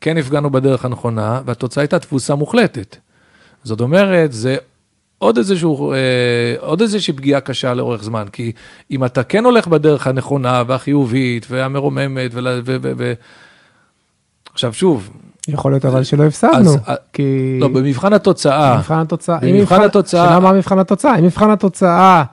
כן 0.00 0.18
הפגענו 0.18 0.50
בדרך 0.50 0.84
הנכונה, 0.84 1.40
והתוצאה 1.44 1.82
הייתה 1.82 1.98
תבוסה 1.98 2.34
מוחלטת. 2.34 2.96
זאת 3.64 3.80
אומרת, 3.80 4.32
זה 4.32 4.56
עוד, 5.18 5.38
איזשהו, 5.38 5.92
אה, 5.92 5.96
עוד 6.58 6.80
איזושהי 6.80 7.14
פגיעה 7.14 7.40
קשה 7.40 7.74
לאורך 7.74 8.02
זמן, 8.04 8.24
כי 8.32 8.52
אם 8.90 9.04
אתה 9.04 9.22
כן 9.22 9.44
הולך 9.44 9.68
בדרך 9.68 10.06
הנכונה 10.06 10.62
והחיובית 10.66 11.46
והמרוממת, 11.50 12.30
ו... 12.34 12.38
ו, 12.64 12.76
ו, 12.82 12.92
ו 12.98 13.12
עכשיו 14.52 14.72
שוב, 14.72 15.10
יכול 15.48 15.72
להיות 15.72 15.84
אבל 15.84 16.04
שלא 16.04 16.24
הפסדנו, 16.24 16.70
אז, 16.70 16.76
אה, 16.88 16.94
כי... 17.12 17.58
לא, 17.60 17.68
במבחן 17.68 18.12
התוצאה. 18.12 18.74
במבחן 18.74 18.98
התוצאה. 18.98 19.38
במבחן 19.42 19.82
התוצאה. 19.82 20.26
שאלה 20.26 20.40
מה 20.40 20.52
מבחן 20.52 20.78
התוצאה? 20.78 21.18
אם 21.18 21.24
מבחן 21.24 21.50
התוצאה 21.50 22.24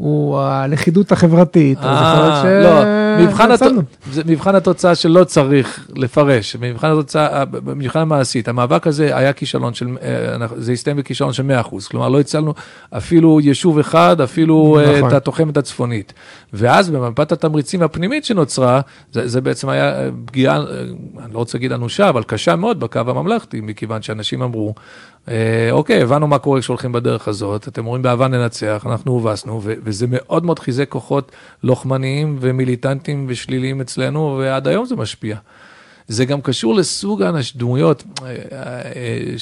הוא 0.00 0.40
הלכידות 0.40 1.12
החברתית, 1.12 1.78
אז 1.82 1.98
יכול 2.02 2.24
להיות 2.24 2.44
אה, 2.44 2.60
לא, 2.62 2.99
מבחן, 3.18 3.50
הת... 3.50 3.62
זה 4.12 4.22
מבחן 4.26 4.54
התוצאה 4.54 4.94
שלא 4.94 5.24
צריך 5.24 5.88
לפרש, 5.96 6.56
מבחן 6.60 6.90
התוצאה, 6.90 7.44
במבחן 7.44 7.98
המעשית, 7.98 8.48
המאבק 8.48 8.86
הזה 8.86 9.16
היה 9.16 9.32
כישלון 9.32 9.74
של, 9.74 9.88
אה, 10.02 10.46
זה 10.56 10.72
הסתיים 10.72 10.96
בכישלון 10.96 11.32
של 11.32 11.42
100%, 11.42 11.88
כלומר 11.90 12.08
לא 12.08 12.20
הצלנו 12.20 12.54
אפילו 12.90 13.40
יישוב 13.40 13.78
אחד, 13.78 14.20
אפילו 14.20 14.78
אה, 14.80 14.96
נכון. 14.96 15.08
את 15.08 15.12
התוחמת 15.12 15.56
הצפונית. 15.56 16.12
ואז 16.52 16.90
במפת 16.90 17.32
התמריצים 17.32 17.82
הפנימית 17.82 18.24
שנוצרה, 18.24 18.80
זה, 19.12 19.28
זה 19.28 19.40
בעצם 19.40 19.68
היה 19.68 20.10
פגיעה, 20.24 20.56
אני 21.24 21.32
לא 21.32 21.38
רוצה 21.38 21.58
להגיד 21.58 21.72
אנושה, 21.72 22.08
אבל 22.08 22.22
קשה 22.22 22.56
מאוד 22.56 22.80
בקו 22.80 22.98
הממלכתי, 22.98 23.60
מכיוון 23.60 24.02
שאנשים 24.02 24.42
אמרו, 24.42 24.74
אוקיי, 25.72 26.02
הבנו 26.02 26.26
מה 26.26 26.38
קורה 26.38 26.60
כשהולכים 26.60 26.92
בדרך 26.92 27.28
הזאת, 27.28 27.68
אתם 27.68 27.86
אומרים 27.86 28.02
באהבה 28.02 28.28
ננצח, 28.28 28.86
אנחנו 28.86 29.12
הובסנו, 29.12 29.60
וזה 29.64 30.06
מאוד 30.08 30.44
מאוד 30.44 30.58
חיזק 30.58 30.88
כוחות 30.88 31.32
לוחמניים 31.62 32.36
ומיליטנטיים 32.40 32.99
ושליליים 33.28 33.80
אצלנו, 33.80 34.36
ועד 34.40 34.68
היום 34.68 34.86
זה 34.86 34.96
משפיע. 34.96 35.36
זה 36.10 36.24
גם 36.24 36.40
קשור 36.40 36.74
לסוג 36.74 37.22
הדמויות 37.22 38.04
אה, 38.22 38.26
אה, 38.96 39.38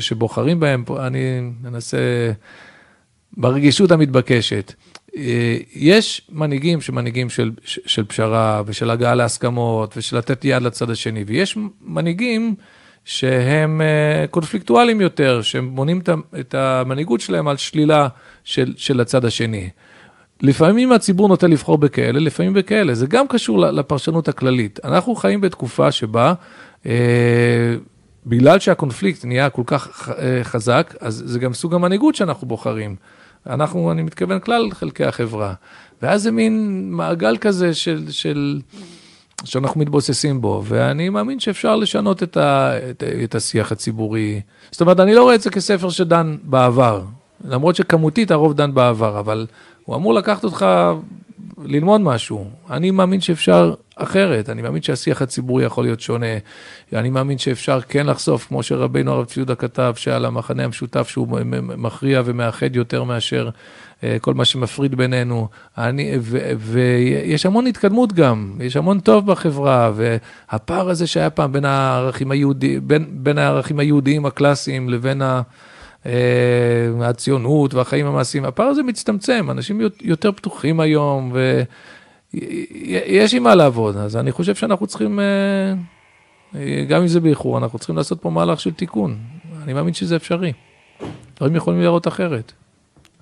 שבוחרים 0.00 0.60
בהם, 0.60 0.84
אני 1.06 1.40
מנסה, 1.62 1.98
ברגישות 3.36 3.90
המתבקשת. 3.90 4.72
אה, 5.16 5.56
יש 5.74 6.22
מנהיגים 6.32 6.80
שמנהיגים 6.80 7.30
של, 7.30 7.50
של 7.64 8.04
פשרה 8.04 8.62
ושל 8.66 8.90
הגעה 8.90 9.14
להסכמות 9.14 9.96
ושל 9.96 10.18
לתת 10.18 10.44
יד 10.44 10.62
לצד 10.62 10.90
השני, 10.90 11.24
ויש 11.26 11.56
מנהיגים 11.80 12.54
שהם 13.04 13.80
קונפליקטואליים 14.30 15.00
יותר, 15.00 15.42
שהם 15.42 15.74
בונים 15.74 16.00
את 16.40 16.54
המנהיגות 16.54 17.20
שלהם 17.20 17.48
על 17.48 17.56
שלילה 17.56 18.08
של, 18.44 18.74
של 18.76 19.00
הצד 19.00 19.24
השני. 19.24 19.70
לפעמים 20.42 20.92
הציבור 20.92 21.28
נוטה 21.28 21.46
לבחור 21.46 21.78
בכאלה, 21.78 22.20
לפעמים 22.20 22.52
בכאלה. 22.52 22.94
זה 22.94 23.06
גם 23.06 23.28
קשור 23.28 23.58
לפרשנות 23.58 24.28
הכללית. 24.28 24.80
אנחנו 24.84 25.14
חיים 25.14 25.40
בתקופה 25.40 25.92
שבה, 25.92 26.34
אה, 26.86 26.92
בגלל 28.26 28.58
שהקונפליקט 28.58 29.24
נהיה 29.24 29.50
כל 29.50 29.62
כך 29.66 30.08
אה, 30.18 30.44
חזק, 30.44 30.94
אז 31.00 31.22
זה 31.26 31.38
גם 31.38 31.54
סוג 31.54 31.74
המנהיגות 31.74 32.14
שאנחנו 32.14 32.48
בוחרים. 32.48 32.96
אנחנו, 33.46 33.92
אני 33.92 34.02
מתכוון, 34.02 34.40
כלל 34.40 34.70
חלקי 34.70 35.04
החברה. 35.04 35.54
ואז 36.02 36.22
זה 36.22 36.30
מין 36.30 36.86
מעגל 36.90 37.36
כזה 37.36 37.74
של, 37.74 38.04
של, 38.10 38.60
שאנחנו 39.44 39.80
מתבוססים 39.80 40.40
בו, 40.40 40.62
ואני 40.66 41.08
מאמין 41.08 41.40
שאפשר 41.40 41.76
לשנות 41.76 42.22
את, 42.22 42.36
ה, 42.36 42.72
את, 42.90 43.02
את 43.24 43.34
השיח 43.34 43.72
הציבורי. 43.72 44.40
זאת 44.70 44.80
אומרת, 44.80 45.00
אני 45.00 45.14
לא 45.14 45.22
רואה 45.22 45.34
את 45.34 45.40
זה 45.40 45.50
כספר 45.50 45.90
שדן 45.90 46.36
בעבר, 46.42 47.02
למרות 47.44 47.76
שכמותית 47.76 48.30
הרוב 48.30 48.54
דן 48.54 48.74
בעבר, 48.74 49.18
אבל 49.18 49.46
הוא 49.84 49.96
אמור 49.96 50.14
לקחת 50.14 50.44
אותך 50.44 50.66
ללמוד 51.64 52.00
משהו. 52.00 52.50
אני 52.70 52.90
מאמין 52.90 53.20
שאפשר 53.20 53.74
אחרת, 53.96 54.50
אני 54.50 54.62
מאמין 54.62 54.82
שהשיח 54.82 55.22
הציבורי 55.22 55.64
יכול 55.64 55.84
להיות 55.84 56.00
שונה. 56.00 56.26
אני 56.92 57.10
מאמין 57.10 57.38
שאפשר 57.38 57.80
כן 57.80 58.06
לחשוף, 58.06 58.46
כמו 58.46 58.62
שרבינו 58.62 59.12
הרב 59.12 59.24
צבי 59.24 59.40
יהודה 59.40 59.54
כתב, 59.54 59.92
שעל 59.96 60.24
המחנה 60.24 60.64
המשותף 60.64 61.08
שהוא 61.08 61.28
מכריע 61.76 62.22
ומאחד 62.24 62.76
יותר 62.76 63.04
מאשר 63.04 63.50
אה, 64.04 64.16
כל 64.20 64.34
מה 64.34 64.44
שמפריד 64.44 64.94
בינינו. 64.94 65.48
אני, 65.78 66.12
ויש 66.58 67.46
המון 67.46 67.66
התקדמות 67.66 68.12
גם, 68.12 68.56
יש 68.60 68.76
המון 68.76 69.00
טוב 69.00 69.26
בחברה, 69.26 69.92
והפער 69.94 70.90
הזה 70.90 71.06
שהיה 71.06 71.30
פעם 71.30 71.52
בין 71.52 71.64
הערכים, 71.64 72.30
היהודי, 72.30 72.80
בין, 72.80 73.06
בין 73.10 73.38
הערכים 73.38 73.78
היהודיים 73.78 74.26
הקלאסיים 74.26 74.88
לבין 74.88 75.22
ה... 75.22 75.42
אה, 76.06 76.12
הציונות 77.00 77.74
והחיים 77.74 78.06
המעשיים, 78.06 78.44
הפער 78.44 78.66
הזה 78.66 78.82
מצטמצם, 78.82 79.50
אנשים 79.50 79.80
יותר 80.00 80.32
פתוחים 80.32 80.80
היום, 80.80 81.32
ויש 82.34 83.34
עם 83.34 83.42
מה 83.42 83.54
לעבוד, 83.54 83.96
אז 83.96 84.16
אני 84.16 84.32
חושב 84.32 84.54
שאנחנו 84.54 84.86
צריכים, 84.86 85.20
אה, 85.20 86.84
גם 86.88 87.00
אם 87.00 87.06
זה 87.06 87.20
באיחור, 87.20 87.58
אנחנו 87.58 87.78
צריכים 87.78 87.96
לעשות 87.96 88.22
פה 88.22 88.30
מהלך 88.30 88.60
של 88.60 88.72
תיקון. 88.72 89.16
אני 89.64 89.72
מאמין 89.72 89.94
שזה 89.94 90.16
אפשרי. 90.16 90.52
דברים 91.36 91.56
יכולים 91.56 91.80
להיראות 91.80 92.08
אחרת. 92.08 92.52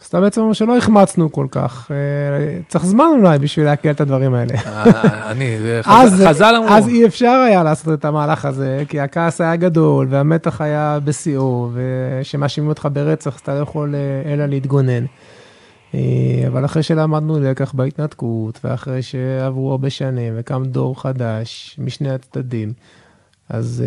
אז 0.01 0.07
אתה 0.07 0.21
בעצם 0.21 0.41
אומר 0.41 0.53
שלא 0.53 0.77
החמצנו 0.77 1.33
כל 1.33 1.47
כך, 1.51 1.91
אה, 1.91 2.61
צריך 2.69 2.85
זמן 2.85 3.05
אולי 3.19 3.39
בשביל 3.39 3.67
להקל 3.67 3.91
את 3.91 4.01
הדברים 4.01 4.35
האלה. 4.35 4.55
אה, 4.55 5.31
אני, 5.31 5.57
חז"ל 6.29 6.55
אמרו. 6.57 6.69
אז 6.69 6.89
אי 6.89 7.07
אפשר 7.07 7.45
היה 7.47 7.63
לעשות 7.63 7.99
את 7.99 8.05
המהלך 8.05 8.45
הזה, 8.45 8.85
כי 8.89 9.01
הכעס 9.01 9.41
היה 9.41 9.57
גדול 9.57 10.07
והמתח 10.11 10.61
היה 10.61 10.99
בשיאו, 11.05 11.71
ושמאשימים 11.73 12.69
אותך 12.69 12.89
ברצח, 12.93 13.35
אז 13.35 13.41
אתה 13.41 13.55
לא 13.55 13.61
יכול 13.61 13.95
אה, 13.95 14.33
אלא 14.33 14.47
להתגונן. 14.47 15.05
אבל 16.47 16.65
אחרי 16.65 16.83
שלמדנו 16.83 17.41
לקח 17.41 17.73
בהתנתקות, 17.73 18.61
ואחרי 18.65 19.03
שעברו 19.03 19.71
הרבה 19.71 19.91
שנים 19.91 20.33
וקם 20.37 20.63
דור 20.65 21.03
חדש 21.03 21.77
משני 21.79 22.11
הצדדים, 22.11 22.73
אז 23.49 23.85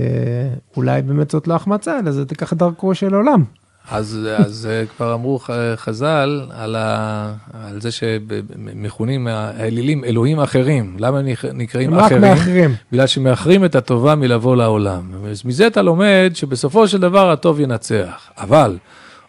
אולי 0.77 1.01
באמת 1.01 1.31
זאת 1.31 1.47
לא 1.47 1.53
החמצה, 1.53 1.99
אלא 1.99 2.11
זה 2.11 2.25
תיקח 2.25 2.53
דרכו 2.53 2.95
של 2.95 3.15
עולם. 3.15 3.43
אז, 3.91 4.27
אז 4.37 4.67
אה, 4.71 4.85
כבר 4.85 5.13
אמרו 5.13 5.39
חז"ל 5.75 6.41
על, 6.51 6.75
ה, 6.75 7.33
על 7.53 7.81
זה 7.81 7.91
שמכונים 7.91 9.27
האלילים 9.27 10.03
אלוהים 10.03 10.39
אחרים. 10.39 10.95
למה 10.99 11.19
הם 11.19 11.25
נקראים 11.53 11.93
רק 11.93 12.05
אחרים? 12.05 12.23
רק 12.23 12.29
מאחרים. 12.29 12.75
בגלל 12.91 13.07
שמאחרים 13.07 13.65
את 13.65 13.75
הטובה 13.75 14.15
מלבוא 14.15 14.55
לעולם. 14.55 15.11
אז 15.31 15.45
מזה 15.45 15.67
אתה 15.67 15.81
לומד 15.81 16.31
שבסופו 16.33 16.87
של 16.87 16.99
דבר 16.99 17.31
הטוב 17.31 17.59
ינצח. 17.59 18.29
אבל 18.37 18.77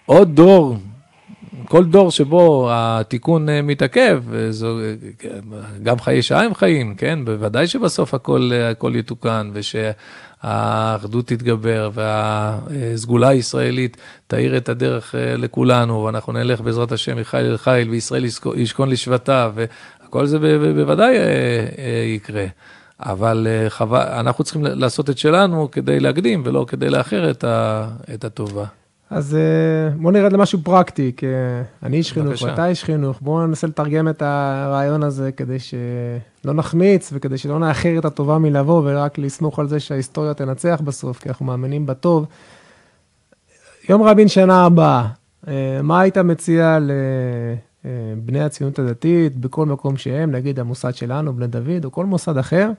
עוד 0.07 0.35
דור, 0.35 0.77
כל 1.68 1.85
דור 1.85 2.11
שבו 2.11 2.68
התיקון 2.72 3.48
אה, 3.48 3.62
מתעכב, 3.62 4.22
זו, 4.50 4.79
גם 5.83 5.98
חיי 5.98 6.22
שעה 6.22 6.42
הם 6.42 6.55
חיים, 6.55 6.94
כן? 6.94 7.24
בוודאי 7.24 7.66
שבסוף 7.66 8.14
הכל, 8.14 8.50
הכל 8.70 8.92
יתוקן, 8.96 9.50
וש... 9.53 9.77
האחדות 10.44 11.27
תתגבר 11.27 11.90
והסגולה 11.94 13.29
הישראלית 13.29 13.96
תאיר 14.27 14.57
את 14.57 14.68
הדרך 14.68 15.14
אה, 15.14 15.37
לכולנו, 15.37 16.05
ואנחנו 16.05 16.33
נלך 16.33 16.61
בעזרת 16.61 16.92
השם 16.92 17.16
מחיל 17.16 17.40
אל 17.40 17.57
חיל, 17.57 17.90
וישראל 17.90 18.24
ישכון 18.57 18.90
לשבטיו, 18.90 19.53
וכל 19.55 20.27
זה 20.27 20.38
בוודאי 20.74 21.16
אה, 21.16 21.22
אה, 21.79 22.05
יקרה. 22.07 22.46
אבל 23.00 23.46
אנחנו 23.92 24.44
צריכים 24.44 24.64
לעשות 24.64 25.11
את 25.11 25.18
שלנו 25.18 25.70
כדי 25.70 26.00
להקדים 26.00 26.42
ולא 26.44 26.64
כדי 26.68 26.90
לאחר 26.90 27.31
את 28.14 28.24
הטובה. 28.24 28.64
אז 29.11 29.35
אה, 29.35 29.97
בוא 29.97 30.12
נרד 30.12 30.33
למשהו 30.33 30.59
פרקטי, 30.62 31.12
כי 31.17 31.27
אני 31.83 31.97
איש 31.97 32.12
חינוך 32.12 32.43
ואתה 32.43 32.67
איש 32.67 32.85
חינוך, 32.85 33.19
בואו 33.21 33.47
ננסה 33.47 33.67
לתרגם 33.67 34.09
את 34.09 34.23
הרעיון 34.23 35.03
הזה 35.03 35.33
כדי 35.33 35.59
שלא 35.59 36.53
נחמיץ 36.53 37.11
וכדי 37.12 37.38
שלא 37.38 37.59
נאחר 37.59 37.99
את 37.99 38.05
הטובה 38.05 38.38
מלבוא 38.38 38.83
ורק 38.85 39.19
לסמוך 39.19 39.59
על 39.59 39.69
זה 39.69 39.81
שההיסטוריה 39.81 40.35
תנצח 40.35 40.81
בסוף, 40.85 41.19
כי 41.19 41.29
אנחנו 41.29 41.47
מאמינים 41.47 41.87
בטוב. 41.87 42.27
יום 43.88 44.03
רבין 44.03 44.29
שנה 44.29 44.64
הבאה, 44.64 45.09
אה, 45.49 45.81
מה 45.83 46.01
היית 46.01 46.19
מציע 46.19 46.79
לבני 47.85 48.40
הציונות 48.40 48.79
הדתית 48.79 49.37
בכל 49.37 49.67
מקום 49.67 49.97
שהם, 49.97 50.31
נגיד 50.31 50.61
המוסד 50.61 50.95
שלנו, 50.95 51.33
בני 51.33 51.47
דוד, 51.47 51.85
או 51.85 51.93
כל 51.93 52.07
מוסד 52.07 52.39
אחר? 52.39 52.70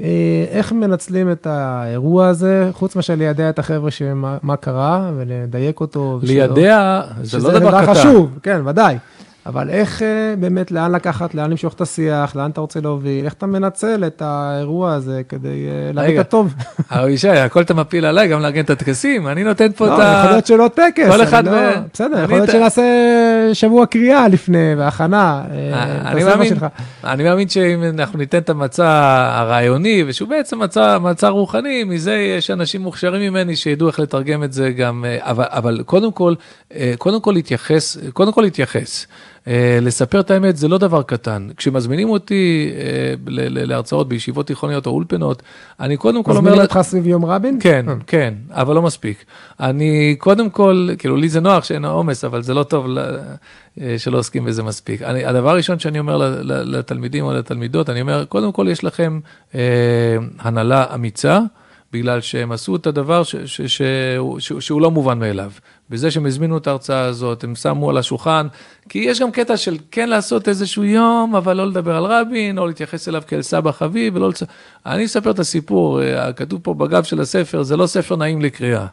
אה, 0.00 0.06
איך 0.50 0.72
מנצלים 0.72 1.32
את 1.32 1.46
האירוע 1.46 2.26
הזה, 2.26 2.70
חוץ 2.72 2.96
מאשר 2.96 3.14
לידע 3.14 3.50
את 3.50 3.58
החבר'ה 3.58 3.90
שמה 3.90 4.56
קרה 4.60 5.10
ולדייק 5.16 5.80
אותו? 5.80 6.18
לידע 6.22 7.02
זה 7.22 7.38
לא 7.38 7.50
דבר 7.58 7.82
קטן. 7.82 7.94
שזה 7.94 7.94
דבר 7.94 7.94
חשוב, 7.94 8.38
כן, 8.42 8.60
ודאי. 8.64 8.98
אבל 9.46 9.70
איך 9.70 10.02
אה, 10.02 10.08
באמת, 10.38 10.70
לאן 10.70 10.92
לקחת, 10.92 11.34
לאן 11.34 11.50
למשוך 11.50 11.74
את 11.74 11.80
השיח, 11.80 12.36
לאן 12.36 12.50
אתה 12.50 12.60
רוצה 12.60 12.80
להוביל, 12.80 13.24
איך 13.24 13.32
אתה 13.32 13.46
מנצל 13.46 14.04
את 14.06 14.22
האירוע 14.24 14.92
הזה 14.94 15.22
כדי 15.28 15.48
אה, 15.68 15.92
להביא 15.92 16.14
את 16.20 16.26
הטוב. 16.26 16.54
אבישי, 16.90 17.28
הכל 17.28 17.62
אתה 17.62 17.74
מפיל 17.74 18.04
עליי, 18.04 18.28
גם 18.28 18.40
לארגן 18.40 18.60
את 18.60 18.70
הטקסים, 18.70 19.28
אני 19.28 19.44
נותן 19.44 19.72
פה 19.72 19.86
את 19.86 19.90
לא, 19.90 20.02
ה... 20.02 20.18
יכול 20.18 20.30
להיות 20.30 20.46
שלא 20.46 20.70
טקס. 20.74 21.06
כל 21.10 21.22
אחד 21.22 21.44
לא- 21.44 21.50
ו- 21.50 21.72
בסדר, 21.92 22.22
יכול 22.24 22.36
להיות 22.36 22.48
את- 22.48 22.54
שנעשה 22.54 22.82
שבוע 23.52 23.86
קריאה 23.86 24.28
לפני, 24.28 24.74
והכנה. 24.78 25.42
אה, 25.50 26.10
אני 26.10 26.24
מאמין, 26.24 26.48
שלך. 26.48 26.66
אני 27.04 27.22
מאמין 27.24 27.48
שאם 27.48 27.82
אנחנו 27.84 28.18
ניתן 28.18 28.38
את 28.38 28.50
המצע 28.50 28.86
הרעיוני, 29.32 30.04
ושהוא 30.06 30.28
בעצם 30.28 30.58
מצע, 31.00 31.28
רוחני, 31.28 31.84
מזה 31.84 32.14
יש 32.14 32.50
אנשים 32.50 32.80
מוכשרים 32.80 33.32
ממני 33.32 33.56
שידעו 33.56 33.88
איך 33.88 34.00
לתרגם 34.00 34.44
את 34.44 34.52
זה 34.52 34.70
גם, 34.70 35.04
אבל, 35.24 35.82
קודם 35.86 36.12
כל, 36.12 36.34
קודם 36.98 37.20
כל 37.20 37.32
להתייחס, 37.32 37.96
קודם 38.12 38.32
כל 38.32 38.40
להתייחס. 38.42 39.06
אה, 39.48 39.78
לספר 39.82 40.20
את 40.20 40.30
האמת 40.30 40.56
זה 40.56 40.68
לא 40.68 40.78
דבר 40.78 41.02
קטן. 41.02 41.48
כשמזמינים 41.56 42.10
אותי 42.10 42.70
אה, 42.76 43.14
להרצאות 43.50 44.08
בישיבות 44.08 44.46
תיכוניות 44.46 44.86
או 44.86 44.90
אולפנות, 44.90 45.42
אני 45.80 45.96
קודם 45.96 46.22
כל 46.22 46.30
אומר... 46.30 46.40
מזמינים 46.40 46.62
אותך 46.62 46.78
סביב 46.82 47.06
יום 47.06 47.24
רבין? 47.24 47.58
כן, 47.60 47.88
אה. 47.88 47.94
כן, 48.06 48.34
אבל 48.50 48.74
לא 48.74 48.82
מספיק. 48.82 49.24
אני 49.60 50.16
קודם 50.18 50.50
כל, 50.50 50.88
כאילו 50.98 51.16
לי 51.16 51.28
זה 51.28 51.40
נוח 51.40 51.64
שאין 51.64 51.84
עומס, 51.84 52.24
אבל 52.24 52.42
זה 52.42 52.54
לא 52.54 52.62
טוב 52.62 52.86
שלא 53.98 54.18
עוסקים 54.18 54.44
בזה 54.44 54.62
מספיק. 54.62 55.02
אני, 55.02 55.24
הדבר 55.24 55.50
הראשון 55.50 55.78
שאני 55.78 55.98
אומר 55.98 56.42
לתלמידים 56.44 57.24
או 57.24 57.32
לתלמידות, 57.32 57.90
אני 57.90 58.00
אומר, 58.00 58.24
קודם 58.24 58.52
כל 58.52 58.66
יש 58.70 58.84
לכם 58.84 59.20
הנהלה 60.38 60.94
אמיצה, 60.94 61.40
בגלל 61.92 62.20
שהם 62.20 62.52
עשו 62.52 62.76
את 62.76 62.86
הדבר 62.86 63.22
ש, 63.22 63.36
ש, 63.36 63.60
ש, 63.60 63.82
ש, 64.38 64.52
שהוא 64.52 64.80
לא 64.80 64.90
מובן 64.90 65.18
מאליו. 65.18 65.50
בזה 65.90 66.10
שהם 66.10 66.26
הזמינו 66.26 66.56
את 66.56 66.66
ההרצאה 66.66 67.00
הזאת, 67.00 67.44
הם 67.44 67.54
שמו 67.54 67.90
על 67.90 67.96
השולחן, 67.96 68.46
כי 68.88 68.98
יש 68.98 69.20
גם 69.20 69.30
קטע 69.30 69.56
של 69.56 69.76
כן 69.90 70.08
לעשות 70.08 70.48
איזשהו 70.48 70.84
יום, 70.84 71.36
אבל 71.36 71.56
לא 71.56 71.66
לדבר 71.66 71.96
על 71.96 72.04
רבין, 72.04 72.58
או 72.58 72.66
להתייחס 72.66 73.08
אליו 73.08 73.22
כאל 73.26 73.42
סבא 73.42 73.72
חביב, 73.72 74.16
ולא 74.16 74.28
לצ... 74.28 74.42
אני 74.86 75.04
אספר 75.04 75.30
את 75.30 75.38
הסיפור, 75.38 76.02
אה, 76.02 76.32
כתוב 76.32 76.60
פה 76.62 76.74
בגב 76.74 77.02
של 77.02 77.20
הספר, 77.20 77.62
זה 77.62 77.76
לא 77.76 77.86
ספר 77.86 78.16
נעים 78.16 78.40
לקריאה. 78.40 78.86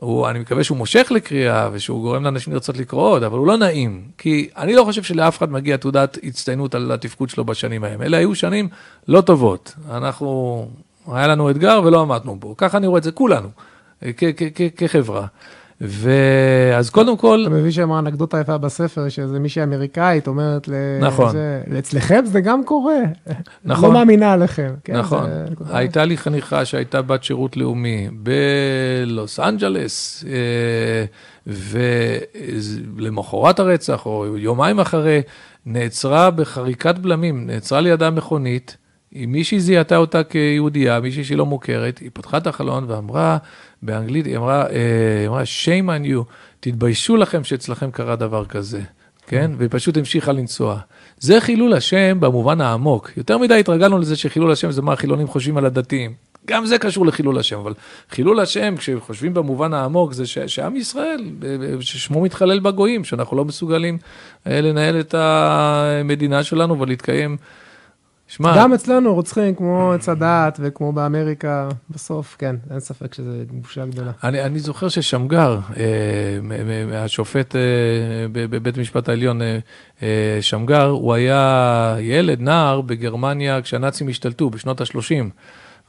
הוא, 0.00 0.28
אני 0.28 0.38
מקווה 0.38 0.64
שהוא 0.64 0.78
מושך 0.78 1.06
לקריאה 1.10 1.68
ושהוא 1.72 2.02
גורם 2.02 2.24
לאנשים 2.24 2.52
לרצות 2.52 2.76
לקרוא 2.76 3.08
עוד, 3.08 3.22
אבל 3.22 3.38
הוא 3.38 3.46
לא 3.46 3.56
נעים. 3.56 4.02
כי 4.18 4.48
אני 4.56 4.74
לא 4.74 4.84
חושב 4.84 5.02
שלאף 5.02 5.38
אחד 5.38 5.52
מגיע 5.52 5.76
תעודת 5.76 6.18
הצטיינות 6.22 6.74
על 6.74 6.92
התפקוד 6.92 7.30
שלו 7.30 7.44
בשנים 7.44 7.84
ההם. 7.84 8.02
אלה 8.02 8.16
היו 8.16 8.34
שנים 8.34 8.68
לא 9.08 9.20
טובות. 9.20 9.74
אנחנו, 9.90 10.68
היה 11.12 11.26
לנו 11.26 11.50
אתגר 11.50 11.80
ולא 11.84 12.00
עמדנו 12.00 12.36
בו. 12.36 12.54
ככה 12.56 12.78
אני 12.78 12.86
רואה 12.86 12.98
את 12.98 13.04
זה, 13.04 13.12
כולנו, 13.12 13.48
כ- 14.16 14.24
כחברה. 14.76 15.26
ואז 15.80 16.90
קודם 16.90 17.16
כל, 17.16 17.44
אתה 17.46 17.54
מבין 17.54 17.70
שם 17.70 17.92
האנקדוטה 17.92 18.38
היפה 18.38 18.58
בספר, 18.58 19.08
שאיזה 19.08 19.38
מישהי 19.38 19.62
אמריקאית 19.62 20.26
אומרת 20.26 20.68
ל... 20.68 20.72
נכון. 21.00 21.32
זה, 21.32 21.62
אצלכם 21.78 22.20
זה 22.24 22.40
גם 22.40 22.64
קורה. 22.64 22.98
נכון. 23.64 23.84
לא 23.84 23.92
מאמינה 23.92 24.32
עליכם. 24.32 24.74
כן, 24.84 24.96
נכון, 24.96 25.24
זה. 25.30 25.76
הייתה 25.76 26.04
לי 26.04 26.16
חניכה 26.16 26.64
שהייתה 26.64 27.02
בת 27.02 27.24
שירות 27.24 27.56
לאומי 27.56 28.08
בלוס 28.12 29.40
אנג'לס, 29.40 30.24
אה, 30.28 31.04
ולמחרת 32.96 33.60
הרצח, 33.60 34.06
או 34.06 34.36
יומיים 34.36 34.80
אחרי, 34.80 35.22
נעצרה 35.66 36.30
בחריקת 36.30 36.98
בלמים, 36.98 37.46
נעצרה 37.46 37.80
לידה 37.80 38.10
מכונית, 38.10 38.76
מישהי 39.12 39.60
זיהתה 39.60 39.96
אותה 39.96 40.24
כיהודייה, 40.24 41.00
מישהי 41.00 41.24
שהיא 41.24 41.38
לא 41.38 41.46
מוכרת, 41.46 41.98
היא 41.98 42.10
פתחה 42.12 42.36
את 42.36 42.46
החלון 42.46 42.84
ואמרה, 42.88 43.38
באנגלית, 43.82 44.26
היא 44.26 44.36
אמרה, 44.36 44.66
אה, 44.66 45.18
היא 45.20 45.28
אמרה, 45.28 45.42
shame 45.42 45.88
on 45.88 46.06
you, 46.06 46.32
תתביישו 46.60 47.16
לכם 47.16 47.44
שאצלכם 47.44 47.90
קרה 47.90 48.16
דבר 48.16 48.44
כזה, 48.44 48.80
כן? 49.26 49.50
והיא 49.56 49.68
פשוט 49.72 49.96
המשיכה 49.96 50.32
לנסוע. 50.32 50.78
זה 51.18 51.40
חילול 51.40 51.72
השם 51.72 52.20
במובן 52.20 52.60
העמוק. 52.60 53.10
יותר 53.16 53.38
מדי 53.38 53.60
התרגלנו 53.60 53.98
לזה 53.98 54.16
שחילול 54.16 54.52
השם 54.52 54.70
זה 54.70 54.82
מה 54.82 54.92
החילונים 54.92 55.26
חושבים 55.26 55.56
על 55.56 55.66
הדתיים. 55.66 56.12
גם 56.46 56.66
זה 56.66 56.78
קשור 56.78 57.06
לחילול 57.06 57.38
השם, 57.38 57.58
אבל 57.58 57.74
חילול 58.10 58.40
השם, 58.40 58.74
כשחושבים 58.76 59.34
במובן 59.34 59.74
העמוק, 59.74 60.12
זה 60.12 60.26
ש- 60.26 60.38
שעם 60.38 60.76
ישראל, 60.76 61.24
אה, 61.42 61.48
אה, 61.48 61.74
ששמו 61.80 62.20
מתחלל 62.22 62.60
בגויים, 62.60 63.04
שאנחנו 63.04 63.36
לא 63.36 63.44
מסוגלים 63.44 63.98
לנהל 64.46 65.00
את 65.00 65.14
המדינה 65.18 66.42
שלנו 66.42 66.80
ולהתקיים. 66.80 67.36
שמע, 68.28 68.56
גם 68.56 68.74
אצלנו 68.74 69.14
רוצחים 69.14 69.54
כמו 69.54 69.92
עץ 69.92 70.08
הדעת 70.08 70.60
וכמו 70.62 70.92
באמריקה, 70.92 71.68
בסוף, 71.90 72.36
כן, 72.38 72.56
אין 72.70 72.80
ספק 72.80 73.14
שזה 73.14 73.44
בושה 73.50 73.86
גדולה. 73.86 74.10
אני, 74.24 74.42
אני 74.42 74.58
זוכר 74.58 74.88
ששמגר, 74.88 75.58
אה, 75.76 77.04
השופט 77.04 77.56
אה, 77.56 77.60
בבית 78.32 78.78
המשפט 78.78 79.08
העליון, 79.08 79.40
אה, 80.02 80.38
שמגר, 80.40 80.86
הוא 80.86 81.14
היה 81.14 81.96
ילד, 82.00 82.40
נער, 82.40 82.80
בגרמניה 82.80 83.62
כשהנאצים 83.62 84.08
השתלטו 84.08 84.50
בשנות 84.50 84.80
ה-30. 84.80 85.24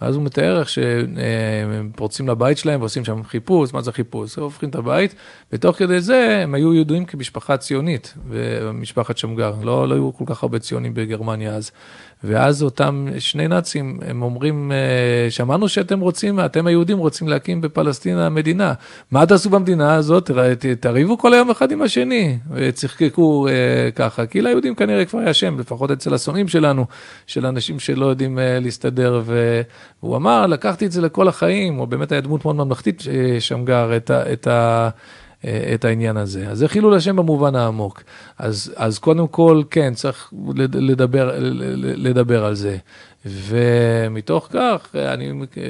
ואז 0.01 0.15
הוא 0.15 0.23
מתאר 0.23 0.59
איך 0.59 0.69
שהם 0.69 1.89
פורצים 1.95 2.27
לבית 2.27 2.57
שלהם 2.57 2.79
ועושים 2.79 3.05
שם 3.05 3.23
חיפוש, 3.23 3.73
מה 3.73 3.81
זה 3.81 3.91
חיפוש? 3.91 4.37
הם 4.37 4.43
הופכים 4.43 4.69
את 4.69 4.75
הבית, 4.75 5.15
ותוך 5.53 5.77
כדי 5.77 6.01
זה 6.01 6.39
הם 6.43 6.53
היו 6.53 6.73
ידועים 6.73 7.05
כמשפחה 7.05 7.57
ציונית, 7.57 8.13
משפחת 8.73 9.17
שמגר, 9.17 9.53
לא, 9.63 9.87
לא 9.87 9.95
היו 9.95 10.13
כל 10.13 10.23
כך 10.27 10.43
הרבה 10.43 10.59
ציונים 10.59 10.93
בגרמניה 10.93 11.55
אז. 11.55 11.71
ואז 12.23 12.63
אותם 12.63 13.07
שני 13.19 13.47
נאצים, 13.47 13.99
הם 14.07 14.21
אומרים, 14.21 14.71
אה, 14.71 15.31
שמענו 15.31 15.69
שאתם 15.69 15.99
רוצים, 15.99 16.39
אתם 16.39 16.67
היהודים 16.67 16.97
רוצים 16.97 17.27
להקים 17.27 17.61
בפלסטינה 17.61 18.29
מדינה. 18.29 18.73
מה 19.11 19.25
תעשו 19.25 19.49
במדינה 19.49 19.95
הזאת? 19.95 20.31
תריבו 20.79 21.17
כל 21.17 21.33
היום 21.33 21.49
אחד 21.49 21.71
עם 21.71 21.81
השני. 21.81 22.37
וצחקקו 22.51 23.47
אה, 23.47 23.91
ככה, 23.95 24.25
כי 24.25 24.41
ליהודים 24.41 24.75
כנראה 24.75 25.05
כבר 25.05 25.19
היה 25.19 25.33
שם, 25.33 25.59
לפחות 25.59 25.91
אצל 25.91 26.13
השונאים 26.13 26.47
שלנו, 26.47 26.85
של 27.27 27.45
אנשים 27.45 27.79
שלא 27.79 28.05
יודעים 28.05 28.39
אה, 28.39 28.59
להסתדר. 28.59 29.23
והוא 30.03 30.15
אמר, 30.15 30.45
לקחתי 30.47 30.85
את 30.85 30.91
זה 30.91 31.01
לכל 31.01 31.27
החיים, 31.27 31.79
או 31.79 31.87
באמת 31.87 32.11
היה 32.11 32.21
דמות 32.21 32.45
מאוד 32.45 32.55
ממלכתית, 32.55 33.03
אה, 33.11 33.39
שמגר, 33.41 33.97
את 33.97 34.09
ה... 34.09 34.33
את 34.33 34.47
ה 34.47 34.89
אה, 35.45 35.71
את 35.73 35.85
העניין 35.85 36.17
הזה. 36.17 36.49
אז 36.49 36.57
זה 36.57 36.67
חילול 36.67 36.93
השם 36.93 37.15
במובן 37.15 37.55
העמוק. 37.55 38.03
אז, 38.37 38.73
אז 38.75 38.99
קודם 38.99 39.27
כל, 39.27 39.61
כן, 39.71 39.93
צריך 39.93 40.33
לד- 40.55 40.75
לדבר, 40.75 41.31
לדבר 41.95 42.45
על 42.45 42.55
זה. 42.55 42.77
ומתוך 43.25 44.47
כך, 44.51 44.89
אני 44.95 45.31
אה, 45.57 45.63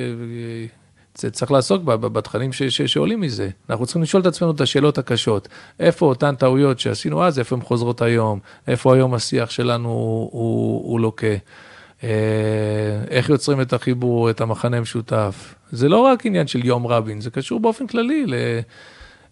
צ- 1.14 1.26
צריך 1.26 1.52
לעסוק 1.52 1.84
בתכנים 1.84 2.54
ש, 2.54 2.64
ש, 2.64 2.82
שעולים 2.82 3.22
מזה. 3.22 3.50
אנחנו 3.70 3.86
צריכים 3.86 4.02
לשאול 4.02 4.22
את 4.22 4.28
עצמנו 4.28 4.52
את 4.52 4.62
השאלות 4.62 4.98
הקשות. 4.98 5.48
איפה 5.80 6.06
אותן 6.06 6.36
טעויות 6.36 6.80
שעשינו 6.80 7.24
אז, 7.24 7.40
איפה 7.40 7.56
הן 7.56 7.62
חוזרות 7.62 8.02
היום? 8.02 8.40
איפה 8.68 8.96
היום 8.96 9.14
השיח 9.14 9.50
שלנו 9.50 9.90
הוא, 9.90 10.30
הוא, 10.32 10.92
הוא 10.92 11.00
לוקה? 11.00 11.28
אה, 12.04 12.10
איך 13.10 13.30
יוצרים 13.30 13.62
את 13.62 13.74
החיבור, 13.74 14.30
את 14.30 14.42
המחנה 14.42 14.78
המשותף? 14.78 15.56
זה 15.72 15.90
לא 15.90 15.98
רק 15.98 16.26
עניין 16.26 16.48
של 16.48 16.66
יום 16.66 16.88
רבין, 16.88 17.22
זה 17.22 17.30
קשור 17.30 17.60
באופן 17.60 17.88
כללי 17.88 18.26
ל... 18.28 18.34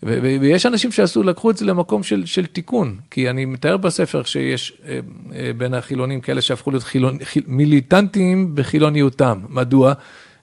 ויש 0.03 0.65
אנשים 0.65 0.91
שעשו, 0.91 1.23
לקחו 1.23 1.51
את 1.51 1.57
זה 1.57 1.65
למקום 1.65 2.03
של, 2.03 2.25
של 2.25 2.45
תיקון, 2.45 2.95
כי 3.11 3.29
אני 3.29 3.45
מתאר 3.45 3.77
בספר 3.77 4.23
שיש 4.23 4.73
אה, 4.87 4.99
אה, 5.35 5.51
בין 5.57 5.73
החילונים 5.73 6.21
כאלה 6.21 6.41
שהפכו 6.41 6.71
להיות 6.71 6.83
חילון, 6.83 7.17
חיל, 7.23 7.43
מיליטנטים 7.47 8.55
בחילוניותם. 8.55 9.39
מדוע? 9.49 9.93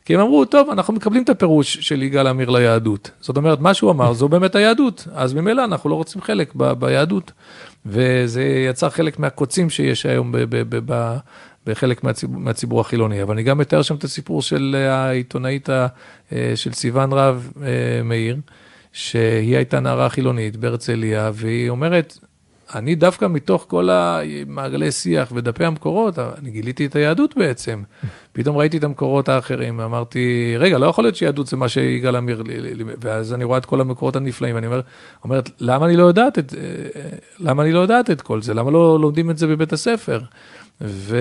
כי 0.05 0.15
הם 0.15 0.21
אמרו, 0.21 0.45
טוב, 0.45 0.71
אנחנו 0.71 0.95
מקבלים 0.95 1.23
את 1.23 1.29
הפירוש 1.29 1.77
של 1.77 2.03
יגאל 2.03 2.27
עמיר 2.27 2.51
ליהדות. 2.51 3.11
זאת 3.21 3.37
אומרת, 3.37 3.61
מה 3.61 3.75
שהוא 3.75 3.91
אמר, 3.91 4.13
זו 4.13 4.29
באמת 4.29 4.55
היהדות. 4.55 5.09
אז 5.15 5.35
ממילא 5.35 5.65
אנחנו 5.65 5.91
לא 5.91 5.95
רוצים 5.95 6.23
חלק 6.23 6.53
ב- 6.57 6.73
ביהדות. 6.73 7.33
וזה 7.87 8.43
יצר 8.43 8.91
חלק 8.91 9.19
מהקוצים 9.19 9.71
שיש 9.71 10.07
היום 10.07 10.33
ב- 10.33 10.39
ב- 10.39 10.77
ב- 10.77 10.93
ב- 10.93 11.17
בחלק 11.67 12.05
מהציבור, 12.05 12.41
מהציבור 12.41 12.81
החילוני. 12.81 13.23
אבל 13.23 13.33
אני 13.35 13.43
גם 13.43 13.59
מתאר 13.59 13.83
שם 13.83 13.95
את 13.95 14.05
הסיפור 14.05 14.43
של 14.43 14.77
אה, 14.79 14.95
העיתונאית 14.95 15.71
אה, 15.71 15.87
של 16.55 16.73
סיון 16.73 17.13
רב 17.13 17.53
אה, 17.63 18.03
מאיר. 18.05 18.37
שהיא 18.93 19.57
הייתה 19.57 19.81
נערה 19.81 20.09
חילונית 20.09 20.57
בהרצליה, 20.57 21.31
והיא 21.35 21.71
אומרת, 21.71 22.19
אני 22.75 22.95
דווקא 22.95 23.27
מתוך 23.27 23.65
כל 23.69 23.89
המעגלי 23.91 24.93
שיח 24.93 25.33
ודפי 25.35 25.65
המקורות, 25.65 26.19
אני 26.19 26.51
גיליתי 26.51 26.87
את 26.87 26.97
היהדות 26.97 27.37
בעצם. 27.37 27.83
פתאום 28.33 28.57
ראיתי 28.57 28.77
את 28.77 28.85
המקורות 28.85 29.29
האחרים, 29.29 29.81
אמרתי, 29.81 30.55
רגע, 30.59 30.79
לא 30.79 30.87
יכול 30.87 31.05
להיות 31.05 31.17
שיהדות 31.17 31.47
זה 31.47 31.57
מה 31.57 31.69
שיגאל 31.69 32.17
עמיר, 32.17 32.43
לי- 32.43 32.61
לי- 32.61 32.75
לי-" 32.75 32.85
ואז 33.01 33.33
אני 33.33 33.45
רואה 33.45 33.59
את 33.59 33.67
כל 33.67 33.81
המקורות 33.81 34.17
הנפלאים, 34.17 34.57
אני 34.57 34.67
אומר, 34.67 34.81
אומרת, 35.25 35.51
למה 35.61 35.87
אני 35.87 35.97
לא 35.97 36.03
יודעת 36.05 36.39
את, 36.39 36.55
למה 37.39 37.63
אני 37.63 37.73
לא 37.73 37.79
יודעת 37.79 38.11
את 38.11 38.21
כל 38.23 38.43
זה? 38.43 38.55
למה 38.55 38.71
לא 38.71 39.01
לומדים 39.01 39.31
את 39.31 39.39
זה 39.39 39.47
בבית 39.47 39.73
הספר? 39.73 40.21
ו... 40.81 41.17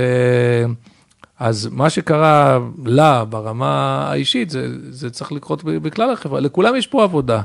אז 1.39 1.70
מה 1.72 1.89
שקרה 1.89 2.60
לה 2.86 3.26
ברמה 3.26 4.06
האישית, 4.10 4.49
זה, 4.49 4.68
זה 4.89 5.10
צריך 5.10 5.32
לקרות 5.32 5.64
בכלל 5.64 6.10
החברה. 6.10 6.39
לכולם 6.39 6.76
יש 6.76 6.88
פה 6.88 7.04
עבודה. 7.04 7.41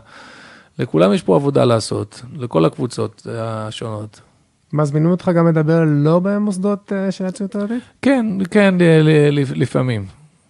לכולם 0.79 1.13
יש 1.13 1.23
פה 1.23 1.37
עבודה 1.37 1.65
לעשות, 1.65 2.23
לכל 2.37 2.65
הקבוצות 2.65 3.27
השונות. 3.39 4.21
מזמינים 4.73 5.11
אותך 5.11 5.31
גם 5.35 5.49
לדבר 5.49 5.83
לא 5.87 6.21
במוסדות 6.23 6.93
אה, 6.93 7.11
של 7.11 7.27
הציונות 7.27 7.55
הדתית? 7.55 7.83
כן, 8.03 8.27
כן, 8.51 8.75
לפעמים. 9.55 10.07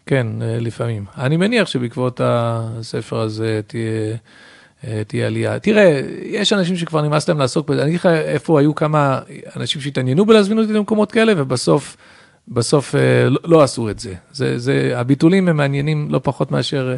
כן, 0.06 0.26
לפעמים. 0.40 1.04
אני 1.18 1.36
מניח 1.36 1.68
שבעקבות 1.68 2.20
הספר 2.24 3.20
הזה 3.20 3.60
תהיה, 3.66 3.82
אה, 3.82 4.14
תהיה 5.06 5.26
עלייה. 5.26 5.58
תראה, 5.58 6.02
יש 6.22 6.52
אנשים 6.52 6.76
שכבר 6.76 7.02
נמאס 7.02 7.28
להם 7.28 7.38
לעסוק 7.38 7.68
בזה, 7.68 7.82
אני 7.82 7.88
אגיד 7.88 8.00
לך 8.00 8.06
איפה 8.06 8.60
היו 8.60 8.74
כמה 8.74 9.20
אנשים 9.56 9.80
שהתעניינו 9.80 10.26
בלהזמין 10.26 10.58
אותי 10.58 10.72
למקומות 10.72 11.12
כאלה, 11.12 11.32
ובסוף, 11.36 11.96
בסוף 12.48 12.94
אה, 12.94 13.28
לא, 13.28 13.40
לא 13.44 13.62
עשו 13.62 13.90
את 13.90 13.98
זה. 13.98 14.14
זה, 14.32 14.58
זה. 14.58 14.92
הביטולים 14.94 15.48
הם 15.48 15.56
מעניינים 15.56 16.08
לא 16.10 16.20
פחות 16.22 16.50
מאשר 16.50 16.96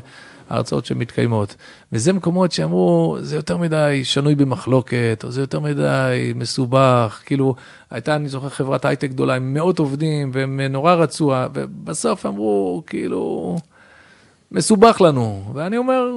ההרצאות 0.51 0.87
שמתקיימות. 0.87 1.57
וזה 1.93 2.13
מקומות 2.13 2.53
שאמרו, 2.53 3.17
זה 3.21 3.37
יותר 3.37 3.57
מדי 3.57 4.01
שנוי 4.05 4.35
במחלוקת, 4.35 5.21
או 5.25 5.31
זה 5.31 5.41
יותר 5.41 5.61
מדי 5.61 6.33
מסובך. 6.35 7.23
כאילו, 7.27 7.55
הייתה, 7.91 8.17
אני 8.17 8.29
זוכר, 8.29 8.49
חברת 8.49 8.85
הייטק 8.85 9.11
גדולה 9.11 9.37
עם 9.37 9.55
מאות 9.55 9.79
עובדים, 9.79 10.31
והם 10.35 10.61
נורא 10.61 10.95
רצו, 10.95 11.33
ובסוף 11.55 12.27
אמרו, 12.27 12.83
כאילו... 12.87 13.57
מסובך 14.53 15.01
לנו. 15.01 15.53
ואני 15.55 15.77
אומר, 15.77 16.11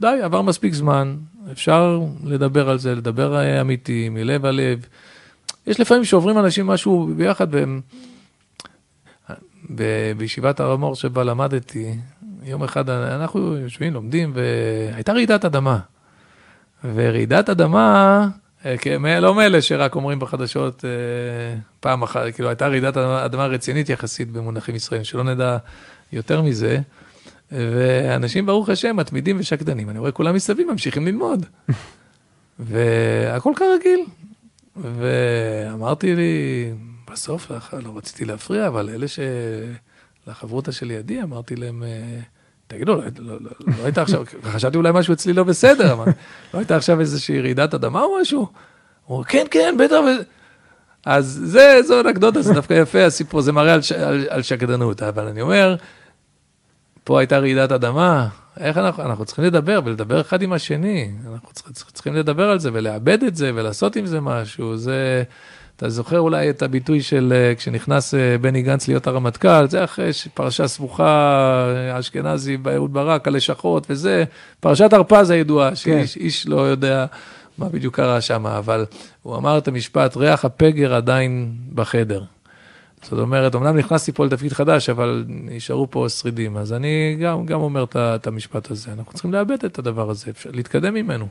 די, 0.00 0.18
עבר 0.22 0.42
מספיק 0.42 0.74
זמן, 0.74 1.16
אפשר 1.52 2.00
לדבר 2.24 2.70
על 2.70 2.78
זה, 2.78 2.94
לדבר 2.94 3.36
אה, 3.36 3.60
אמיתי, 3.60 4.08
מלב 4.08 4.44
על 4.44 4.54
לב. 4.54 4.86
יש 5.66 5.80
לפעמים 5.80 6.04
שעוברים 6.04 6.38
אנשים 6.38 6.66
משהו 6.66 7.10
ביחד, 7.16 7.54
והם... 7.54 7.80
בישיבת 10.16 10.60
הר 10.60 10.70
המור 10.70 10.94
שבה 10.94 11.24
למדתי, 11.24 11.94
יום 12.44 12.62
אחד 12.62 12.90
אנחנו 12.90 13.56
יושבים, 13.56 13.94
לומדים, 13.94 14.32
והייתה 14.34 15.12
רעידת 15.12 15.44
אדמה. 15.44 15.78
ורעידת 16.94 17.48
אדמה, 17.48 18.28
אה, 18.66 19.20
לא 19.20 19.34
מאלה 19.34 19.62
שרק 19.62 19.94
אומרים 19.94 20.18
בחדשות 20.18 20.84
אה, 20.84 20.90
פעם 21.80 22.02
אחת, 22.02 22.22
כאילו 22.34 22.48
הייתה 22.48 22.68
רעידת 22.68 22.96
אדמה 22.96 23.46
רצינית 23.46 23.88
יחסית 23.88 24.30
במונחים 24.30 24.74
ישראלים, 24.74 25.04
שלא 25.04 25.24
נדע 25.24 25.56
יותר 26.12 26.42
מזה. 26.42 26.80
ואנשים, 27.52 28.46
ברוך 28.46 28.68
השם, 28.68 28.96
מתמידים 28.96 29.36
ושקדנים. 29.40 29.90
אני 29.90 29.98
רואה 29.98 30.12
כולם 30.12 30.34
מסביב 30.34 30.70
ממשיכים 30.70 31.06
ללמוד. 31.06 31.46
והכל 32.58 33.52
כרגיל. 33.56 34.04
ואמרתי 34.76 36.16
לי, 36.16 36.72
בסוף 37.12 37.50
לא 37.72 37.96
רציתי 37.96 38.24
להפריע, 38.24 38.66
אבל 38.66 38.90
אלה 38.90 39.08
ש... 39.08 39.18
לחברותא 40.26 40.72
שלידי, 40.72 41.22
אמרתי 41.22 41.56
להם, 41.56 41.82
תגידו, 42.66 42.94
לא, 42.94 43.02
לא, 43.18 43.34
לא, 43.40 43.50
לא 43.66 43.84
הייתה 43.84 44.02
עכשיו, 44.02 44.24
חשבתי 44.52 44.76
אולי 44.76 44.90
משהו 44.94 45.14
אצלי 45.14 45.32
לא 45.32 45.44
בסדר, 45.44 45.92
אבל 45.92 46.12
לא 46.54 46.58
הייתה 46.58 46.76
עכשיו 46.76 47.00
איזושהי 47.00 47.40
רעידת 47.40 47.74
אדמה 47.74 48.02
או 48.02 48.20
משהו? 48.20 48.40
הוא 48.40 49.16
אומר, 49.16 49.24
כן, 49.24 49.46
כן, 49.50 49.74
בטח. 49.78 49.96
אז 51.06 51.40
זה, 51.44 51.80
זו 51.84 52.00
אנקדוטה, 52.00 52.42
זה 52.42 52.54
דווקא 52.54 52.74
יפה, 52.74 53.04
הסיפור, 53.04 53.40
זה 53.40 53.52
מראה 53.52 53.74
על, 53.74 53.80
על, 54.04 54.26
על 54.28 54.42
שקדנות, 54.42 55.02
אבל 55.02 55.26
אני 55.26 55.40
אומר, 55.40 55.76
פה 57.04 57.18
הייתה 57.20 57.38
רעידת 57.38 57.72
אדמה, 57.72 58.28
איך 58.60 58.78
אנחנו, 58.78 59.02
אנחנו 59.02 59.24
צריכים 59.24 59.44
לדבר 59.44 59.80
ולדבר 59.84 60.20
אחד 60.20 60.42
עם 60.42 60.52
השני, 60.52 61.10
אנחנו 61.32 61.48
צריכים, 61.52 61.72
צריכים 61.72 62.14
לדבר 62.14 62.50
על 62.50 62.58
זה 62.58 62.70
ולאבד 62.72 63.22
את 63.22 63.36
זה 63.36 63.50
ולעשות 63.54 63.96
עם 63.96 64.06
זה 64.06 64.20
משהו, 64.20 64.76
זה, 64.76 65.22
אתה 65.76 65.88
זוכר 65.88 66.18
אולי 66.18 66.50
את 66.50 66.62
הביטוי 66.62 67.02
של 67.02 67.32
אה, 67.36 67.54
כשנכנס 67.54 68.14
אה, 68.14 68.38
בני 68.40 68.62
גנץ 68.62 68.88
להיות 68.88 69.06
הרמטכ"ל, 69.06 69.68
זה 69.68 69.84
אחרי 69.84 70.10
פרשה 70.34 70.68
סבוכה, 70.68 71.04
אה, 71.76 71.98
אשכנזי, 71.98 72.58
אהוד 72.74 72.92
ברק, 72.92 73.28
הלשכות 73.28 73.86
וזה, 73.90 74.24
פרשת 74.60 74.92
הרפז 74.92 75.30
הידועה, 75.30 75.68
כן. 75.68 75.74
שאיש 75.76 76.16
איש 76.16 76.46
לא 76.46 76.60
יודע 76.60 77.06
מה 77.58 77.68
בדיוק 77.68 77.96
קרה 77.96 78.20
שם, 78.20 78.46
אבל 78.46 78.84
הוא 79.22 79.36
אמר 79.36 79.58
את 79.58 79.68
המשפט, 79.68 80.16
ריח 80.16 80.44
הפגר 80.44 80.94
עדיין 80.94 81.52
בחדר. 81.74 82.22
זאת 83.02 83.18
אומרת, 83.18 83.54
אמנם 83.54 83.76
נכנסתי 83.76 84.12
פה 84.12 84.26
לתפקיד 84.26 84.52
חדש, 84.52 84.90
אבל 84.90 85.24
נשארו 85.28 85.90
פה 85.90 86.08
שרידים. 86.08 86.56
אז 86.56 86.72
אני 86.72 87.16
גם, 87.20 87.46
גם 87.46 87.60
אומר 87.60 87.84
את 87.96 88.26
המשפט 88.26 88.70
הזה. 88.70 88.92
אנחנו 88.92 89.12
צריכים 89.12 89.32
לאבד 89.32 89.64
את 89.64 89.78
הדבר 89.78 90.10
הזה, 90.10 90.30
אפשר 90.30 90.50
להתקדם 90.52 90.94
ממנו. 90.94 91.26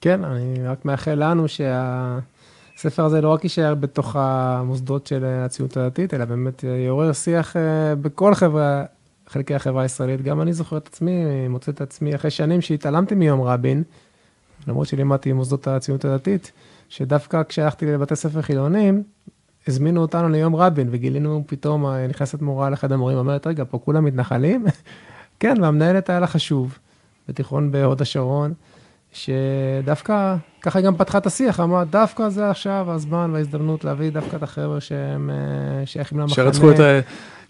כן, 0.00 0.24
אני 0.24 0.66
רק 0.66 0.84
מאחל 0.84 1.14
לנו 1.14 1.46
שהספר 1.48 3.04
הזה 3.04 3.20
לא 3.20 3.28
רק 3.28 3.44
יישאר 3.44 3.74
בתוך 3.74 4.16
המוסדות 4.16 5.06
של 5.06 5.24
הציונות 5.24 5.76
הדתית, 5.76 6.14
אלא 6.14 6.24
באמת 6.24 6.64
יעורר 6.64 7.12
שיח 7.12 7.56
אה, 7.56 7.94
בכל 7.94 8.34
חברה, 8.34 8.84
חלקי 9.28 9.54
החברה 9.54 9.82
הישראלית. 9.82 10.22
גם 10.22 10.40
אני 10.40 10.52
זוכר 10.52 10.76
את 10.76 10.86
עצמי, 10.86 11.48
מוצא 11.48 11.72
את 11.72 11.80
עצמי 11.80 12.14
אחרי 12.14 12.30
שנים 12.30 12.60
שהתעלמתי 12.60 13.14
מיום 13.14 13.40
רבין, 13.40 13.82
למרות 14.66 14.86
שלימדתי 14.86 15.32
במוסדות 15.32 15.68
הציונות 15.68 16.04
הדתית, 16.04 16.52
שדווקא 16.88 17.42
כשהלכתי 17.48 17.86
לבתי 17.86 18.16
ספר 18.16 18.42
חילונים, 18.42 19.02
הזמינו 19.68 20.00
אותנו 20.00 20.28
ליום 20.28 20.56
רבין, 20.56 20.88
וגילינו 20.90 21.44
פתאום, 21.46 21.86
אה, 21.86 22.06
נכנסת 22.06 22.42
מורה 22.42 22.70
לאחד 22.70 22.92
המורים, 22.92 23.18
אומרת, 23.18 23.46
רגע, 23.46 23.64
פה 23.70 23.78
כולם 23.78 24.04
מתנחלים? 24.04 24.64
כן, 25.40 25.54
והמנהלת 25.62 26.10
היה 26.10 26.20
לה 26.20 26.26
חשוב, 26.26 26.78
בתיכון 27.28 27.72
בהוד 27.72 28.02
השרון, 28.02 28.52
שדווקא, 29.12 30.36
ככה 30.62 30.78
היא 30.78 30.86
גם 30.86 30.96
פתחה 30.96 31.18
את 31.18 31.26
השיח, 31.26 31.60
אמרה, 31.60 31.84
דווקא 31.84 32.28
זה 32.28 32.50
עכשיו 32.50 32.86
הזמן 32.90 33.30
וההזדמנות 33.32 33.84
להביא 33.84 34.10
דווקא 34.10 34.36
את 34.36 34.42
החבר'ה 34.42 34.80
שהם 34.80 35.30
אה, 35.30 35.86
שייכים 35.86 36.18
למחנה. 36.18 36.34
שרצחו 36.34 36.70
את 36.70 36.80
ה... 36.80 37.00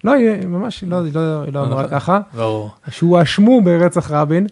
לא, 0.04 0.12
היא 0.12 0.46
ממש, 0.46 0.84
לא, 0.84 1.04
היא 1.04 1.14
לא, 1.14 1.46
לא 1.52 1.64
אמרה 1.64 1.88
ככה. 1.88 2.20
ברור. 2.34 2.70
שהואשמו 2.90 3.62
ברצח 3.62 4.10
רבין. 4.10 4.46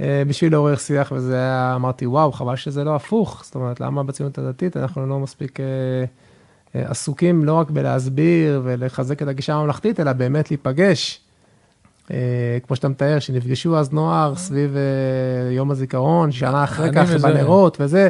אה, 0.00 0.22
בשביל 0.26 0.52
לעורר 0.52 0.76
שיח, 0.76 1.12
וזה 1.16 1.36
היה, 1.36 1.72
אמרתי, 1.74 2.06
וואו, 2.06 2.32
חבל 2.32 2.56
שזה 2.56 2.84
לא 2.84 2.96
הפוך. 2.96 3.42
זאת 3.44 3.54
אומרת, 3.54 3.80
למה 3.80 4.02
בציונות 4.02 4.38
הדתית 4.38 4.76
אנחנו 4.76 5.06
לא 5.06 5.18
מספיק 5.18 5.58
עסוקים 6.74 7.44
לא 7.44 7.52
רק 7.52 7.70
בלהסביר 7.70 8.60
ולחזק 8.64 9.22
את 9.22 9.28
הגישה 9.28 9.54
הממלכתית, 9.54 10.00
אלא 10.00 10.12
באמת 10.12 10.50
להיפגש. 10.50 11.20
אה, 12.10 12.58
כמו 12.66 12.76
שאתה 12.76 12.88
מתאר, 12.88 13.18
שנפגשו 13.18 13.78
אז 13.78 13.92
נוער 13.92 14.34
סביב 14.36 14.76
אה, 14.76 15.52
יום 15.52 15.70
הזיכרון, 15.70 16.32
שנה 16.32 16.64
אחרי 16.64 16.90
כך 16.94 17.10
בנרות 17.10 17.76
וזה, 17.80 18.08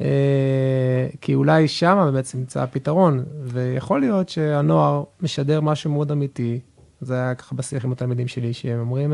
אה, 0.00 1.06
כי 1.20 1.34
אולי 1.34 1.68
שם 1.68 2.10
בעצם 2.14 2.38
נמצא 2.38 2.62
הפתרון, 2.62 3.24
ויכול 3.44 4.00
להיות 4.00 4.28
שהנוער 4.28 5.04
משדר 5.22 5.60
משהו 5.60 5.90
מאוד 5.90 6.10
אמיתי, 6.10 6.60
זה 7.00 7.14
היה 7.14 7.34
ככה 7.34 7.54
בשיח 7.54 7.84
עם 7.84 7.92
התלמידים 7.92 8.28
שלי, 8.28 8.52
שהם 8.52 8.80
אומרים, 8.80 9.12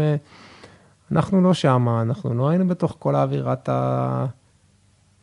אנחנו 1.12 1.40
לא 1.40 1.54
שמה, 1.54 2.02
אנחנו 2.02 2.34
לא 2.34 2.48
היינו 2.48 2.68
בתוך 2.68 2.96
כל 2.98 3.14
האווירת 3.14 3.68
ה... 3.68 4.26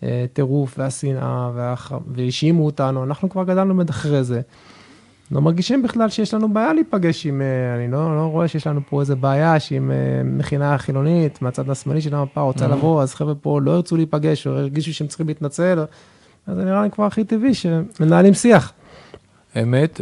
הטירוף 0.04 0.76
והשנאה, 0.80 1.52
והאשימו 2.08 2.66
אותנו, 2.66 3.04
אנחנו 3.04 3.30
כבר 3.30 3.44
גדלנו 3.44 3.82
עד 3.82 3.90
אחרי 3.90 4.24
זה. 4.24 4.42
לא 5.32 5.42
מרגישים 5.42 5.84
בכלל 5.84 6.10
שיש 6.10 6.34
לנו 6.34 6.54
בעיה 6.54 6.74
להיפגש 6.74 7.26
עם, 7.26 7.42
אה, 7.42 7.76
אני 7.76 7.92
לא, 7.92 8.18
לא 8.18 8.22
רואה 8.22 8.48
שיש 8.48 8.68
לנו 8.68 8.82
פה 8.90 9.02
איזה 9.02 9.16
בעיה 9.16 9.60
שעם 9.60 9.92
אה, 9.92 9.96
מכינה 10.24 10.78
חילונית 10.78 11.42
מהצד 11.42 11.70
השמאלי 11.70 12.02
של 12.02 12.16
המפה 12.16 12.42
רוצה 12.42 12.66
mm-hmm. 12.66 12.70
לבוא, 12.70 13.02
אז 13.02 13.16
חבר'ה 13.16 13.36
פה 13.36 13.62
לא 13.62 13.72
ירצו 13.72 13.98
להיפגש 13.98 14.48
או 14.48 14.58
הרגישו 14.58 14.94
שהם 14.94 15.08
צריכים 15.08 15.28
להתנצל, 15.28 15.80
אז 16.48 16.56
זה 16.56 16.66
נראה 16.66 16.84
לי 16.84 16.90
כבר 16.92 17.06
הכי 17.06 17.24
טבעי 17.24 17.54
שמנהלים 17.54 18.34
שיח. 18.34 18.74
אמת, 19.64 20.02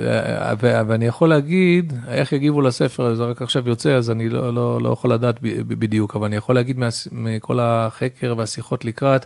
ואני 0.60 1.06
יכול 1.06 1.30
להגיד, 1.30 1.94
איך 2.08 2.34
יגיבו 2.34 2.62
לספר, 2.62 3.16
זה 3.16 3.24
רק 3.24 3.42
עכשיו 3.42 3.70
יוצא, 3.70 3.94
אז 3.94 4.12
אני 4.12 4.30
לא, 4.30 4.54
לא, 4.54 4.82
לא 4.82 4.90
יכול 4.90 5.14
לדעת 5.14 5.36
בדיוק, 5.42 6.16
אבל 6.16 6.26
אני 6.26 6.36
יכול 6.36 6.56
להגיד 6.56 6.80
מכל 7.12 7.60
החקר 7.62 8.34
והשיחות 8.38 8.86
לקראת, 8.86 9.26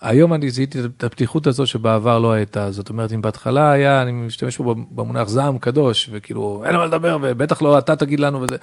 היום 0.00 0.34
אני 0.34 0.50
זיהיתי 0.50 0.78
את 0.80 1.04
הפתיחות 1.04 1.46
הזו 1.46 1.66
שבעבר 1.66 2.18
לא 2.18 2.32
הייתה. 2.32 2.70
זאת 2.70 2.88
אומרת, 2.88 3.12
אם 3.12 3.22
בהתחלה 3.22 3.70
היה, 3.70 4.02
אני 4.02 4.12
משתמש 4.12 4.56
פה 4.56 4.74
במונח 4.90 5.28
זעם 5.28 5.58
קדוש, 5.58 6.10
וכאילו, 6.12 6.62
אין 6.66 6.76
מה 6.76 6.86
לדבר, 6.86 7.18
ובטח 7.22 7.62
לא 7.62 7.78
אתה 7.78 7.96
תגיד 7.96 8.20
לנו 8.20 8.42
וזה. 8.42 8.56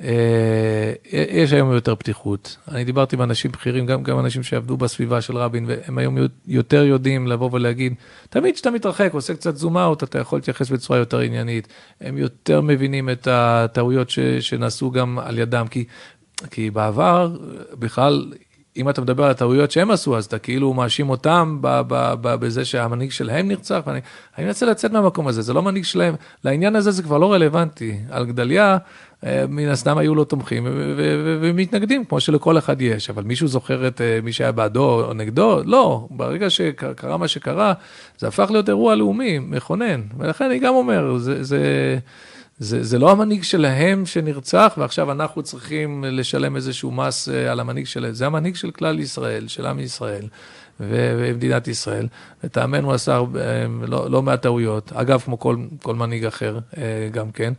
אה, 0.00 0.92
יש 1.12 1.52
היום 1.52 1.72
יותר 1.72 1.94
פתיחות. 1.94 2.56
אני 2.68 2.84
דיברתי 2.84 3.16
עם 3.16 3.22
אנשים 3.22 3.52
בכירים, 3.52 3.86
גם, 3.86 4.02
גם 4.02 4.18
אנשים 4.18 4.42
שעבדו 4.42 4.76
בסביבה 4.76 5.20
של 5.20 5.36
רבין, 5.36 5.64
והם 5.68 5.98
היום 5.98 6.16
יותר 6.46 6.84
יודעים 6.84 7.26
לבוא 7.26 7.50
ולהגיד, 7.52 7.94
תמיד 8.30 8.54
כשאתה 8.54 8.70
מתרחק, 8.70 9.10
עושה 9.12 9.34
קצת 9.34 9.56
זום 9.56 9.78
אאוט, 9.78 10.02
אתה 10.02 10.18
יכול 10.18 10.38
להתייחס 10.38 10.70
בצורה 10.70 10.98
יותר 10.98 11.18
עניינית. 11.18 11.68
הם 12.00 12.18
יותר 12.18 12.60
מבינים 12.60 13.10
את 13.10 13.28
הטעויות 13.30 14.10
ש, 14.10 14.18
שנעשו 14.20 14.90
גם 14.90 15.18
על 15.18 15.38
ידם, 15.38 15.66
כי, 15.70 15.84
כי 16.50 16.70
בעבר 16.70 17.36
בכלל 17.78 18.32
אם 18.76 18.88
אתה 18.88 19.00
מדבר 19.00 19.24
על 19.24 19.30
הטעויות 19.30 19.70
שהם 19.70 19.90
עשו, 19.90 20.16
אז 20.16 20.24
אתה 20.24 20.38
כאילו 20.38 20.74
מאשים 20.74 21.10
אותם 21.10 21.58
בזה 22.22 22.64
שהמנהיג 22.64 23.10
שלהם 23.10 23.48
נרצח, 23.48 23.80
ואני 23.86 24.00
אני 24.38 24.46
מנסה 24.46 24.66
לצאת 24.66 24.92
מהמקום 24.92 25.28
הזה, 25.28 25.42
זה 25.42 25.52
לא 25.52 25.62
מנהיג 25.62 25.84
שלהם, 25.84 26.14
לעניין 26.44 26.76
הזה 26.76 26.90
זה 26.90 27.02
כבר 27.02 27.18
לא 27.18 27.32
רלוונטי. 27.32 27.98
על 28.10 28.26
גדליה, 28.26 28.78
אה, 29.26 29.44
מן 29.48 29.68
הסתם 29.68 29.98
היו 29.98 30.14
לו 30.14 30.24
תומכים 30.24 30.66
ומתנגדים, 31.40 32.04
כמו 32.04 32.20
שלכל 32.20 32.58
אחד 32.58 32.82
יש, 32.82 33.10
אבל 33.10 33.22
מישהו 33.22 33.48
זוכר 33.48 33.86
את 33.86 34.00
אה, 34.00 34.18
מי 34.22 34.32
שהיה 34.32 34.52
בעדו 34.52 35.04
או 35.04 35.14
נגדו? 35.14 35.60
לא, 35.64 36.06
ברגע 36.10 36.50
שקרה 36.50 37.16
מה 37.16 37.28
שקרה, 37.28 37.72
זה 38.18 38.28
הפך 38.28 38.50
להיות 38.50 38.68
אירוע 38.68 38.94
לאומי, 38.94 39.38
מכונן, 39.38 40.02
ולכן 40.18 40.44
אני 40.44 40.58
גם 40.58 40.74
אומר, 40.74 41.18
זה... 41.18 41.44
זה 41.44 41.58
זה, 42.58 42.82
זה 42.82 42.98
לא 42.98 43.10
המנהיג 43.10 43.42
שלהם 43.42 44.06
שנרצח, 44.06 44.74
ועכשיו 44.78 45.12
אנחנו 45.12 45.42
צריכים 45.42 46.04
לשלם 46.08 46.56
איזשהו 46.56 46.90
מס 46.90 47.28
אה, 47.28 47.52
על 47.52 47.60
המנהיג 47.60 47.86
שלהם, 47.86 48.12
זה 48.12 48.26
המנהיג 48.26 48.54
של 48.54 48.70
כלל 48.70 49.00
ישראל, 49.00 49.48
של 49.48 49.66
עם 49.66 49.78
ישראל 49.78 50.28
ומדינת 50.80 51.68
ישראל. 51.68 52.08
לטעמנו 52.44 52.92
עשה 52.92 53.18
אה, 53.18 53.24
לא, 53.86 54.10
לא 54.10 54.22
מעט 54.22 54.42
טעויות, 54.42 54.92
אגב, 54.92 55.20
כמו 55.20 55.38
כל, 55.38 55.56
כל 55.82 55.94
מנהיג 55.94 56.24
אחר 56.24 56.58
אה, 56.78 57.08
גם 57.12 57.30
כן. 57.30 57.52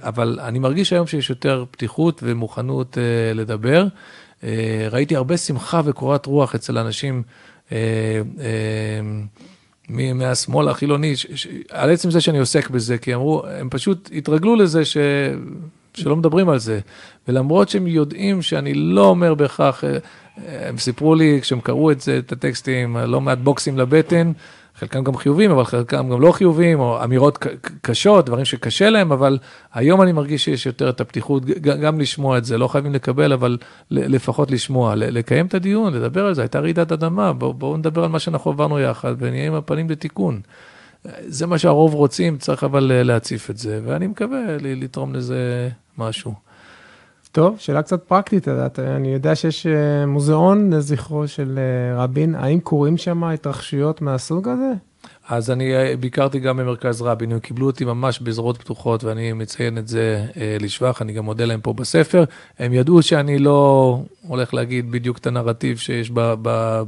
אבל 0.00 0.38
אני 0.42 0.58
מרגיש 0.58 0.92
היום 0.92 1.06
שיש 1.06 1.30
יותר 1.30 1.64
פתיחות 1.70 2.20
ומוכנות 2.24 2.98
לדבר. 3.34 3.86
ראיתי 4.90 5.16
הרבה 5.16 5.36
שמחה 5.36 5.80
וקורת 5.84 6.26
רוח 6.26 6.54
אצל 6.54 6.78
אנשים 6.78 7.22
מהשמאל 9.88 10.68
החילוני, 10.68 11.16
ש, 11.16 11.26
ש, 11.34 11.46
על 11.70 11.90
עצם 11.90 12.10
זה 12.10 12.20
שאני 12.20 12.38
עוסק 12.38 12.70
בזה, 12.70 12.98
כי 12.98 13.14
אמרו, 13.14 13.42
הם 13.46 13.68
פשוט 13.70 14.10
התרגלו 14.16 14.56
לזה 14.56 14.84
ש, 14.84 14.96
שלא 15.94 16.16
מדברים 16.16 16.48
על 16.48 16.58
זה. 16.58 16.80
ולמרות 17.28 17.68
שהם 17.68 17.86
יודעים 17.86 18.42
שאני 18.42 18.74
לא 18.74 19.06
אומר 19.06 19.34
בהכרח, 19.34 19.84
הם 20.48 20.78
סיפרו 20.78 21.14
לי, 21.14 21.38
כשהם 21.42 21.60
קראו 21.60 21.90
את 21.90 22.00
זה, 22.00 22.18
את 22.18 22.32
הטקסטים, 22.32 22.96
לא 22.96 23.20
מעט 23.20 23.38
בוקסים 23.38 23.78
לבטן, 23.78 24.32
חלקם 24.78 25.04
גם 25.04 25.16
חיובים, 25.16 25.50
אבל 25.50 25.64
חלקם 25.64 26.08
גם 26.10 26.20
לא 26.20 26.32
חיובים, 26.32 26.80
או 26.80 27.04
אמירות 27.04 27.38
קשות, 27.82 28.26
דברים 28.26 28.44
שקשה 28.44 28.90
להם, 28.90 29.12
אבל 29.12 29.38
היום 29.74 30.02
אני 30.02 30.12
מרגיש 30.12 30.44
שיש 30.44 30.66
יותר 30.66 30.88
את 30.88 31.00
הפתיחות, 31.00 31.44
גם 31.60 32.00
לשמוע 32.00 32.38
את 32.38 32.44
זה, 32.44 32.58
לא 32.58 32.68
חייבים 32.68 32.92
לקבל, 32.92 33.32
אבל 33.32 33.58
לפחות 33.90 34.50
לשמוע, 34.50 34.94
לקיים 34.96 35.46
את 35.46 35.54
הדיון, 35.54 35.94
לדבר 35.94 36.26
על 36.26 36.34
זה, 36.34 36.42
הייתה 36.42 36.60
רעידת 36.60 36.92
אדמה, 36.92 37.32
בואו 37.32 37.54
בוא 37.54 37.78
נדבר 37.78 38.04
על 38.04 38.10
מה 38.10 38.18
שאנחנו 38.18 38.50
עברנו 38.50 38.80
יחד, 38.80 39.14
ונהיה 39.18 39.46
עם 39.46 39.54
הפנים 39.54 39.90
לתיקון. 39.90 40.40
זה 41.26 41.46
מה 41.46 41.58
שהרוב 41.58 41.94
רוצים, 41.94 42.38
צריך 42.38 42.64
אבל 42.64 43.02
להציף 43.04 43.50
את 43.50 43.56
זה, 43.56 43.80
ואני 43.84 44.06
מקווה 44.06 44.40
לתרום 44.60 45.14
לזה 45.14 45.68
משהו. 45.98 46.45
טוב, 47.36 47.56
שאלה 47.58 47.82
קצת 47.82 48.02
פרקטית, 48.02 48.48
אני 48.78 49.08
יודע 49.08 49.34
שיש 49.34 49.66
אה, 49.66 50.06
מוזיאון 50.06 50.72
לזכרו 50.72 51.28
של 51.28 51.58
אה, 51.58 52.02
רבין, 52.04 52.34
האם 52.34 52.60
קורים 52.60 52.96
שם 52.96 53.24
התרחשויות 53.24 54.02
מהסוג 54.02 54.48
הזה? 54.48 54.72
אז 55.28 55.50
אני 55.50 55.74
אה, 55.74 55.96
ביקרתי 56.00 56.38
גם 56.38 56.56
במרכז 56.56 57.02
רבין, 57.02 57.32
הם 57.32 57.38
קיבלו 57.38 57.66
אותי 57.66 57.84
ממש 57.84 58.20
בזרועות 58.20 58.58
פתוחות, 58.58 59.04
ואני 59.04 59.32
מציין 59.32 59.78
את 59.78 59.88
זה 59.88 60.26
לשבח, 60.60 61.02
אני 61.02 61.12
גם 61.12 61.24
מודה 61.24 61.44
להם 61.44 61.60
פה 61.60 61.72
בספר. 61.72 62.24
הם 62.58 62.72
ידעו 62.72 63.02
שאני 63.02 63.38
לא 63.38 64.00
הולך 64.28 64.54
להגיד 64.54 64.90
בדיוק 64.90 65.18
את 65.18 65.26
הנרטיב 65.26 65.76
שיש 65.76 66.10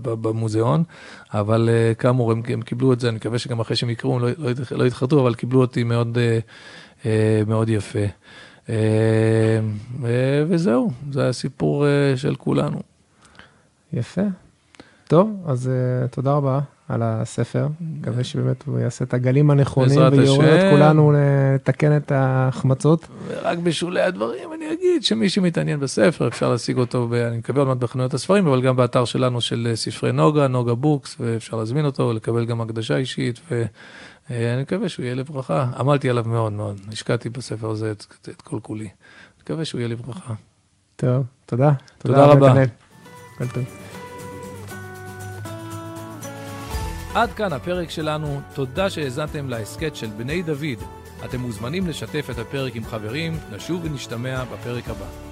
במוזיאון, 0.02 0.82
אבל 1.34 1.68
כאמור, 1.98 2.32
הם, 2.32 2.42
הם 2.48 2.62
קיבלו 2.62 2.92
את 2.92 3.00
זה, 3.00 3.08
אני 3.08 3.16
מקווה 3.16 3.38
שגם 3.38 3.60
אחרי 3.60 3.76
שהם 3.76 3.90
יקראו, 3.90 4.18
לא, 4.18 4.28
לא, 4.38 4.50
לא 4.70 4.84
יתחרטו, 4.84 5.20
אבל 5.20 5.34
קיבלו 5.34 5.60
אותי 5.60 5.84
מאוד, 5.84 6.18
מאוד 7.46 7.68
יפה. 7.68 8.06
אה, 8.68 8.74
אה, 10.04 10.44
וזהו, 10.48 10.90
זה 11.12 11.28
הסיפור 11.28 11.86
אה, 11.86 12.16
של 12.16 12.34
כולנו. 12.34 12.80
יפה. 13.92 14.22
טוב, 15.08 15.44
אז 15.46 15.70
תודה 16.10 16.32
רבה 16.32 16.60
על 16.88 17.02
הספר. 17.02 17.66
מקווה 17.80 18.24
שבאמת 18.24 18.64
הוא 18.66 18.78
יעשה 18.78 19.04
את 19.04 19.14
הגלים 19.14 19.50
הנכונים 19.50 19.98
ויעורר 20.12 20.56
את 20.56 20.72
כולנו 20.72 21.12
לתקן 21.16 21.96
את 21.96 22.12
ההחמצות. 22.12 23.08
רק 23.42 23.58
בשולי 23.58 24.02
הדברים 24.02 24.52
אני 24.52 24.72
אגיד 24.72 25.04
שמי 25.04 25.28
שמתעניין 25.28 25.80
בספר, 25.80 26.28
אפשר 26.28 26.50
להשיג 26.50 26.78
אותו, 26.78 27.08
אני 27.28 27.38
מקווה 27.38 27.60
עוד 27.60 27.68
מעט 27.68 27.76
בחנויות 27.76 28.14
הספרים, 28.14 28.46
אבל 28.46 28.62
גם 28.62 28.76
באתר 28.76 29.04
שלנו 29.04 29.40
של 29.40 29.72
ספרי 29.74 30.12
נוגה, 30.12 30.48
נוגה 30.48 30.74
בוקס, 30.74 31.16
ואפשר 31.20 31.56
להזמין 31.56 31.84
אותו, 31.84 32.12
לקבל 32.12 32.44
גם 32.44 32.60
הקדשה 32.60 32.96
אישית. 32.96 33.40
ו... 33.50 33.64
אה, 34.30 34.54
אני 34.54 34.62
מקווה 34.62 34.88
שהוא 34.88 35.04
יהיה 35.04 35.14
לברכה. 35.14 35.66
עמלתי 35.78 36.10
עליו 36.10 36.24
מאוד 36.26 36.52
מאוד, 36.52 36.80
השקעתי 36.92 37.28
בספר 37.28 37.70
הזה 37.70 37.90
את, 37.90 38.04
את 38.28 38.42
כל 38.42 38.58
כולי. 38.62 38.84
אני 38.84 38.92
מקווה 39.42 39.64
שהוא 39.64 39.78
יהיה 39.78 39.88
לברכה. 39.88 40.34
טוב, 40.96 41.24
תודה. 41.46 41.72
תודה, 41.98 42.14
תודה 42.14 42.26
רבה. 42.26 42.62
עד 47.14 47.32
כאן 47.32 47.52
הפרק 47.52 47.90
שלנו, 47.90 48.40
תודה 48.54 48.90
שהאזנתם 48.90 49.48
להסכת 49.48 49.96
של 49.96 50.06
בני 50.06 50.42
דוד. 50.42 50.78
אתם 51.24 51.40
מוזמנים 51.40 51.86
לשתף 51.86 52.28
את 52.30 52.38
הפרק 52.38 52.76
עם 52.76 52.84
חברים, 52.84 53.38
נשוב 53.52 53.84
ונשתמע 53.84 54.44
בפרק 54.44 54.88
הבא. 54.88 55.27